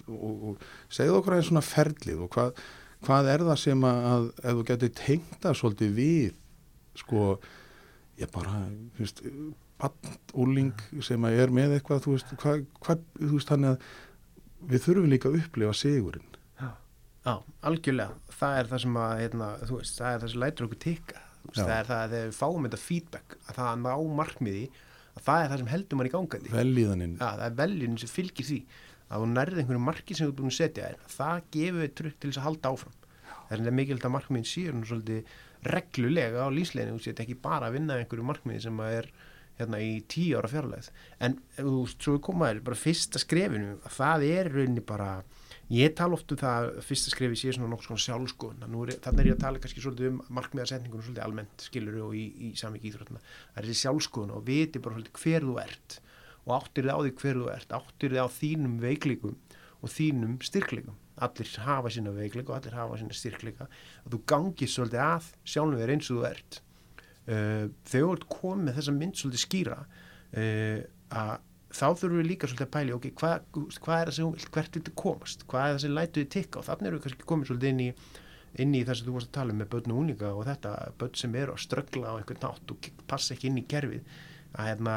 og, 0.07 0.17
og, 0.17 0.43
og 0.51 0.93
segðu 0.93 1.19
okkur 1.19 1.35
aðeins 1.35 1.51
svona 1.51 1.65
ferlið 1.65 2.23
og 2.25 2.31
hvað, 2.33 2.61
hvað 3.05 3.31
er 3.33 3.45
það 3.49 3.59
sem 3.63 3.87
að 3.89 4.29
ef 4.41 4.59
þú 4.59 4.67
getur 4.71 4.93
tengta 4.97 5.55
svolítið 5.57 5.95
við 5.99 6.37
sko 6.99 7.25
ég 8.19 8.31
bara, 8.33 8.63
þú 8.97 9.05
veist 9.05 9.23
úling 10.35 10.73
sem 11.05 11.23
að 11.23 11.41
er 11.45 11.53
með 11.55 11.77
eitthvað 11.77 12.03
þú 12.03 12.15
veist, 12.17 12.33
hvað, 12.41 12.65
hvað, 12.83 13.03
þú 13.21 13.33
veist 13.37 13.53
þannig 13.53 13.75
að 13.75 13.91
við 14.67 14.83
þurfum 14.85 15.09
líka 15.13 15.31
að 15.31 15.39
upplifa 15.43 15.77
sigurinn 15.77 16.27
Já, 17.19 17.33
algjörlega. 17.67 18.15
Það 18.31 18.57
er 18.57 18.67
það 18.69 18.79
sem 18.81 18.99
að, 18.99 19.23
þú 19.67 19.75
veist, 19.75 19.97
það 19.99 20.13
er 20.13 20.21
það 20.21 20.29
sem 20.31 20.43
lætur 20.43 20.65
okkur 20.65 20.79
tikka. 20.85 21.23
Veist. 21.43 21.57
Það 21.59 21.73
er 21.75 21.89
það 21.89 21.99
að 21.99 22.13
þegar 22.13 22.29
við 22.29 22.37
fáum 22.37 22.65
þetta 22.65 22.79
feedback, 22.79 23.35
að 23.43 23.57
það 23.57 23.67
að 23.69 23.81
ná 23.83 24.13
markmiði, 24.19 24.63
að 25.19 25.25
það 25.25 25.43
er 25.43 25.51
það 25.51 25.61
sem 25.61 25.71
heldur 25.73 25.99
mann 25.99 26.09
í 26.09 26.13
gangandi. 26.13 26.53
velíðaninn 26.53 27.17
Já, 27.19 27.27
það 27.27 27.45
er 27.49 27.57
veljun 27.59 27.99
sem 27.99 28.11
fylgir 28.13 28.47
því 28.47 28.59
að 29.09 29.23
þú 29.23 29.29
nærði 29.33 29.63
einhverju 29.63 29.83
marki 29.83 30.15
sem 30.15 30.27
þú 30.27 30.31
er 30.31 30.37
búin 30.39 30.51
að 30.51 30.57
setja 30.59 30.87
þér 30.89 31.13
það 31.15 31.45
gefur 31.55 31.79
við 31.79 31.93
tryggt 31.99 32.19
til 32.19 32.29
þess 32.29 32.41
að 32.41 32.47
halda 32.47 32.73
áfram 32.73 32.97
það 33.49 33.69
er 33.69 33.77
mikilvægt 33.79 34.05
að 34.05 34.13
markmiðin 34.15 34.83
svolítið 34.85 35.37
reglulega 35.73 36.45
á 36.45 36.47
lífsleginu 36.53 36.97
þú 36.97 37.05
setja 37.07 37.25
ekki 37.25 37.37
bara 37.41 37.69
að 37.69 37.77
vinna 37.79 37.97
einhverju 37.97 38.27
markmiði 38.29 38.63
sem 38.67 38.83
er 38.85 39.09
hérna 39.59 39.81
í 39.83 39.99
tíu 40.09 40.39
ára 40.39 40.49
fjarlæð 40.51 40.89
en 41.25 41.37
þú 41.57 41.75
veist, 41.81 41.99
svo 41.99 42.15
við 42.15 42.23
komaðir 42.29 42.63
bara 42.65 42.79
fyrsta 42.79 43.21
skrefinu, 43.21 43.75
að 43.83 43.95
það 43.99 44.25
er 44.29 44.51
rauninni 44.53 44.85
bara 44.87 45.09
ég 45.69 45.93
tala 45.97 46.17
oft 46.17 46.31
um 46.33 46.39
það 46.39 46.67
að 46.69 46.85
fyrsta 46.87 47.13
skrefi 47.13 47.37
sé 47.37 47.53
svona 47.53 47.69
nokkuð 47.69 47.91
svona 47.91 48.05
sjálfskoðun. 48.05 48.63
Þannig 49.03 49.21
er 49.21 49.29
ég 49.29 49.35
að 49.35 49.43
tala 49.43 49.61
kannski 49.61 49.83
svolítið 49.83 50.09
um 50.09 50.21
markmiðarsetningunum 50.37 51.05
svolítið 51.05 51.25
almennt 51.25 51.65
skilur 51.65 51.99
og 52.07 52.15
í, 52.17 52.25
í 52.47 52.49
samvík 52.57 52.87
íþróttina 52.89 53.21
það 53.21 53.59
er 53.61 53.67
þessi 53.67 53.83
sjálfskoðun 53.83 54.33
og 54.33 54.47
viti 54.47 54.81
bara 54.81 54.97
svolítið 54.97 55.19
hver 55.21 55.45
þú 55.45 55.57
ert 55.61 55.99
og 56.47 56.55
áttir 56.55 56.87
þið 56.87 56.95
á 56.95 56.99
því 57.03 57.13
hver 57.19 57.37
þú 57.39 57.51
ert 57.53 57.75
áttir 57.77 58.15
þið 58.15 58.23
á 58.25 58.27
þínum 58.39 58.79
veikleikum 58.81 59.37
og 59.79 59.93
þínum 59.93 60.39
styrkleikum. 60.43 60.97
Allir 61.19 61.53
hafa 61.67 61.91
sína 61.93 62.15
veikleika 62.15 62.53
og 62.53 62.57
allir 62.57 62.79
hafa 62.79 62.97
sína 62.97 63.15
styrkleika. 63.15 63.67
Að 64.07 64.15
þú 64.15 64.21
gangir 64.31 64.71
svolítið 64.71 65.05
að 65.05 65.29
sjálfum 65.43 65.79
þér 65.83 65.93
eins 65.93 66.09
og 66.09 66.17
þú 66.17 66.27
ert 66.31 66.61
þegar 67.29 68.07
þú 68.07 68.13
ert 68.15 68.25
komið 68.33 68.79
þessa 68.79 68.95
mynd 68.95 69.19
svolítið 69.19 69.43
skýra 69.43 69.77
uh, 69.85 70.79
að 71.19 71.35
þá 71.69 71.85
þurfum 71.99 72.17
við 72.17 72.29
líka 72.29 72.49
svolítið 72.49 72.65
að 72.65 72.73
pæli 72.73 72.95
ok, 72.95 73.07
hvað, 73.19 73.43
hvað 73.77 73.99
er 73.99 74.09
það 74.09 74.17
sem 74.17 74.51
hvert 74.55 74.77
vil 74.77 74.83
þið 74.87 74.95
komast? 75.03 75.45
Hvað 75.49 75.65
er 75.65 75.75
það 75.75 75.83
sem 75.83 75.95
lætu 75.95 76.23
þið 76.23 76.31
tikka? 76.35 76.61
Og 76.61 76.67
þannig 76.67 76.89
erum 76.89 76.99
við 76.99 77.05
kannski 77.05 77.27
komið 77.29 77.49
svolítið 77.51 77.73
inn 77.73 77.81
í, 77.83 77.89
inn 78.63 78.77
í 78.77 78.83
það 78.87 78.99
sem 78.99 79.09
þú 79.09 79.17
varst 79.17 79.29
að 79.29 79.35
tala 79.37 79.53
um 79.53 79.61
með 79.61 79.71
börn 79.75 79.93
og 79.93 79.99
úlinga 80.03 80.31
og 80.33 80.47
þetta 80.47 80.71
börn 81.01 81.19
sem 81.21 81.35
eru 81.43 81.53
að 81.53 81.65
ströggla 81.65 82.13
á 82.13 82.17
einhvern 82.17 82.41
nátt 82.45 82.73
og 82.73 82.89
passa 83.11 83.35
ekki 83.35 83.51
inn 83.51 83.59
í 83.61 83.65
kerfið 83.69 84.15
að 84.55 84.71
hérna, 84.71 84.95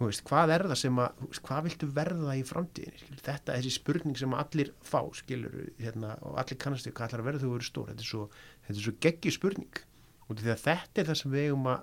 þú 0.00 0.08
veist, 0.08 0.24
hvað 0.26 0.54
er 0.56 0.66
það 0.72 0.80
sem 0.80 0.98
að 1.04 1.36
hvað 1.38 1.68
viltu 1.68 1.90
verða 2.00 2.34
í 2.34 2.42
framtíðinni 2.48 3.02
skilur, 3.04 3.22
þetta 3.28 3.54
er 3.54 3.62
þessi 3.62 3.76
spurning 3.76 4.18
sem 4.18 4.34
allir 4.34 4.72
fá 4.82 4.98
skilur, 5.14 5.54
hérna, 5.78 6.16
og 6.26 6.40
allir 6.42 6.58
kannast 6.58 6.88
við 6.88 6.96
hvað 6.98 7.14
allar 7.14 7.26
verða 7.28 7.44
þú 7.44 7.52
verður 7.54 7.68
stór, 7.70 7.92
þetta 7.92 8.02
er 8.02 8.10
svo, 8.10 8.26
þetta 8.66 8.76
er 8.80 8.86
svo 8.88 8.96
geggi 9.06 9.34
spurning 9.36 9.82
og 10.30 10.38
þetta 10.44 11.02
er 11.02 11.08
það 11.10 11.18
sem 11.20 11.32
við 11.34 11.46
eigum 11.48 11.66
að, 11.72 11.80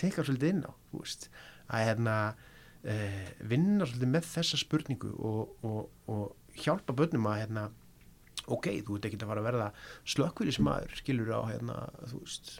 teka 0.00 0.24
svolítið 0.24 0.52
inn 0.54 0.62
á 0.64 0.72
veist, 0.94 1.28
að 1.70 1.84
hérna 1.88 2.14
eh, 2.82 3.28
vinna 3.52 3.86
svolítið 3.88 4.12
með 4.14 4.30
þessa 4.30 4.60
spurningu 4.62 5.12
og, 5.18 5.52
og, 5.68 5.82
og 6.10 6.56
hjálpa 6.64 6.96
börnum 6.96 7.28
að 7.30 7.42
hérna, 7.44 7.66
ok, 8.50 8.70
þú 8.86 8.96
ert 8.98 9.10
ekki 9.10 9.20
að 9.20 9.30
fara 9.30 9.44
að 9.44 9.48
verða 9.50 9.68
slökkvílismæður, 10.14 10.96
skilur 11.02 11.34
á 11.36 11.40
hérna, 11.52 11.76
þú 12.10 12.22
veist 12.24 12.54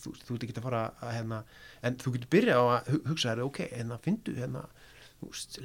þú, 0.00 0.14
þú 0.22 0.36
ert 0.36 0.46
ekki 0.46 0.56
að 0.56 0.68
fara 0.68 0.84
að 1.02 1.16
hérna, 1.18 1.42
en 1.84 1.98
þú 2.00 2.14
getur 2.16 2.32
byrjað 2.36 2.62
á 2.62 2.66
að 2.76 2.92
hu- 2.94 3.02
hugsa 3.10 3.34
þér, 3.34 3.44
ok, 3.48 3.60
hérna, 3.74 4.00
fyndu 4.06 4.36
hérna, 4.38 4.64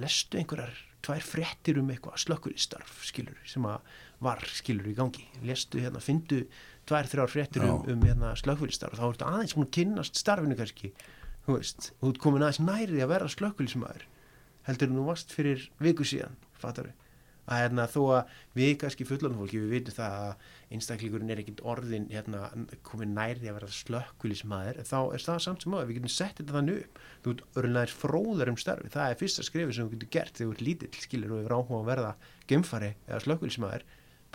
lestu 0.01 0.41
einhverjar 0.41 0.75
tvær 1.05 1.23
fréttir 1.23 1.77
um 1.79 1.91
eitthvað 1.93 2.17
slökkvílistarf 2.25 2.97
skilur, 3.07 3.37
sem 3.47 3.65
að 3.69 3.93
var, 4.25 4.41
skilur, 4.57 4.87
í 4.89 4.95
gangi. 4.97 5.27
Lestu 5.45 5.83
fyndu 6.03 6.41
tvær, 6.89 7.09
þrjár 7.11 7.31
fréttir 7.31 7.65
um, 7.67 7.79
um 7.91 8.03
hérna, 8.05 8.33
slökkvílistarf 8.39 8.99
þá 8.99 9.05
ertu 9.07 9.29
aðeins 9.29 9.55
múin 9.57 9.69
að 9.69 9.75
kynnast 9.79 10.19
starfinu 10.19 10.57
kannski 10.59 10.91
þú 11.45 11.57
veist, 11.57 11.89
þú 12.01 12.11
ert 12.11 12.21
komin 12.23 12.45
aðeins 12.45 12.61
nærið 12.63 13.05
að 13.05 13.13
vera 13.13 13.31
slökkvílismæður 13.35 14.05
heldur 14.67 14.91
en 14.91 14.99
þú 14.99 15.07
varst 15.09 15.33
fyrir 15.35 15.65
viku 15.81 16.07
síðan, 16.07 16.37
fattar 16.61 16.89
við 16.89 17.01
að 17.45 17.59
hérna, 17.61 17.85
þó 17.89 18.01
að 18.15 18.31
við 18.57 18.71
kannski 18.81 19.05
fullan 19.05 19.35
fólki 19.37 19.59
við 19.61 19.73
vitum 19.75 19.95
það 19.99 20.13
að 20.21 20.31
einstaklingurinn 20.75 21.33
er 21.33 21.41
ekkit 21.43 21.61
orðin 21.65 22.07
hérna, 22.09 22.39
komin 22.87 23.13
nærði 23.13 23.51
að 23.51 23.57
vera 23.59 23.69
slökkvílismæður 23.79 24.77
þá 24.89 24.97
er 25.03 25.21
það 25.25 25.39
samt 25.45 25.61
sem 25.61 25.75
áður, 25.75 25.89
við 25.89 25.99
getum 25.99 26.13
sett 26.15 26.37
þetta 26.39 26.55
þannig 26.57 26.75
upp. 26.81 26.93
Þú 27.21 27.29
ert 27.35 27.43
örgulega 27.61 27.99
fróðar 28.01 28.51
um 28.51 28.59
starfi 28.61 28.89
það 28.95 29.11
er 29.11 29.19
fyrsta 29.21 29.45
skrifi 29.45 29.77
sem 29.77 29.85
þú 29.85 29.91
getur 29.93 30.11
gert 30.17 30.33
þegar 30.33 30.49
þú 30.49 30.55
ert 30.55 30.65
lítill 30.65 30.93
skilur 31.05 31.31
og 31.35 31.41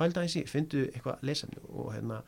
pælda 0.00 0.22
aðeins 0.22 0.36
í, 0.40 0.44
fyndu 0.48 0.84
eitthvað 0.88 1.24
lesefni 1.28 1.62
og 1.68 1.92
hérna 1.94 2.20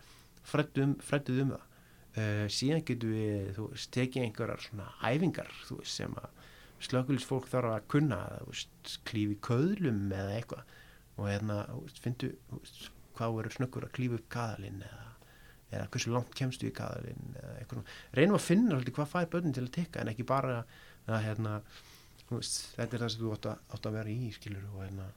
frættu 0.47 0.87
um, 0.87 0.97
það. 1.03 1.69
Uh, 2.13 2.47
síðan 2.53 2.83
getum 2.85 3.13
við 3.17 3.53
þú 3.57 3.67
veist, 3.73 3.89
tekið 3.97 4.27
einhverjar 4.27 4.65
svona 4.67 4.89
æfingar 5.01 5.53
þú 5.65 5.79
veist, 5.79 5.95
sem 5.97 6.17
að 6.21 6.43
slökkulisfólk 6.83 7.47
þarf 7.49 7.71
að 7.73 7.87
kunna 7.95 8.19
þú 8.43 8.49
veist, 8.51 8.97
klífi 9.09 9.39
köðlum 9.49 10.03
eða 10.13 10.35
eitthvað. 10.37 10.75
Og 11.17 11.31
hérna, 11.31 11.63
þú 11.71 11.87
veist, 11.87 12.03
fyndu 12.05 12.33
hvað 13.17 13.39
verður 13.39 13.57
snöggur 13.57 13.87
að 13.87 13.95
klífa 13.97 14.19
upp 14.19 14.29
kaðalinn 14.33 14.85
eða, 14.87 15.09
eða 15.73 15.89
hversu 15.95 16.13
langt 16.13 16.37
kemstu 16.37 16.69
í 16.69 16.75
kaðalinn 16.77 17.35
eða 17.41 17.57
eitthvað, 17.63 17.97
reynum 18.19 18.39
að 18.39 18.47
finna 18.47 18.77
svolítið 18.77 18.97
hvað 18.99 19.11
fær 19.13 19.33
börnin 19.35 19.57
til 19.57 19.67
að 19.67 19.75
tekka 19.79 20.03
en 20.03 20.13
ekki 20.13 20.29
bara 20.29 20.63
að 21.09 21.27
hérna, 21.27 21.57
þú 22.27 22.39
veist, 22.39 22.61
þetta 22.77 22.97
er 22.97 23.05
það 23.05 23.13
sem 23.15 23.25
þú 23.25 23.35
átt 23.37 23.51
að, 23.53 23.67
átt 23.77 23.89
að 23.89 23.99
vera 23.99 24.13
í, 24.13 24.31
skilur 24.37 24.69
og 24.73 24.85
hérna, 24.85 25.09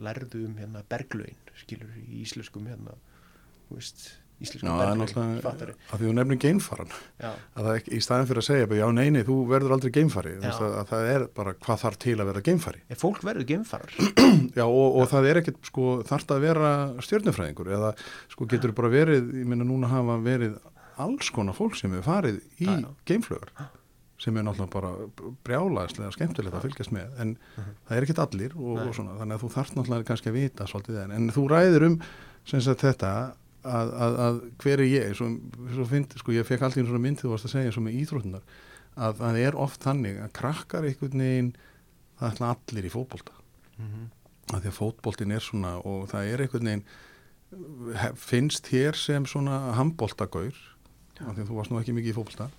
lærðu 0.00 0.46
um 0.46 0.56
hérna 0.60 0.82
berglögin, 0.90 1.38
skilur, 1.60 1.92
í 2.00 2.24
íslenskum 2.24 2.66
hérna, 2.70 2.96
Já, 3.70 3.86
íslenskum 4.40 4.70
það 4.72 4.82
er 4.86 5.00
berglögin, 5.44 5.74
að 5.92 6.00
því 6.00 6.06
þú 6.08 6.12
nefnir 6.16 6.38
geimfaran. 6.40 6.92
Já, 7.20 7.30
að 7.30 7.66
það 7.66 7.74
ekki, 7.74 7.92
í 7.92 8.04
staðin 8.06 8.28
fyrir 8.30 8.40
að 8.40 8.46
segja 8.46 8.68
já, 8.80 8.86
neini, 8.96 9.24
þú 9.28 9.36
verður 9.50 9.74
aldrei 9.76 9.92
geimfari. 9.98 10.32
Já. 10.40 10.52
að, 10.54 10.76
að 10.80 10.92
það 10.92 11.10
er 11.14 11.26
bara 11.36 11.54
hvað 11.66 11.82
þarf 11.84 12.00
til 12.06 12.16
að 12.16 12.30
vera 12.30 12.44
geimfari. 12.48 12.82
Ef 12.88 13.02
fólk 13.04 13.20
verður 13.28 13.48
geimfarar. 13.50 13.96
Já, 14.58 14.64
og, 14.64 14.96
og 15.02 15.10
það 15.12 15.28
er 15.30 15.42
ekkert, 15.42 15.60
sko, 15.68 15.88
þarf 16.08 16.34
að 16.36 16.46
vera 16.46 16.72
stjörnufræðingur? 17.04 17.74
Eða, 17.76 17.92
sko, 18.32 18.48
getur 18.54 18.72
bara 18.80 18.92
verið, 18.96 19.28
ég 19.42 19.50
minna 19.52 19.68
núna 19.68 19.92
hafa 19.92 20.16
verið 20.24 20.56
alls 21.00 21.30
konar 21.32 21.56
fólk 21.56 21.76
sem 21.78 21.92
hefur 21.92 22.08
farið 22.08 22.40
í 22.60 22.68
Já, 22.68 22.80
já. 22.80 22.90
geimflögur 23.08 23.52
sem 24.20 24.36
er 24.36 24.44
náttúrulega 24.44 24.74
bara 24.74 25.34
brjálaðislega 25.46 26.14
skemmtilegt 26.14 26.56
að 26.56 26.66
fylgjast 26.66 26.92
með, 26.92 27.12
en 27.22 27.36
það 27.56 27.94
er 27.96 28.06
ekkert 28.06 28.24
allir 28.26 28.56
og, 28.58 28.80
og 28.84 28.90
svona, 28.96 29.16
þannig 29.20 29.36
að 29.38 29.44
þú 29.44 29.52
þarf 29.54 29.76
náttúrulega 29.76 30.08
kannski 30.10 30.32
að 30.32 30.36
vita 30.36 30.66
svolítið 30.68 30.98
en, 31.04 31.14
en 31.16 31.30
þú 31.32 31.44
ræðir 31.50 31.86
um 31.88 31.96
sem 32.50 32.64
sagt 32.64 32.84
þetta 32.84 33.12
að, 33.64 33.92
að, 33.92 34.18
að 34.26 34.40
hver 34.62 34.82
er 34.84 34.88
ég? 34.88 35.14
Svo, 35.16 35.30
svo 35.72 35.86
fyndi, 35.88 36.20
sko, 36.20 36.34
ég 36.36 36.48
fekk 36.48 36.66
alltaf 36.66 36.80
einu 36.80 36.90
svona 36.90 37.04
mynd 37.06 37.20
þú 37.20 37.32
varst 37.32 37.48
að 37.48 37.54
segja 37.56 37.74
svo 37.74 37.84
með 37.84 37.98
íþróttunar 38.02 38.60
að 39.00 39.20
það 39.20 39.38
er 39.40 39.58
oft 39.64 39.84
þannig 39.84 40.18
að 40.20 40.32
krakkar 40.36 40.88
einhvern 40.88 41.24
veginn 41.24 41.52
það 42.20 42.32
ætla 42.34 42.50
allir 42.54 42.88
í 42.88 42.92
fótbolta. 42.92 43.36
Að 44.50 44.64
því 44.64 44.72
að 44.72 44.76
fótboltin 44.80 45.32
er 45.36 45.44
svona 45.44 45.76
og 45.86 46.08
það 46.10 46.32
er 46.32 46.42
einhvern 46.44 46.70
veginn 46.70 48.16
finnst 48.20 48.68
hér 48.70 48.98
sem 48.98 49.24
svona 49.26 49.72
handboltagaur 49.78 50.56
því 51.20 51.30
að 51.30 51.48
þú 51.48 51.56
varst 51.56 51.72
nú 51.72 51.80
ekki 51.80 51.94
mikið 51.96 52.12
í 52.12 52.16
fótbolta 52.18 52.50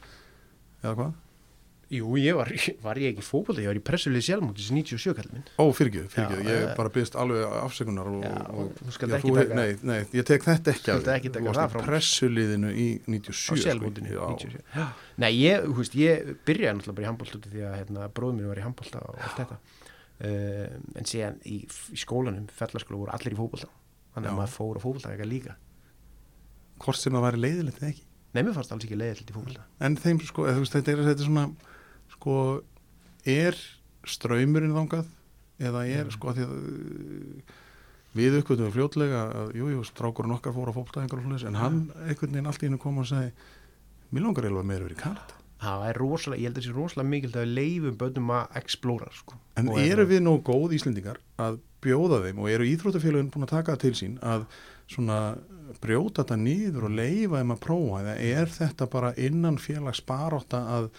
eða 0.81 0.95
hvað? 0.97 1.13
Jú, 1.91 2.13
ég 2.15 2.37
var, 2.37 2.47
var 2.85 2.99
ég 3.01 3.11
ekki 3.11 3.23
fókbalta, 3.25 3.59
ég 3.59 3.67
var 3.67 3.75
í 3.75 3.81
pressulið 3.83 4.23
sjálfmótis 4.23 4.69
97 4.71 5.15
kall 5.17 5.31
minn. 5.33 5.43
Ó, 5.59 5.63
fyrirgjöð, 5.75 6.05
fyrirgjöð, 6.13 6.43
ég 6.47 6.61
eh, 6.63 6.75
bara 6.77 6.91
byrst 6.95 7.17
alveg 7.19 7.55
afsekunar 7.65 8.07
og, 8.07 8.21
Já, 8.23 8.35
og, 8.47 8.69
þú 8.79 8.93
skalt 8.95 9.15
ekki 9.17 9.33
taka- 9.35 9.57
Nei, 9.59 9.65
nei, 9.89 9.97
ég 10.15 10.27
tek 10.29 10.45
þetta 10.45 10.71
ekki 10.71 10.85
Skalt 10.85 11.09
ekki 11.11 11.31
taka 11.33 11.43
Þú 11.43 11.49
það 11.49 11.59
varst 11.59 11.73
frá 11.73 11.79
í 11.79 11.81
mér. 11.81 11.89
pressuliðinu 11.89 12.69
í 12.71 12.85
á 12.95 13.09
97 13.11 13.65
sjálfmótinu 13.65 14.13
sko, 14.13 14.15
já. 14.15 14.23
97. 14.39 14.61
Já. 14.77 14.85
Nei, 15.23 15.31
ég, 15.35 15.65
þú 15.67 15.75
veist, 15.81 15.97
ég 15.99 16.31
byrjaði 16.47 16.77
náttúrulega 16.77 16.95
bara 17.01 17.03
í 17.03 17.09
handbólt 17.11 17.35
út 17.35 17.49
af 17.49 17.51
því 17.57 17.65
að 17.67 17.75
hérna, 17.81 18.07
bróðum 18.15 18.39
minn 18.39 18.51
var 18.53 18.61
í 18.61 18.65
handbólta 18.65 19.01
og 19.03 19.19
allt 19.19 19.41
þetta. 19.41 19.57
Uh, 20.21 20.79
en 21.01 21.09
síðan 21.09 21.41
í, 21.49 21.57
í 21.91 21.99
skólanum, 21.99 22.47
fellaskóla, 22.55 23.01
voru 23.03 23.11
allir 23.17 23.35
í 23.35 23.39
fókbalta. 23.41 23.67
Þannig 24.15 24.31
að 24.31 24.39
á 24.39 24.43
Nei, 28.31 28.45
mér 28.45 28.53
fannst 28.55 28.71
alls 28.71 28.85
ekki 28.87 28.95
leiðilegt 28.95 29.31
í 29.31 29.35
fókbalta. 29.35 29.65
En 29.83 29.97
þeim, 29.99 30.21
sko, 30.23 30.45
þú 30.47 30.61
þetta 30.77 30.93
er, 30.93 31.01
þetta 31.09 31.25
er 31.25 31.27
svona 31.27 31.45
sko, 32.21 32.37
er 33.25 33.57
ströymurinn 34.07 34.77
þangað 34.77 35.09
eða 35.61 35.83
er 35.89 36.05
Mm. 36.07 36.13
sko 36.15 36.31
að 36.31 36.39
því 36.39 36.45
að 36.45 36.53
uh, 36.55 37.57
við 38.17 38.39
uppgötum 38.41 38.71
fljótlega 38.75 39.19
að 39.41 39.51
jú, 39.59 39.67
jú, 39.75 39.83
strákurinn 39.87 40.33
okkar 40.35 40.55
fór 40.55 40.71
að 40.71 40.77
fótbolta 40.79 41.03
einhver 41.03 41.21
og 41.21 41.27
svoleiðis, 41.27 41.45
en 41.47 41.59
hann 41.59 41.77
einhvern 42.07 42.33
veginn 42.33 42.49
allt 42.49 42.63
í 42.63 42.67
hennu 42.67 42.79
kom 42.81 42.97
og 43.01 43.07
segi 43.07 43.29
mér 44.11 44.25
langar 44.25 44.47
eiginlega 44.47 44.67
meira 44.67 44.87
verið 44.87 44.99
Kanada 45.03 45.37
það 45.61 45.83
er 45.87 45.99
rosalega, 46.01 46.41
ég 46.41 46.49
held 46.49 46.57
að 46.57 46.63
það 46.63 46.67
sé 46.67 46.75
rosalega 46.75 47.11
mikil 47.11 47.31
að 47.31 47.43
við 47.45 47.51
leifum 47.59 47.97
bönnum 48.01 48.31
að 48.33 48.55
explóra 48.61 49.11
sko. 49.13 49.37
En 49.61 49.69
eru 49.77 50.05
við 50.09 50.23
nóg 50.25 50.41
góð 50.47 50.73
Íslendingar 50.73 51.19
að 51.37 51.59
bjóða 51.85 52.21
þeim 52.25 52.41
og 52.41 52.49
eru 52.49 52.67
íþróttafélagin 52.71 53.29
búin 53.33 53.45
að 53.45 53.53
taka 53.53 53.75
það 53.75 53.83
til 53.85 53.93
sín 53.99 54.17
að 54.25 54.47
svona 54.91 55.19
brjóta 55.81 56.23
þetta 56.23 56.37
nýður 56.41 56.87
og 56.89 56.95
leifa 56.97 57.39
þeim 57.43 57.53
að 57.55 57.61
prófa 57.63 58.01
eða 58.01 58.15
er 58.25 58.51
þetta 58.57 58.89
bara 58.91 59.13
innan 59.21 59.61
félags 59.61 60.01
baróta 60.09 60.63
að 60.79 60.89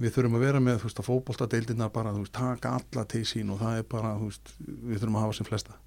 við 0.00 0.14
þurfum 0.16 0.38
að 0.38 0.46
vera 0.48 0.60
með 0.62 0.80
þú 0.80 0.88
veist 0.88 1.00
að 1.02 1.08
fótbolta 1.08 1.50
deildirnar 1.50 1.94
bara 1.94 2.14
þú 2.14 2.24
veist 2.24 2.36
taka 2.36 2.76
alla 2.80 3.04
til 3.10 3.24
sín 3.28 3.52
og 3.54 3.60
það 3.62 3.80
er 3.80 3.90
bara 3.96 4.14
þú 4.18 4.30
veist 4.30 4.54
við 4.60 5.02
þurfum 5.02 5.18
að 5.20 5.26
hafa 5.26 5.36
sem 5.38 5.50
flesta 5.50 5.80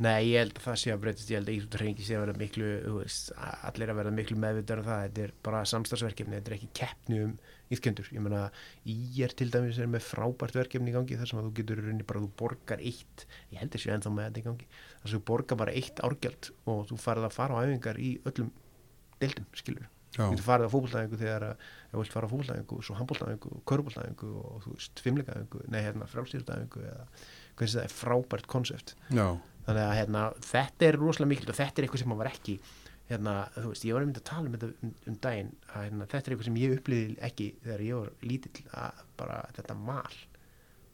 Nei, 0.00 0.30
ég 0.30 0.40
held 0.40 0.54
að 0.56 0.64
það 0.64 0.76
sé 0.80 0.92
að 0.94 1.00
breytist, 1.02 1.28
ég 1.28 1.36
held 1.36 1.48
að 1.50 1.56
íþróttarhengi 1.58 2.04
sé 2.06 2.14
að 2.16 2.22
vera 2.22 2.34
miklu, 2.40 2.68
veist, 2.94 3.26
allir 3.68 3.90
að 3.92 3.98
vera 3.98 4.12
miklu 4.16 4.36
meðvitað 4.40 4.80
um 4.80 4.86
það, 4.86 5.02
þetta 5.02 5.22
er 5.26 5.34
bara 5.44 5.60
samstagsverkefni, 5.68 6.38
þetta 6.38 6.50
er 6.50 6.56
ekki 6.56 6.68
keppni 6.78 7.18
um 7.26 7.34
íþkendur, 7.76 8.08
ég 8.16 8.24
meina, 8.24 8.40
ég 8.88 9.20
er 9.26 9.36
til 9.36 9.50
dæmis 9.52 9.76
er 9.76 9.92
með 9.92 10.06
frábært 10.06 10.56
verkefni 10.56 10.88
í 10.88 10.96
gangi 10.96 11.20
þar 11.20 11.28
sem 11.28 11.42
að 11.42 11.50
þú 11.50 11.52
getur 11.60 11.84
rauninni 11.84 12.08
bara, 12.08 12.24
þú 12.24 12.32
borgar 12.40 12.80
eitt, 12.80 13.26
ég 13.52 13.60
held 13.60 13.76
þessu 13.76 13.92
ennþá 13.92 14.16
með 14.16 14.30
þetta 14.30 14.40
í 14.40 14.48
gangi, 14.48 14.72
þar 15.02 15.12
sem 15.12 15.20
þú 15.20 15.24
borgar 15.34 15.60
bara 15.66 15.78
eitt 15.82 16.04
árgjald 16.08 16.52
og 16.64 16.84
þú 16.88 17.00
farið 17.04 17.28
að 17.28 17.36
fara 17.36 17.60
á 17.60 17.62
æfingar 17.68 18.00
í 18.00 18.14
öllum 18.24 18.52
deildum, 19.20 19.52
skilur. 19.52 19.92
Þú 20.16 20.30
getur 20.32 20.46
farið 20.46 20.66
á 20.66 20.74
fótboltaæfingu 20.74 21.18
þegar 21.20 21.46
að, 21.46 21.66
þú 21.92 22.02
vilt 22.02 22.14
fara 22.16 22.26
á 22.26 22.32
fótboltaæfingu, 22.32 22.80
svo 22.82 22.96
handboltaæfingu, 22.98 23.60
körbóltaæfingu 23.70 24.30
og 24.40 24.64
þú 24.64 24.74
veist, 24.74 25.02
fimmleikaæfingu, 25.04 25.62
nei, 25.70 25.80
hérna, 25.84 26.08
frálstýrtaæfingu 26.10 26.82
eða, 26.82 27.04
hvernig 27.54 27.76
það 27.76 27.84
er 27.84 27.94
frábært 27.94 28.48
konsept. 28.50 28.96
Já, 29.14 29.26
þannig 29.68 29.86
að 29.86 29.96
hérna, 30.00 30.24
þetta 30.50 30.88
er 30.88 30.98
rosalega 30.98 31.30
mikilvægt 31.30 31.54
og 31.54 31.60
þetta 31.60 31.78
er 31.78 31.86
eitthvað 31.86 32.02
sem 32.02 32.10
maður 32.10 32.24
var 32.24 32.32
ekki 32.32 32.56
hérna, 33.10 33.36
þú 33.56 33.72
veist, 33.72 33.86
ég 33.86 33.96
var 33.96 34.04
einmitt 34.04 34.20
að 34.20 34.26
tala 34.30 34.46
um 34.48 34.56
þetta 34.56 34.68
um, 34.70 34.92
um 35.10 35.16
daginn 35.24 35.50
að 35.70 35.86
hérna, 35.86 36.08
þetta 36.12 36.20
er 36.20 36.34
eitthvað 36.34 36.48
sem 36.48 36.58
ég 36.60 36.74
upplýði 36.76 37.16
ekki 37.26 37.46
þegar 37.64 37.86
ég 37.86 38.00
var 38.00 38.12
lítill 38.30 38.66
að 38.82 39.00
bara 39.18 39.38
þetta 39.56 39.76
mal 39.78 40.18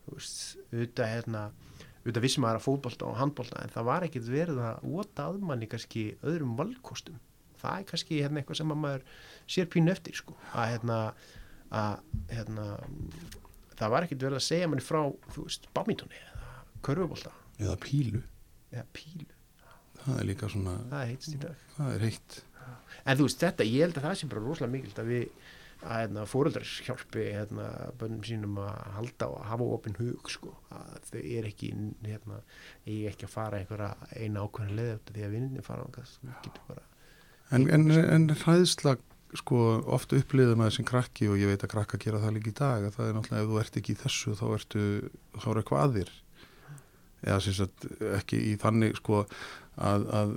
þú 0.06 0.16
veist, 0.16 0.40
auðvitað 0.70 1.12
hérna 1.12 1.42
auðvitað 2.06 2.24
vissum 2.24 2.46
maður 2.46 2.60
að 2.60 2.66
fótbolta 2.66 3.08
og 3.08 3.18
handbolta 3.20 3.62
en 3.62 3.74
það 3.74 3.88
var 3.90 4.06
ekkit 4.06 4.30
verið 4.30 4.62
að 4.62 4.86
óta 4.96 5.28
að 5.28 5.40
manni 5.50 5.68
kannski 5.70 6.06
öðrum 6.22 6.56
valkostum 6.58 7.20
það 7.66 7.80
er 7.80 7.88
kannski 7.90 8.20
hérna 8.22 8.42
eitthvað 8.42 8.60
sem 8.60 8.74
að 8.74 8.80
maður 8.84 9.06
sér 9.56 9.68
pínu 9.72 9.92
eftir 9.92 10.18
sko. 10.18 10.36
Að 10.54 10.72
hérna, 10.74 11.00
að, 11.82 12.22
hérna 12.32 12.66
það 13.76 13.94
var 13.94 14.06
ekkit 14.06 14.26
verið 14.26 14.40
að 14.40 14.46
segja 14.48 14.70
manni 14.70 14.86
frá 14.86 15.00
þú 15.34 15.46
veist, 15.46 15.68
bámítóni 15.76 16.20
eða 16.22 16.56
körfubolta. 16.86 17.34
Eða 17.60 17.76
pílu. 17.82 18.22
Eða 18.72 18.86
pílu. 18.96 19.30
Það 20.06 20.18
er 20.20 20.28
líka 20.28 20.50
svona, 20.52 20.76
það 20.90 21.12
er 21.12 21.54
það 21.76 21.92
er 21.92 22.06
heitt. 22.06 22.40
En 23.06 23.18
þú 23.18 23.28
veist 23.28 23.42
þetta, 23.42 23.66
ég 23.66 23.86
held 23.86 23.98
að 23.98 24.06
það 24.06 24.18
sé 24.18 24.28
bara 24.30 24.42
rosalega 24.44 24.74
mikilt 24.74 25.00
að 25.02 25.10
við 25.12 25.28
að 25.84 26.00
hérna, 26.00 26.24
fóreldrar 26.28 26.70
hjálpi 26.86 27.24
hérna, 27.36 27.66
bönnum 28.00 28.24
sínum 28.26 28.58
að 28.62 28.76
halda 28.96 29.28
og 29.32 29.42
hafa 29.50 29.68
opinn 29.76 29.98
hug 29.98 30.30
sko, 30.32 30.54
að 30.72 31.10
þau 31.10 31.18
er 31.20 31.48
ekki 31.50 31.70
hérna, 32.06 32.40
ég 32.88 33.12
ekki 33.12 33.28
að 33.28 33.34
fara 33.34 33.60
einhverja 33.60 33.92
eina 34.16 34.44
ákveðin 34.46 34.82
eftir 34.86 35.18
því 35.18 35.26
að 35.26 35.34
vinninni 35.36 35.66
fara 35.66 35.86
ángað, 35.86 36.14
þú 36.16 36.32
getur 36.46 36.68
bara 36.70 36.86
En, 37.54 37.68
en, 37.70 37.90
en 37.92 38.30
hræðsla 38.42 38.96
sko 39.36 39.58
oft 39.92 40.14
upplýðum 40.16 40.62
að 40.62 40.70
þessum 40.70 40.88
krakki 40.88 41.28
og 41.30 41.38
ég 41.40 41.50
veit 41.50 41.64
að 41.64 41.72
krakka 41.74 42.00
gera 42.00 42.22
það 42.22 42.38
líka 42.38 42.52
í 42.52 42.56
dag 42.56 42.86
að 42.86 42.94
það 42.96 43.08
er 43.08 43.16
náttúrulega 43.16 43.44
ef 43.44 43.50
þú 43.50 43.60
ert 43.62 43.78
ekki 43.80 43.92
í 43.92 44.00
þessu 44.00 44.36
þá 44.38 44.46
ertu 44.56 44.84
þá 45.36 45.46
er 45.50 45.60
eitthvað 45.60 45.84
aðir 45.84 46.12
eða 47.26 47.38
sem 47.44 47.56
sagt 47.56 47.86
ekki 48.16 48.40
í 48.52 48.54
þannig 48.60 48.98
sko 49.00 49.22
að, 49.76 50.06
að 50.20 50.34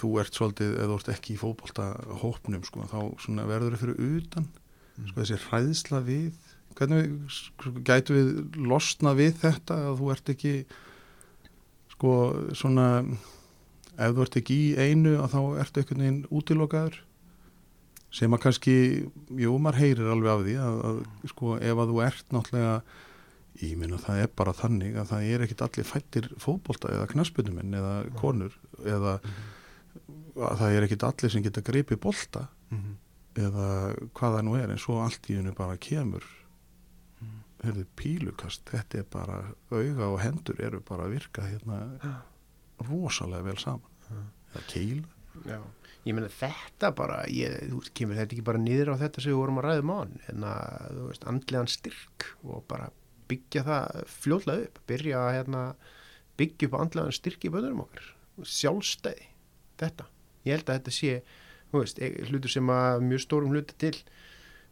þú 0.00 0.12
ert 0.22 0.38
svolítið 0.38 0.76
eða 0.76 0.88
þú 0.92 0.98
ert 1.00 1.12
ekki 1.14 1.34
í 1.34 1.40
fótbolta 1.40 1.88
hópnum 2.22 2.64
sko 2.66 2.86
þá 2.90 3.00
svona 3.24 3.48
verður 3.48 3.76
þau 3.76 3.82
fyrir 3.84 4.14
utan. 4.20 4.46
Sko 5.00 5.16
þessi 5.22 5.40
hræðsla 5.46 6.00
við 6.06 6.54
hvernig 6.78 7.34
sko, 7.34 7.74
gætu 7.84 8.16
við 8.16 8.60
losna 8.70 9.14
við 9.18 9.36
þetta 9.42 9.76
að 9.90 10.00
þú 10.00 10.12
ert 10.14 10.32
ekki 10.34 10.54
sko 11.96 12.14
svona 12.56 12.86
ef 14.00 14.16
þú 14.16 14.24
ert 14.24 14.40
ekki 14.40 14.56
í 14.56 14.88
einu 14.88 15.14
að 15.20 15.36
þá 15.36 15.40
ertu 15.64 15.82
einhvern 15.82 16.04
veginn 16.04 16.24
útilokaður. 16.30 16.98
Sem 18.10 18.34
að 18.34 18.42
kannski, 18.42 18.74
jú, 19.38 19.52
maður 19.62 19.82
heyrir 19.84 20.10
alveg 20.10 20.32
af 20.32 20.40
því 20.46 20.56
að, 20.58 20.80
að 20.88 21.28
sko 21.30 21.52
ef 21.60 21.82
að 21.84 21.92
þú 21.92 22.02
ert 22.08 22.32
náttúrulega 22.34 22.74
ég 23.60 23.76
minna 23.78 23.98
það 24.00 24.22
er 24.24 24.32
bara 24.40 24.54
þannig 24.56 24.96
að 24.98 25.12
það 25.12 25.28
er 25.28 25.44
ekkit 25.44 25.64
allir 25.66 25.88
fættir 25.88 26.28
fótbolta 26.40 26.90
eða 26.94 27.08
knaspunuminn 27.10 27.76
eða 27.76 27.94
konur 28.18 28.56
eða 28.86 29.16
að 30.40 30.62
það 30.62 30.76
er 30.76 30.86
ekkit 30.86 31.06
allir 31.08 31.34
sem 31.34 31.44
geta 31.44 31.64
greipið 31.66 32.00
bolta 32.02 32.46
eða 33.38 33.68
hvað 34.16 34.36
það 34.36 34.44
nú 34.46 34.56
er 34.58 34.72
en 34.72 34.80
svo 34.80 35.00
allt 35.04 35.28
í 35.30 35.36
hennu 35.38 35.52
bara 35.56 35.78
kemur 35.80 36.24
heyrðu, 37.60 37.84
pílukast, 37.98 38.64
þetta 38.70 39.02
er 39.02 39.08
bara 39.12 39.38
auga 39.68 40.08
og 40.08 40.20
hendur 40.22 40.60
eru 40.64 40.80
bara 40.86 41.04
að 41.04 41.16
virka 41.18 41.44
hérna 41.44 41.80
rosalega 42.88 43.50
vel 43.50 43.58
saman 43.60 43.89
eða 44.10 44.64
keil 44.70 45.02
Já, 45.46 45.60
ég 46.04 46.16
meina 46.16 46.28
þetta 46.32 46.90
bara 46.96 47.20
ég, 47.30 47.54
þú 47.70 47.80
veist, 47.80 47.92
kemur 47.96 48.18
þetta 48.18 48.34
ekki 48.34 48.46
bara 48.46 48.60
niður 48.60 48.92
á 48.92 49.00
þetta 49.00 49.22
sem 49.22 49.32
við 49.32 49.40
vorum 49.40 49.60
að 49.60 49.68
ræða 49.68 49.84
um 49.84 49.92
án 49.94 50.14
en 50.32 50.46
að, 50.50 50.86
þú 50.96 51.04
veist, 51.10 51.26
andlegan 51.30 51.70
styrk 51.70 52.26
og 52.44 52.64
bara 52.70 52.90
byggja 53.30 53.64
það 53.66 54.00
fljóðlega 54.10 54.66
upp, 54.66 54.80
byrja 54.90 55.20
að 55.22 55.34
hérna, 55.38 55.62
byggja 56.40 56.68
upp 56.68 56.78
andlegan 56.80 57.14
styrk 57.14 57.46
í 57.46 57.52
böðurum 57.54 57.84
okkar. 57.84 58.08
Sjálfstæði, 58.42 59.28
þetta. 59.80 60.08
Ég 60.48 60.56
held 60.56 60.66
að 60.66 60.80
þetta 60.80 60.94
sé, 60.96 61.12
þú 61.70 61.84
veist 61.84 62.00
e- 62.02 62.14
hlutur 62.26 62.54
sem 62.56 62.72
að 62.74 63.04
mjög 63.06 63.22
stórum 63.26 63.54
hluti 63.54 63.76
til 63.80 63.94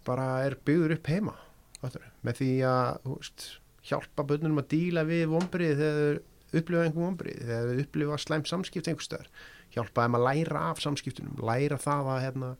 bara 0.08 0.26
er 0.46 0.56
byggður 0.64 0.96
upp 0.96 1.12
heima 1.12 1.36
fattarðu, 1.78 2.10
með 2.26 2.40
því 2.40 2.50
að, 2.66 2.88
þú 3.04 3.18
veist 3.20 3.46
hjálpa 3.88 4.24
bönnum 4.26 4.60
að 4.62 4.70
díla 4.72 5.04
við 5.06 5.24
vombrið 5.30 5.78
þegar 5.78 6.18
þau 6.18 6.26
upplifa 6.52 6.84
einhver 6.86 7.04
vombrið 7.04 7.40
þegar 7.44 7.70
þau 7.70 7.82
upplifa 7.84 8.18
slæm 8.24 8.44
samskipt 8.48 8.90
einhver 8.90 9.06
stöðar 9.06 9.32
hjálpa 9.74 10.04
þeim 10.04 10.18
að 10.18 10.26
læra 10.28 10.62
af 10.70 10.82
samskiptunum 10.82 11.42
læra 11.44 11.78
það 11.80 12.12
að 12.14 12.22
hérna, 12.24 12.52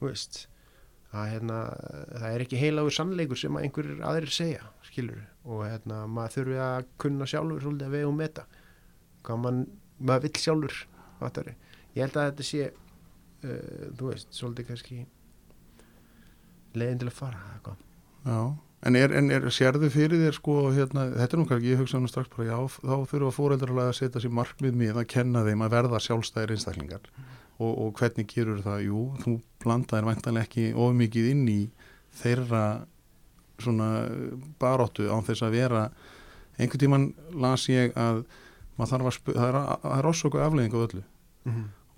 veist 0.00 0.40
að 1.10 1.28
hérna, 1.32 1.58
það 2.14 2.28
er 2.30 2.44
ekki 2.44 2.60
heilagur 2.60 2.94
sannleikur 2.94 3.38
sem 3.38 3.56
að 3.58 3.66
einhverjir 3.66 4.04
aðrir 4.06 4.34
segja 4.34 4.68
skilur, 4.86 5.22
og 5.44 5.64
hérna, 5.66 6.04
maður 6.10 6.36
þurfi 6.36 6.60
að 6.64 6.90
kunna 7.02 7.28
sjálfur 7.30 7.64
svolítið 7.64 7.88
að 7.88 7.96
vega 7.96 8.10
um 8.10 8.22
þetta 8.22 8.46
hvað 9.26 9.42
man, 9.44 9.60
maður 9.98 10.26
vill 10.26 10.42
sjálfur 10.44 10.76
fattari. 11.20 11.56
ég 11.94 12.06
held 12.06 12.16
að 12.16 12.28
þetta 12.30 12.46
sé 12.46 12.68
uh, 12.70 13.86
þú 13.98 14.10
veist, 14.12 14.30
svolítið 14.36 14.70
kannski 14.70 15.00
leiðin 16.78 17.02
til 17.02 17.10
að 17.10 17.18
fara 17.18 17.40
eða 17.50 17.62
hvað. 17.66 17.86
Já, 18.30 18.40
en 18.86 18.96
er, 18.96 19.12
en 19.12 19.30
er 19.34 19.48
sérðu 19.52 19.90
fyrir 19.92 20.22
þér 20.22 20.36
sko, 20.38 20.54
hérna, 20.76 21.08
þetta 21.18 21.36
er 21.36 21.40
nú 21.42 21.46
kannski, 21.50 21.72
ég 21.74 21.80
hugsa 21.82 21.98
um 22.00 22.06
strax 22.08 22.30
bara, 22.32 22.46
já, 22.48 22.56
þá 22.80 22.94
þurfa 23.10 23.32
fóreldrarlega 23.36 23.92
að 23.92 23.98
setja 23.98 24.22
sér 24.24 24.32
markmið 24.38 24.78
mið 24.80 25.00
að 25.02 25.08
kenna 25.12 25.42
þeim 25.44 25.64
að 25.66 25.74
verða 25.76 26.00
sjálfstæðir 26.06 26.54
einstaklingar. 26.56 27.10
Og, 27.60 27.72
og 27.84 27.90
hvernig 28.00 28.28
gerur 28.30 28.62
það, 28.64 28.86
jú, 28.86 29.00
þú 29.20 29.34
blandaðir 29.60 30.06
væntanlega 30.08 30.48
ekki 30.48 30.68
of 30.80 30.94
mikið 30.96 31.26
inn 31.34 31.42
í 31.52 31.58
þeirra 32.22 32.62
svona 33.60 33.88
baróttu 34.62 35.10
án 35.12 35.26
þess 35.26 35.44
að 35.44 35.58
vera 35.58 35.82
einhvern 36.56 36.80
tíman 36.80 37.04
las 37.40 37.66
ég 37.68 37.92
að 38.00 38.22
maður 38.80 38.94
þarf 38.94 39.10
að, 39.10 39.16
spu- 39.18 39.34
það 39.36 39.50
er, 39.50 39.58
er 39.98 40.08
ásöku 40.08 40.40
afleðing 40.40 40.72
á 40.72 40.80
öllu. 40.86 41.02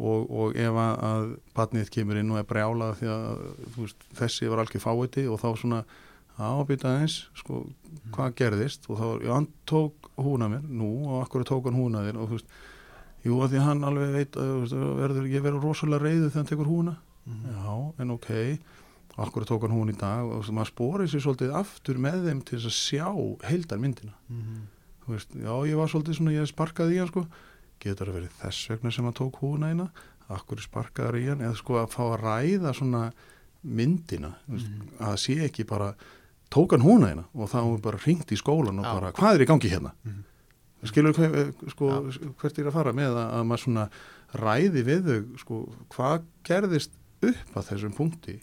Og, 0.02 0.22
og 0.34 0.56
ef 0.58 0.74
að, 0.82 0.94
að 1.06 1.24
batnið 1.54 1.90
kemur 1.94 2.18
inn 2.18 2.30
og 2.34 2.40
er 2.40 2.46
brjálað 2.50 2.96
því 2.98 3.10
að 3.12 3.42
veist, 3.76 4.06
þessi 4.18 4.48
var 4.50 4.62
algjör 4.64 4.82
fáiði 4.82 5.28
og 5.30 5.38
þá 5.38 5.48
svona 5.60 5.80
ábyrta 6.40 6.96
eins 7.00 7.16
sko, 7.38 7.62
hvað 8.14 8.36
gerðist? 8.40 8.86
Og 8.90 9.00
þá, 9.00 9.06
já, 9.26 9.32
hann 9.36 9.48
tók 9.68 10.10
húna 10.16 10.48
mér, 10.52 10.62
nú 10.68 10.92
og 11.08 11.24
akkur 11.26 11.44
tók 11.48 11.68
hann 11.68 11.76
húna 11.78 12.04
þér 12.06 12.20
og 12.22 12.30
þú 12.30 12.38
veist, 12.38 12.54
jú, 13.26 13.38
að 13.44 13.52
því 13.52 13.64
hann 13.66 13.84
alveg 13.88 14.14
veit 14.16 14.38
að 14.40 14.52
þú 14.52 14.60
veist, 14.62 14.76
verður, 15.02 15.26
ég 15.32 15.44
verður 15.44 15.66
rosalega 15.68 16.04
reyðu 16.06 16.28
þegar 16.30 16.40
hann 16.40 16.50
tekur 16.52 16.70
húna, 16.72 16.94
já, 17.28 17.74
en 18.02 18.14
ok 18.16 18.30
akkur 19.22 19.44
tók 19.44 19.66
hann 19.66 19.74
hún 19.76 19.92
í 19.92 19.96
dag? 19.98 20.24
Og 20.24 20.38
þú 20.38 20.40
veist, 20.40 20.54
maður 20.56 20.70
spórið 20.72 21.10
sér 21.12 21.24
svolítið 21.26 21.56
aftur 21.60 21.98
með 22.00 22.22
þeim 22.28 22.38
til 22.48 22.58
að 22.62 22.72
sjá 22.72 23.08
heildar 23.44 23.82
myndina 23.82 24.14
þú 25.04 25.12
veist, 25.12 25.34
já, 25.36 25.52
ég 25.68 25.76
var 25.76 25.90
svolítið 25.92 26.16
svona, 26.16 26.32
ég 26.32 26.48
sparkaði 26.48 26.96
í 26.96 26.98
hann 27.02 27.10
sko, 27.10 27.26
getur 27.82 28.08
það 28.08 28.16
verið 28.16 28.40
þess 28.40 28.70
vegna 28.72 28.90
sem 28.94 29.04
hann 29.04 29.18
tók 29.18 29.36
húna 29.42 29.68
eina, 29.68 29.90
akkur 30.32 30.62
sparkaður 30.64 31.18
í 31.20 31.26
hann, 31.28 31.44
eða 31.44 31.58
sko 31.60 31.76
að 31.82 31.90
fá 31.92 32.02
að 32.06 32.20
ræða 32.22 32.72
svona 32.78 33.04
myndina, 33.62 34.32
þú 34.46 34.56
veist, 34.56 34.72
að 34.98 35.16
tók 36.52 36.74
hann 36.76 36.84
húna 36.84 37.08
eina 37.12 37.24
og 37.34 37.48
þá 37.52 37.58
bara 37.84 38.00
ringt 38.04 38.32
í 38.34 38.38
skólan 38.40 38.78
og 38.82 38.86
bara, 38.88 39.12
hvað 39.16 39.38
er 39.38 39.44
í 39.46 39.48
gangi 39.50 39.70
hérna? 39.72 39.94
Mhm. 40.04 40.20
Skilur 40.90 41.14
hver, 41.14 41.52
sko, 41.70 41.88
hvert 42.40 42.56
er 42.58 42.66
að 42.68 42.74
fara 42.74 42.92
með 42.96 43.12
að, 43.14 43.26
að 43.38 43.44
maður 43.46 43.62
svona 43.64 43.84
ræði 44.42 44.82
við 44.88 45.04
þau, 45.06 45.18
sko, 45.38 45.58
hvað 45.94 46.24
gerðist 46.48 46.96
upp 47.22 47.58
að 47.60 47.68
þessum 47.70 47.92
punkti? 47.94 48.38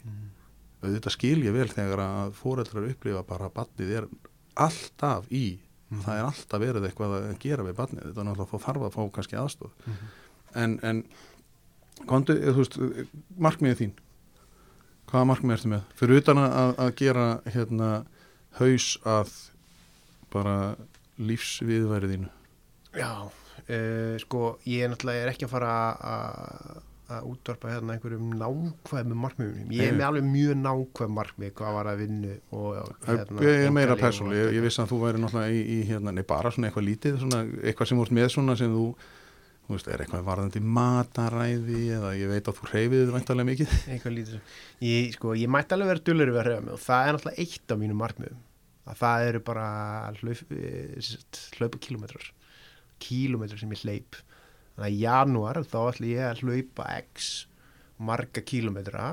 Auðvitað 0.80 1.12
skil 1.12 1.42
ég 1.44 1.52
vel 1.52 1.68
þegar 1.68 2.00
að 2.00 2.30
fóreldrar 2.38 2.86
upplifa 2.88 3.20
bara 3.28 3.50
að 3.50 3.56
batnið 3.58 3.90
er 3.98 4.06
alltaf 4.56 5.26
í 5.30 5.58
Mhm. 5.90 6.04
það 6.06 6.18
er 6.20 6.24
alltaf 6.30 6.60
verið 6.62 6.84
eitthvað 6.86 7.12
að 7.18 7.38
gera 7.42 7.64
við 7.66 7.74
barnið, 7.74 8.02
þetta 8.06 8.20
er 8.22 8.26
náttúrulega 8.28 8.50
þá 8.54 8.64
þarf 8.64 8.82
að 8.86 8.92
fá 8.94 9.02
kannski 9.16 9.36
aðstof 9.40 9.72
en, 10.54 10.76
en 10.86 11.00
kontu, 12.06 12.36
þú 12.38 12.60
veist, 12.62 12.76
markmiðið 13.42 13.80
þín 13.80 13.92
hvaða 15.10 15.28
markmið 15.32 15.56
ertu 15.56 15.72
með? 15.74 15.88
fyrir 16.00 16.22
utan 16.22 16.42
að, 16.42 16.74
að 16.86 16.92
gera 17.00 17.26
hérna 17.46 17.90
haus 18.60 18.92
að 19.08 19.34
bara 20.32 20.56
lífsviðværið 21.20 22.14
þínu 22.16 22.30
Já, 22.98 23.10
uh, 23.30 24.14
sko 24.22 24.44
ég 24.66 24.86
er 24.86 24.94
náttúrulega 24.94 25.26
er 25.26 25.32
ekki 25.34 25.46
að 25.46 25.52
fara 25.54 25.74
að 27.10 27.26
útvarpa 27.26 27.70
hérna 27.72 27.94
einhverjum 27.96 28.32
nákvæmum 28.38 29.22
markmiðum. 29.24 29.70
Ég 29.74 29.90
er 29.90 29.96
með 29.96 30.06
alveg 30.06 30.26
mjög 30.28 30.58
nákvæm 30.60 31.14
markmið 31.16 31.54
hvað 31.58 31.76
var 31.76 31.90
að 31.90 32.02
vinnu 32.04 32.34
og 32.54 32.92
hérna, 33.06 33.46
ég 33.46 33.64
er 33.66 33.74
meira 33.74 33.96
persónuleg, 33.98 34.42
ég, 34.44 34.58
ég 34.58 34.66
vissi 34.66 34.82
að 34.82 34.92
þú 34.92 35.00
væri 35.04 35.22
náttúrulega 35.22 35.56
í, 35.56 35.62
í 35.74 35.78
hérna, 35.88 36.14
nei 36.14 36.22
bara 36.28 36.52
svona 36.54 36.70
eitthvað 36.70 36.86
lítið 36.86 37.18
svona, 37.24 37.42
eitthvað 37.64 37.90
sem 37.90 38.02
ert 38.04 38.14
með 38.20 38.28
svona 38.36 38.56
sem 38.60 38.76
þú 38.76 38.84
þú 39.70 39.76
veist, 39.76 39.88
er 39.94 40.02
eitthvað 40.02 40.26
varðandi 40.26 40.60
mataræði 40.66 41.82
eða 41.94 42.08
ég 42.18 42.30
veit 42.32 42.48
að 42.50 42.56
þú 42.58 42.70
hreyfið 42.72 43.02
þið 43.04 43.12
væntalega 43.14 43.48
mikið? 43.50 43.74
Eitthvað 43.94 44.20
svo. 44.26 44.40
ég, 44.82 45.12
sko, 45.14 45.34
ég 45.38 45.52
mætti 45.54 45.76
alveg 45.76 45.92
vera 45.92 46.04
dullur 46.08 46.32
við 46.32 46.40
að 46.40 46.48
hreyfa 46.48 46.64
mig 46.66 46.74
og 46.74 46.82
það 46.82 47.06
er 47.06 47.16
náttúrulega 47.16 47.44
eitt 47.44 47.74
af 47.74 47.80
mínum 47.80 48.02
markmiðum. 48.02 48.40
Að 48.90 48.98
það 49.04 49.28
eru 49.28 49.42
bara 49.46 49.66
hlaup, 50.18 50.54
eh, 50.56 51.10
hlaupa 51.60 51.82
kilómetrar 51.86 52.30
kilómetrar 53.00 53.60
sem 53.60 53.74
ég 53.74 53.84
hleyp. 53.84 54.18
Þannig 54.74 54.86
að 54.88 54.96
í 54.96 55.00
janúar 55.04 55.62
þá 55.62 55.78
ætla 55.84 56.10
ég 56.10 56.26
að 56.26 56.42
hlaupa 56.44 56.88
x 57.00 57.30
marga 58.00 58.42
kilómetra 58.46 59.06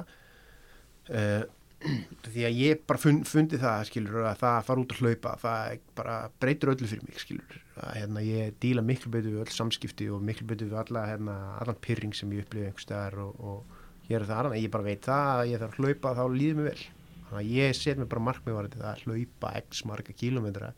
uh, 1.12 1.44
því 1.78 2.44
að 2.48 2.58
ég 2.58 2.84
bara 2.90 3.02
fun, 3.02 3.22
fundi 3.28 3.60
það 3.62 3.84
skilur 3.92 4.26
að 4.26 4.40
það 4.42 4.56
að 4.56 4.68
fara 4.68 4.84
út 4.84 4.94
að 4.96 5.02
hlaupa 5.04 5.34
það 5.44 5.80
bara 6.00 6.16
breytur 6.42 6.74
öllu 6.74 6.90
fyrir 6.90 7.06
mig 7.06 7.22
skilur 7.22 7.60
að 7.78 7.98
hérna, 8.00 8.24
ég 8.26 8.56
díla 8.64 8.84
miklu 8.86 9.12
betur 9.14 9.36
við 9.36 9.44
öll 9.44 9.54
samskipti 9.54 10.08
og 10.10 10.24
miklu 10.26 10.48
betur 10.50 10.72
við 10.72 10.80
alla 10.82 11.06
hérna, 11.12 11.36
allan 11.62 11.80
pyrring 11.84 12.16
sem 12.18 12.32
ég 12.34 12.46
upplifi 12.46 12.70
einhver 12.72 12.86
staðar 12.86 13.20
og, 13.28 13.38
og 13.38 14.08
hér 14.10 14.24
er 14.24 14.30
það 14.30 14.42
annan, 14.42 14.60
ég 14.64 14.74
bara 14.74 14.88
veit 14.88 15.06
það 15.06 15.32
að 15.34 15.50
ég 15.52 15.62
þarf 15.64 15.78
að 15.78 15.86
hlaupa 15.86 16.14
þá 16.18 16.24
líður 16.34 16.60
mér 16.60 16.70
vel. 16.72 16.86
Þannig 17.28 17.42
að 17.42 17.52
ég 17.58 17.78
set 17.78 18.00
mér 18.00 18.10
bara 18.14 18.26
markmið 18.28 18.58
varandi 18.58 18.82
það 18.82 18.92
að 18.94 19.04
hlaupa 19.06 19.54
x 19.62 19.84
marga 19.90 20.16
kilómetra 20.22 20.72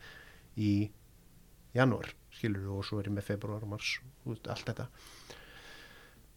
í 0.58 0.72
janúar 1.76 2.10
skilur 2.34 2.68
og 2.74 2.86
svo 2.86 3.00
er 3.00 3.10
ég 3.10 3.16
með 3.16 3.28
februar 3.30 3.64
og 3.64 3.72
mars 3.76 3.96
og 4.26 4.50
allt 4.50 4.72
þetta. 4.72 4.88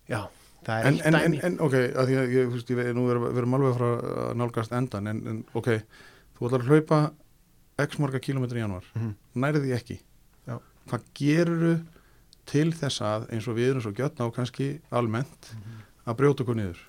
Já, 0.10 0.22
það 0.68 0.80
er 0.80 0.88
en, 0.90 0.94
eitt 1.00 1.06
en, 1.10 1.16
en, 1.16 1.22
dæmi. 1.34 1.40
en 1.50 1.58
ok, 1.68 1.74
að 1.80 2.10
því 2.10 2.18
að 2.22 2.34
ég, 2.38 2.48
þú 2.50 2.56
veist, 2.58 2.70
ég 2.74 2.80
veit, 2.80 2.90
nú 2.98 3.06
erum 3.12 3.26
við 3.30 3.42
erum 3.44 3.58
alveg 3.60 3.76
frá 3.78 3.88
að 4.28 4.34
nálgast 4.42 4.76
endan 4.78 5.08
en, 5.12 5.22
en 5.34 5.42
ok, 5.60 5.70
þú 6.38 6.48
ætlar 6.50 6.64
að 6.66 6.72
hlaupa 6.72 7.02
x 7.88 8.00
marga 8.00 8.20
kilometri 8.24 8.60
í 8.62 8.64
januar 8.66 8.86
Mhm. 8.96 9.14
nærið 9.44 9.64
því 9.68 9.76
ekki. 9.80 10.00
Já. 10.48 10.58
hvað 10.90 11.04
gerur 11.16 11.80
til 12.46 12.72
þess 12.76 13.02
að 13.02 13.30
eins 13.32 13.48
og 13.48 13.56
við 13.56 13.70
erum 13.72 13.82
svo 13.86 13.94
gjötna 13.96 14.26
og 14.28 14.36
kannski 14.36 14.68
almennt 14.92 15.54
að 16.06 16.18
brjóta 16.20 16.44
okkur 16.44 16.56
niður? 16.60 16.82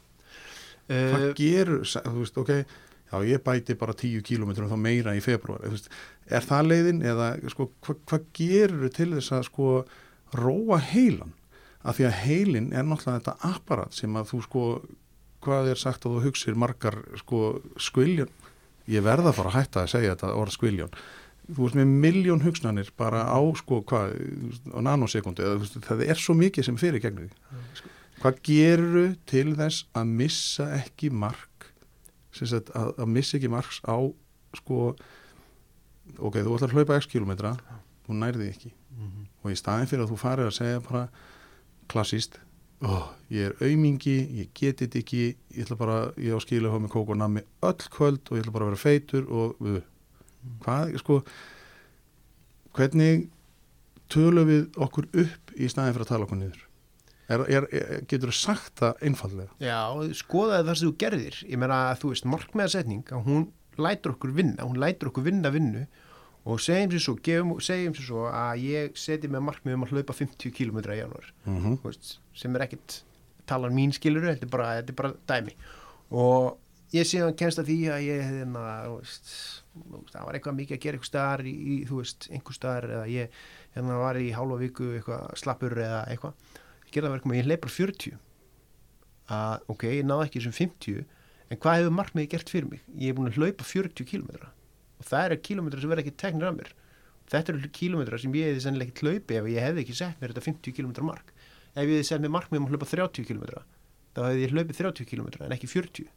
Hvað 0.89 1.29
uh, 1.31 1.35
gerur, 1.39 1.85
þú 1.87 2.19
veist, 2.19 2.37
ok 2.43 2.51
já, 3.15 3.17
ég 3.31 3.43
bæti 3.47 3.77
bara 3.79 3.95
10 3.95 4.21
kílómetrum 4.27 4.69
þá 4.69 4.77
meira 4.77 5.15
í 5.17 5.23
februar, 5.23 5.63
veist, 5.71 5.87
er 6.27 6.43
það 6.45 6.67
leiðin 6.73 7.03
eða, 7.07 7.29
sko, 7.53 7.69
hvað 7.87 8.01
hva 8.11 8.19
gerur 8.35 8.91
til 8.93 9.11
þess 9.15 9.33
að, 9.39 9.45
sko, 9.49 9.69
róa 10.35 10.81
heilan 10.91 11.33
af 11.85 11.99
því 11.99 12.07
að 12.09 12.21
heilin 12.25 12.71
er 12.73 12.87
náttúrulega 12.87 13.21
þetta 13.21 13.51
apparat 13.55 13.97
sem 13.97 14.17
að 14.17 14.31
þú, 14.33 14.41
sko 14.47 14.65
hvað 15.45 15.71
er 15.75 15.81
sagt 15.81 16.07
að 16.07 16.17
þú 16.17 16.23
hugsir 16.25 16.57
margar, 16.57 16.97
sko, 17.21 17.43
skviljon 17.77 18.33
ég 18.91 19.05
verða 19.05 19.31
að 19.31 19.39
fara 19.39 19.53
að 19.53 19.59
hætta 19.59 19.85
að 19.85 19.93
segja 19.95 20.15
þetta 20.15 20.33
orð 20.41 20.57
skviljon 20.57 20.97
þú 21.45 21.59
veist 21.61 21.77
með 21.77 21.97
miljón 22.05 22.45
hugsnanir 22.45 22.93
bara 22.97 23.27
á 23.29 23.41
sko 23.61 23.83
hvað, 23.85 24.15
á 24.73 24.79
nanosekundu 24.85 25.59
það 25.85 26.07
er 26.07 26.21
svo 26.21 26.37
mikið 26.39 26.71
sem 26.71 26.81
fyrir 26.81 27.05
gegnum 27.05 27.29
því 27.29 27.91
hvað 28.23 28.41
gerur 28.49 29.11
til 29.29 29.51
þess 29.59 29.85
að 29.93 30.15
missa 30.23 30.71
ekki 30.79 31.11
mark 31.13 31.69
sagt 32.35 32.73
að, 32.75 32.95
að 32.97 33.11
missa 33.13 33.37
ekki 33.39 33.53
marks 33.53 33.83
á 33.85 34.01
sko 34.57 34.95
ok, 36.19 36.41
þú 36.41 36.57
ætlar 36.57 36.71
að 36.71 36.77
hlaupa 36.79 36.99
x 37.01 37.11
kilometra 37.11 37.55
þú 38.05 38.17
nærði 38.21 38.49
ekki. 38.53 38.73
Mhm. 38.95 39.29
og 39.43 39.53
í 39.53 39.57
staðin 39.59 39.89
fyrir 39.91 40.05
að 40.05 40.13
þú 40.13 40.19
farir 40.21 40.49
að 40.49 40.57
segja 40.59 40.81
bara 40.85 41.09
klassíst 41.91 42.39
oh, 42.85 43.09
ég 43.33 43.51
er 43.51 43.57
aumingi, 43.65 44.17
ég 44.41 44.53
geti 44.57 44.87
þetta 44.87 45.01
ekki 45.01 45.23
ég 45.25 45.65
ætla 45.65 45.79
bara, 45.81 45.99
ég 46.21 46.37
á 46.37 46.39
skilja 46.43 46.69
að 46.69 46.75
hafa 46.75 46.85
með 46.85 46.95
kók 46.95 47.15
og 47.15 47.21
nammi 47.21 47.45
öll 47.65 47.89
kvöld 47.97 48.29
og 48.29 48.39
ég 48.39 48.45
ætla 48.45 48.55
bara 48.57 48.69
að 48.69 48.73
vera 48.73 48.83
feitur 48.85 49.27
og 49.31 49.65
uh, 49.65 49.81
hvað, 50.65 50.95
sko 51.03 51.21
hvernig 52.75 53.27
tölum 54.13 54.49
við 54.51 54.79
okkur 54.85 55.09
upp 55.25 55.55
í 55.57 55.69
staðin 55.71 55.97
fyrir 55.97 56.07
að 56.07 56.13
tala 56.13 56.29
okkur 56.29 56.41
niður? 56.41 56.63
Er, 57.25 57.43
er, 57.49 57.67
er, 57.73 58.01
getur 58.05 58.29
þú 58.29 58.37
sagt 58.37 58.83
það 58.83 59.05
einfallega 59.09 59.55
Já, 59.65 59.79
skoðaði 60.19 60.67
það 60.69 60.75
sem 60.77 60.91
þú 60.91 60.97
gerðir. 61.01 61.39
Ég 61.49 61.61
meina 61.61 61.79
að 61.89 62.03
þú 62.03 62.11
veist 62.11 62.27
markmiðasetning 62.29 63.13
að 63.17 63.31
hún 63.31 63.47
lætur 63.81 64.13
okkur 64.13 64.35
vinna, 64.37 64.67
hún 64.67 64.81
lætur 64.83 65.09
okkur 65.11 65.25
vinna 65.25 65.53
vinnu 65.55 65.87
og 66.45 66.61
segjum 66.61 66.93
sér 66.93 67.01
svo, 67.01 67.15
gefum, 67.25 67.55
segjum 67.65 67.95
sér 67.97 68.09
svo 68.09 68.27
að 68.29 68.67
ég 68.67 68.99
seti 69.01 69.31
með 69.33 69.47
markmiðum 69.47 69.87
að 69.87 69.95
hlaupa 69.95 70.17
50 70.19 70.53
km 70.53 70.83
í 70.83 70.99
janúar. 70.99 71.31
Mm 71.47 71.61
-hmm. 71.63 71.79
veist, 71.85 72.19
sem 72.37 72.57
er 72.57 72.67
ekkit 72.67 73.03
talan 73.47 73.75
mín 73.75 73.93
skilur, 73.93 74.29
þetta 74.29 74.45
er 74.45 74.53
bara, 74.53 74.69
þetta 74.81 74.93
er 74.93 74.99
bara 75.01 75.15
dæmi. 75.27 75.57
Og 76.11 76.59
ég 76.93 77.09
síðan 77.09 77.37
kemst 77.37 77.59
að 77.59 77.71
því 77.71 77.79
að 77.93 78.01
ég 78.05 78.23
þú 78.45 78.99
veist, 78.99 79.33
það 80.13 80.25
var 80.27 80.35
eitthvað 80.35 80.59
mikið 80.59 80.77
að 80.77 80.83
gera 80.83 80.97
eitthvað 80.97 81.13
staðar 81.13 81.47
í, 81.47 81.55
í, 81.55 81.77
þú 81.89 81.97
veist, 82.03 82.29
einhver 82.31 82.55
staðar 82.55 82.91
eða 82.91 83.07
ég 83.09 83.31
hérna 83.75 83.97
var 83.99 84.17
í 84.17 84.31
hálfa 84.33 84.61
viku 84.61 84.91
eitthvað 84.95 85.25
slappur 85.41 85.79
eða 85.79 86.05
eitthvað. 86.13 86.35
Ég 86.85 86.93
gerði 86.93 87.09
það 87.09 87.17
verkum 87.17 87.33
að 87.33 87.39
ég 87.41 87.49
hleypar 87.49 87.71
40 87.71 88.19
að 89.35 89.65
ok, 89.73 89.85
ég 89.89 90.05
náði 90.05 90.27
ekki 90.29 90.41
þessum 90.41 90.59
50 90.61 91.05
en 91.49 91.59
hvað 91.59 91.79
hefur 91.81 91.97
markmiði 91.97 92.29
gert 92.29 92.53
fyrir 92.53 92.69
mig? 92.69 92.85
Ég 93.01 93.11
er 93.11 93.17
búin 93.17 93.31
að 93.31 93.41
hlaupa 93.41 93.65
40 93.65 94.05
kilometra 94.05 94.53
og 95.05 95.11
það 95.11 95.29
eru 95.29 95.41
kilometra 95.49 95.83
sem 95.85 95.93
verða 95.93 96.05
ekki 96.05 96.17
teknir 96.25 96.49
af 96.49 96.59
mér. 96.59 96.73
Þetta 97.33 97.55
eru 97.55 97.71
kilometra 97.79 98.21
sem 98.21 98.37
ég 98.37 98.51
hefði 98.51 98.65
sennilega 98.65 98.93
ekki 98.93 99.07
hlaupi 99.07 99.39
ef 99.39 99.49
ég 99.53 99.65
hefði 99.65 99.85
ekki 99.85 99.97
sett 100.01 100.21
mér 100.21 100.33
þetta 100.35 100.47
50 100.49 100.77
kilometra 100.77 101.07
mark. 101.07 101.33
Ef 101.75 101.85
ég 101.85 101.95
hefði 101.95 102.09
sett 102.09 102.25
mér 102.25 102.35
markmið 102.35 102.61
um 102.61 102.69
að 102.69 102.75
hlaupa 102.75 102.91
30 102.91 103.29
km 103.29 103.45
þá 104.15 104.21
hefði 104.29 104.45
ég 104.45 104.55
hlaupið 104.55 104.81
30 104.81 105.09
km 105.11 105.31
en 105.45 105.57
ekki 105.57 105.71
40 105.71 106.11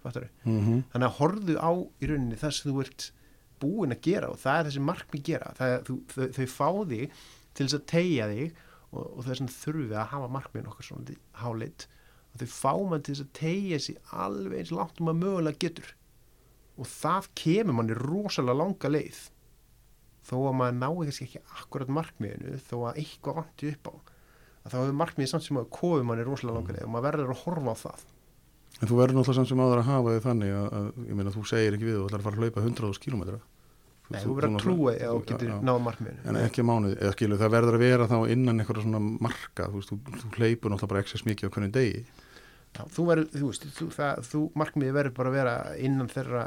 fattar 0.00 0.28
Mm 0.44 0.82
þannig 0.92 1.06
að 1.06 1.16
horfðu 1.18 1.54
á 1.60 1.70
í 2.00 2.08
rauninni 2.08 2.40
það 2.40 2.54
sem 2.56 2.70
þú 2.70 2.82
ert 2.84 3.12
búin 3.60 3.92
að 3.92 4.02
gera 4.06 4.30
og 4.32 4.38
það 4.40 4.58
er 4.58 4.66
þessi 4.68 4.82
markmið 4.88 5.22
gera. 5.28 5.52
Það 5.58 5.74
þú, 5.86 5.96
þau, 6.14 6.26
þau 6.36 6.46
fá 6.46 6.68
þig 6.90 7.16
til 7.54 7.66
þess 7.66 7.78
að 7.78 7.86
tegja 7.92 8.28
þig 8.30 8.60
og, 8.90 9.04
og 9.04 9.24
þess 9.26 9.40
að 9.44 9.56
þurfum 9.60 9.88
við 9.90 9.98
að 10.00 10.12
hafa 10.14 10.28
markmiðin 10.36 10.70
okkar 10.70 10.88
svona 10.88 11.16
hálit. 11.42 11.86
Og 12.32 12.40
þau 12.40 12.50
fá 12.54 12.72
mann 12.90 13.04
til 13.04 13.14
þess 13.14 13.26
að 13.26 13.32
tegja 13.40 13.80
sig 13.84 13.98
alveg 14.10 14.58
eins 14.62 14.72
langt 14.72 15.00
um 15.02 15.12
að 15.12 15.20
mögulega 15.20 15.60
getur 15.66 15.92
og 16.80 16.88
það 16.88 17.28
kemur 17.38 17.76
manni 17.78 17.96
rosalega 17.98 18.56
langa 18.60 18.90
leið. 18.90 19.20
Þó 20.30 20.36
að 20.38 20.56
maður 20.60 20.78
nái 20.80 21.04
kannski 21.10 21.26
ekki 21.26 21.42
akkurat 21.58 21.92
markmiðinu 21.96 22.56
þó 22.68 22.74
að 22.90 23.02
eitthvað 23.02 23.38
vanti 23.40 23.70
upp 23.74 23.90
á 23.90 23.94
að 24.60 24.72
þá 24.74 24.76
hefur 24.76 24.98
markmiðið 25.00 25.30
samt 25.32 25.46
sem 25.46 25.60
að 25.60 25.70
kofi 25.72 26.06
manni 26.06 26.26
rosalega 26.26 26.58
langa 26.58 26.74
leið 26.76 26.86
og 26.86 26.92
maður 26.94 27.06
verður 27.08 27.32
að 27.34 27.44
horfa 27.44 27.72
á 27.72 27.76
það. 27.84 28.02
En 28.80 28.88
þú 28.90 28.98
verður 29.00 29.16
náttúrulega 29.18 29.38
samt 29.40 29.50
sem 29.50 29.62
áður 29.64 29.80
að 29.80 29.88
hafa 29.90 30.12
þig 30.14 30.26
þannig 30.26 30.52
að, 30.56 30.68
að 30.80 30.90
ég 31.08 31.16
meina 31.18 31.32
þú 31.34 31.46
segir 31.50 31.76
ekki 31.76 31.88
við 31.88 31.96
þú 31.96 32.04
ætlar 32.06 32.20
að 32.20 32.28
fara 32.28 32.36
að 32.36 32.44
hlaupa 32.44 32.66
100.000 32.66 33.02
km 33.06 33.24
Nei, 34.10 34.18
þú 34.24 34.32
verður 34.34 34.56
að 34.56 34.64
trúa 34.64 34.92
eða 34.96 35.10
þú 35.14 35.26
getur 35.28 35.50
náða 35.62 35.82
markmiðinu. 35.86 36.22
En 36.26 36.38
ekki 36.40 36.62
mánuði, 36.66 36.96
eða 36.98 37.12
skilu, 37.14 37.36
það 37.38 37.52
verður 37.54 37.76
að 37.76 37.84
vera 37.84 38.08
þá 38.10 38.16
innan 38.34 38.62
einhverja 38.62 38.82
svona 38.82 39.00
marka, 39.22 39.68
þú 39.70 39.76
veist, 39.76 39.92
þú, 39.92 39.98
þú 40.16 40.30
hleypur 40.34 40.72
náttúrulega 40.72 40.90
bara 40.90 41.02
excess 41.04 41.26
mikið 41.28 41.46
á 41.46 41.52
hvernig 41.54 41.74
degi 41.76 42.00
Já, 42.70 42.84
þú 42.94 43.04
verður, 43.08 43.26
þú 43.34 43.48
veist, 43.48 43.64
þú, 43.74 43.86
það, 43.96 44.20
þú 44.30 44.40
markmiði 44.60 44.92
verður 44.94 45.14
bara 45.16 45.30
að 45.30 45.36
vera 45.36 45.54
innan 45.82 46.10
þeirra, 46.10 46.42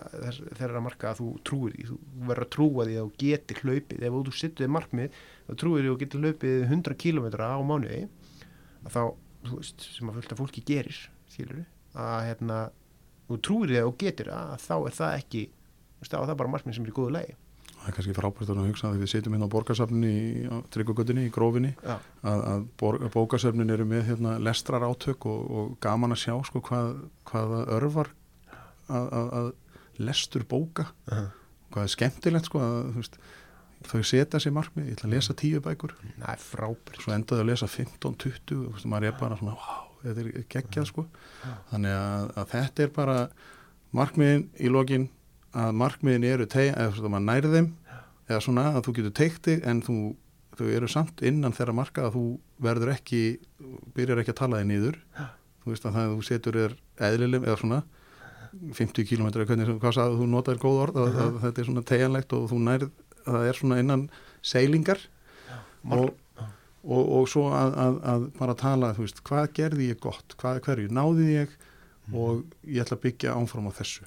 þeirra 0.56 0.82
marka 0.86 1.10
að 1.10 1.20
þú 1.20 1.26
trúir 1.50 1.74
því, 1.76 1.88
þú 1.90 1.98
verður 2.30 2.46
að 2.46 2.52
trúa 2.56 2.86
því 2.88 2.96
að 2.96 3.04
þú 3.10 3.18
getur 3.24 3.60
hlaupið, 3.64 4.06
ef 4.08 4.16
þú 4.16 4.36
sittur 4.40 4.64
þig 4.64 4.72
markmið 4.78 5.18
þá 5.50 5.52
trúir 5.60 5.84
því 5.84 5.90
að 5.90 5.92
þú 5.92 6.00
getur 6.06 6.24
hlaupið 6.24 6.64
100 6.70 6.98
km 7.04 7.28
á 7.44 7.60
mánuði 7.68 8.00
að 8.88 8.96
þá, 8.96 9.02
þú 9.50 9.60
veist, 9.60 9.86
sem 9.98 10.10
að 10.14 10.20
fullta 10.22 10.40
fólki 10.40 10.64
gerir 10.72 11.02
skilur 11.34 11.66
að 11.94 12.20
hérna 12.30 12.60
þú 13.28 13.42
trúir 13.44 13.74
því 13.74 13.82
að 13.82 13.90
þú 13.90 13.96
getur 14.06 14.32
að 14.38 14.56
þá 14.64 14.76
er 14.80 14.98
það 15.02 15.18
ekki, 15.20 15.44
þú 15.52 16.06
veist, 16.06 16.16
þá 16.16 16.20
er 16.22 16.30
það 16.32 16.40
bara 16.44 16.54
markmið 16.56 16.80
sem 16.80 16.88
er 16.88 16.94
í 16.94 16.98
góðu 17.02 17.16
lagi 17.18 17.36
það 17.84 17.90
er 17.92 17.96
kannski 17.98 18.16
frábært 18.16 18.52
að 18.54 18.62
hugsa 18.64 18.90
að 18.90 19.02
við 19.02 19.12
sitjum 19.12 19.36
hérna 19.36 19.48
á 19.52 19.54
borgarsafninni 19.54 20.12
í 20.14 20.60
tryggugötunni 20.72 21.28
í 21.28 21.32
grófinni 21.34 21.74
Já, 21.84 21.98
að, 22.24 22.44
að 22.54 22.66
bor, 22.80 22.98
bókarsafnin 23.12 23.74
eru 23.76 23.88
með 23.90 24.06
hérna, 24.08 24.38
lestrar 24.40 24.86
átök 24.88 25.28
og, 25.28 25.42
og 25.52 25.74
gaman 25.84 26.16
að 26.16 26.22
sjá 26.24 26.36
sko, 26.48 26.64
hvað, 26.64 26.94
hvað 27.28 27.54
það 27.54 27.74
örvar 27.78 28.12
að, 28.88 29.08
að, 29.08 29.32
að 29.40 29.52
lestur 30.04 30.46
bóka. 30.50 30.90
Uh 31.12 31.18
-huh. 31.18 31.32
hvað 31.74 31.84
er 31.84 31.94
skemmtilegt 31.96 32.46
sko, 32.46 32.60
veist, 32.96 33.18
þau 33.84 34.04
setja 34.04 34.40
sér 34.40 34.54
markmið, 34.54 34.86
ég 34.86 34.94
ætla 34.94 35.08
að 35.10 35.16
lesa 35.16 35.34
tíu 35.34 35.62
bækur. 35.62 35.96
Frábært. 36.38 37.02
Svo 37.02 37.14
endaði 37.14 37.42
að 37.42 37.50
lesa 37.50 37.68
15-20 37.68 38.40
þú 38.48 38.72
veist, 38.74 38.86
maður 38.86 39.08
er 39.08 39.18
bara 39.20 39.38
svona, 39.38 39.58
wow, 39.58 39.90
þetta 40.04 40.22
er 40.22 40.46
geggjað 40.50 40.86
sko, 40.86 41.06
þannig 41.72 41.92
að, 41.92 42.32
að 42.38 42.48
þetta 42.54 42.84
er 42.84 42.90
bara 42.90 43.18
markmiðin 43.92 44.50
í 44.60 44.70
lokin 44.70 45.10
að 45.54 45.74
markmiðin 45.78 46.28
eru 46.28 46.48
tegja, 46.50 46.76
eða 48.30 48.42
svona 48.44 48.68
að 48.74 48.86
þú 48.88 48.96
getur 48.98 49.16
teikt 49.18 49.48
þig 49.48 49.66
en 49.70 49.82
þú, 49.84 49.98
þau 50.58 50.68
eru 50.70 50.90
samt 50.92 51.24
innan 51.26 51.56
þeirra 51.56 51.76
marka 51.76 52.08
að 52.08 52.16
þú 52.18 52.24
verður 52.64 52.94
ekki 52.96 53.22
byrjar 53.96 54.22
ekki 54.24 54.34
að 54.34 54.40
tala 54.40 54.62
þig 54.62 54.70
niður. 54.72 55.00
Þú 55.64 55.74
veist 55.74 55.86
að 55.88 55.98
það 55.98 56.08
að 56.08 56.14
þú 56.14 56.26
setur 56.30 56.60
þér 56.60 56.76
eðlileg 57.10 57.48
eða 57.48 57.60
svona 57.62 57.82
50 58.78 59.08
km 59.10 59.30
hvernig, 59.34 59.72
hvað 59.82 59.96
sagði 59.98 60.20
þú 60.20 60.28
notaðir 60.30 60.62
góð 60.62 60.82
orð 60.84 61.00
að, 61.02 61.16
að 61.24 61.38
þetta 61.46 61.62
er 61.62 61.70
svona 61.70 61.86
tegjanlegt 61.90 62.36
og 62.38 62.50
þú 62.52 62.60
nærð 62.68 62.90
að 63.24 63.38
það 63.38 63.48
er 63.50 63.60
svona 63.60 63.80
innan 63.82 64.04
seilingar. 64.46 65.02
Og, 65.84 66.12
og, 66.84 67.02
og 67.18 67.26
svo 67.32 67.48
að, 67.56 67.78
að, 67.86 67.98
að 68.14 68.28
bara 68.38 68.58
tala, 68.60 68.92
þú 68.96 69.08
veist, 69.08 69.24
hvað 69.26 69.50
gerði 69.58 69.90
ég 69.90 70.04
gott? 70.04 70.36
Hvað 70.40 70.62
hverju, 70.68 70.92
náði 70.94 71.30
ég? 71.32 71.58
Og 72.14 72.44
ég 72.68 72.84
ætla 72.84 73.00
að 73.00 73.06
byggja 73.08 73.36
ánfram 73.40 73.72
á 73.72 73.74
þessu 73.80 74.06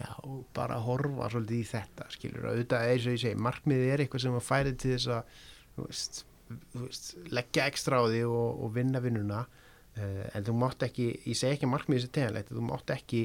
Já, 0.00 0.14
og 0.24 0.44
bara 0.56 0.78
horfa 0.80 1.28
svolítið 1.28 1.58
í 1.58 1.68
þetta, 1.68 2.06
skilur, 2.14 2.44
auðvitað 2.48 2.86
eins 2.88 3.06
og 3.06 3.16
ég 3.16 3.20
segi, 3.20 3.40
markmiðið 3.44 3.90
er 3.92 4.02
eitthvað 4.04 4.22
sem 4.24 4.36
að 4.38 4.44
færi 4.46 4.74
til 4.80 4.92
þess 4.94 5.08
að, 5.12 5.40
þú 5.74 5.88
veist, 5.88 6.20
þú 6.48 6.84
veist 6.86 7.08
leggja 7.36 7.66
ekstra 7.68 7.98
á 8.00 8.04
því 8.06 8.20
og, 8.30 8.62
og 8.64 8.70
vinna 8.78 9.02
vinnuna, 9.04 9.40
uh, 9.44 10.22
en 10.32 10.46
þú 10.46 10.54
mátt 10.62 10.86
ekki, 10.86 11.08
ég 11.26 11.36
segi 11.36 11.58
ekki 11.58 11.68
að 11.68 11.72
markmiðið 11.74 12.06
sé 12.06 12.12
teganlegt, 12.16 12.52
þú 12.54 12.64
mátt 12.70 12.94
ekki, 12.94 13.20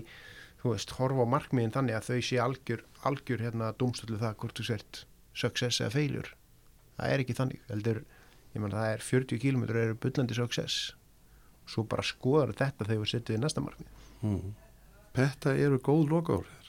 þú 0.63 0.73
veist, 0.73 0.95
horfa 0.97 1.23
á 1.23 1.33
markmiðin 1.35 1.75
þannig 1.77 1.99
að 1.99 2.09
þau 2.09 2.27
sé 2.31 2.41
algjör, 2.43 2.83
algjör 3.07 3.45
hérna 3.45 3.71
dómstölu 3.79 4.19
það 4.19 4.35
hvort 4.43 4.59
þú 4.59 4.67
sért 4.73 5.01
success 5.45 5.79
eða 5.79 5.95
failure. 5.95 6.35
Það 6.99 7.13
er 7.13 7.23
ekki 7.23 7.37
þannig, 7.39 7.63
heldur, 7.71 8.03
ég 8.51 8.63
menn 8.63 8.75
það 8.75 8.91
er 8.97 9.07
40 9.13 9.43
km 9.45 9.65
eru 9.69 9.95
byllandi 10.03 10.35
success, 10.35 10.91
svo 11.71 11.87
bara 11.87 12.03
skoðar 12.03 12.51
þetta 12.55 12.89
þegar 12.91 13.03
við 13.05 13.13
setjum 13.13 13.39
í 13.39 13.43
næsta 13.45 13.63
markmið. 13.63 14.05
mm. 14.27 14.53
Þetta 15.15 15.53
eru 15.63 15.77
góð 15.79 16.09
lokaórið 16.11 16.64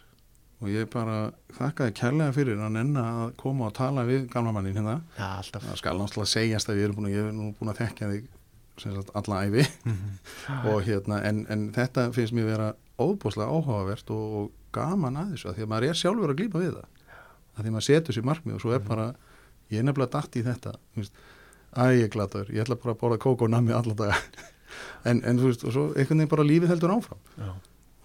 og 0.62 0.70
ég 0.72 0.88
bara 0.92 1.16
þakkaði 1.58 1.94
kærlega 1.98 2.34
fyrir 2.36 2.60
að 2.64 2.72
nenna 2.78 3.04
að 3.24 3.34
koma 3.40 3.68
og 3.68 3.74
tala 3.76 4.06
við 4.08 4.24
gamla 4.32 4.54
mannin 4.56 4.78
hérna. 4.78 4.96
Alltaf. 5.20 5.66
það 5.66 5.80
skal 5.82 5.98
náttúrulega 6.00 6.32
segjast 6.32 6.72
að 6.72 6.80
ég 6.80 6.88
er 6.88 6.96
búin 6.96 7.10
að, 7.10 7.16
ég 7.16 7.28
er 7.28 7.36
nú 7.36 7.50
búin 7.58 7.72
að 7.72 7.82
þekka 7.82 8.10
þig 8.14 8.32
alla 9.16 9.38
æfi 9.46 9.62
og 10.68 10.82
hérna 10.84 11.22
en, 11.24 11.46
en 11.52 11.68
þetta 11.72 12.10
finnst 12.12 12.34
mér 12.36 12.50
vera 12.50 12.72
óbúslega 13.00 13.48
áhugavert 13.48 14.10
og, 14.12 14.34
og 14.40 14.50
gaman 14.76 15.16
að 15.20 15.30
þessu 15.34 15.50
að 15.50 15.56
því 15.56 15.64
að 15.64 15.70
maður 15.72 15.88
er 15.88 16.00
sjálfur 16.00 16.32
að 16.32 16.40
glýpa 16.40 16.60
við 16.60 16.74
það. 16.74 16.90
Að 17.56 17.62
því 17.62 17.70
að 17.70 17.76
maður 17.76 17.86
setur 17.88 18.16
sér 18.16 18.28
markmið 18.28 18.58
og 18.58 18.64
svo 18.64 18.74
er 18.76 18.84
bara 18.84 19.06
ég 19.72 19.80
er 19.80 19.86
nefnilega 19.88 20.20
dætt 20.20 20.36
í 20.36 20.44
þetta 20.46 20.74
æ 21.76 21.84
ég 21.96 22.04
er 22.06 22.12
glataður, 22.12 22.52
ég 22.52 22.64
ætla 22.64 22.78
bara 22.80 22.94
að 22.94 23.00
borða 23.00 23.22
kók 23.22 23.44
og 23.44 23.52
nammi 23.52 23.76
alla 23.76 23.96
daga. 23.96 24.20
En, 25.06 25.20
en 25.24 25.38
þú 25.38 25.46
veist, 25.48 25.62
og 25.64 25.72
svo 25.72 25.82
einhvern 25.94 26.18
veginn 26.18 26.30
bara 26.32 26.44
lífið 26.44 26.70
heldur 26.72 26.92
áfram. 26.96 27.20
Já. 27.38 27.50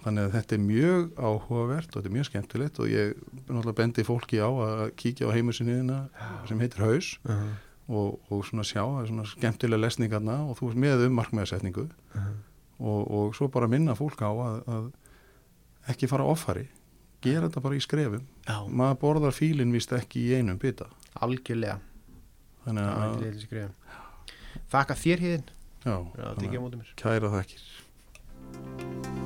Þannig 0.03 0.23
að 0.27 0.31
þetta 0.37 0.55
er 0.57 0.61
mjög 0.65 1.09
áhugavert 1.17 1.89
og 1.91 1.97
þetta 2.01 2.09
er 2.09 2.15
mjög 2.15 2.25
skemmtilegt 2.29 2.79
og 2.81 2.87
ég 2.89 3.11
náttúrulega 3.47 3.77
bendi 3.81 4.03
fólki 4.07 4.39
á 4.41 4.49
að 4.49 4.91
kíkja 4.97 5.27
á 5.29 5.33
heimusinniðina 5.35 5.99
sem 6.49 6.59
heitir 6.59 6.81
Haus 6.85 7.11
Uh 7.25 7.31
-huh. 7.31 7.53
og, 7.91 8.19
og 8.31 8.45
svona 8.45 8.63
sjá, 8.63 8.81
það 8.85 9.01
er 9.03 9.07
svona 9.07 9.25
skemmtilega 9.25 9.81
lesningarna 9.85 10.35
og 10.49 10.57
þú 10.57 10.65
veist 10.71 10.77
með 10.79 11.05
um 11.07 11.13
markmiðasetningu 11.19 11.87
og, 12.79 13.11
og 13.11 13.35
svo 13.35 13.47
bara 13.47 13.67
minna 13.67 13.93
fólk 13.95 14.21
á 14.21 14.31
að, 14.31 14.57
að 14.67 14.91
ekki 15.89 16.07
fara 16.07 16.23
offari 16.23 16.67
gera 17.21 17.47
þetta 17.49 17.61
bara 17.61 17.75
í 17.75 17.79
skrefum 17.81 18.25
Já, 18.47 18.57
maður 18.69 18.97
borðar 19.01 19.31
fílinn 19.37 19.71
vist 19.71 19.91
ekki 19.93 20.19
í 20.31 20.33
einum 20.37 20.57
bita 20.57 20.85
algjörlega. 21.21 21.77
þannig 22.65 22.83
Það 22.83 23.01
að, 23.01 23.11
ekki 23.11 23.23
leiðis 23.23 23.41
skrifa. 23.43 23.69
Þakka 24.71 24.93
þér 24.95 25.19
híðin. 25.19 25.43
já, 25.85 25.91
Já, 26.17 26.23
þannig 26.23 26.37
tekið 26.39 26.57
á 26.57 26.59
að 26.59 26.63
móti 26.65 26.77
mér. 26.77 26.93
kæra 26.95 27.29
þakkir 27.35 29.20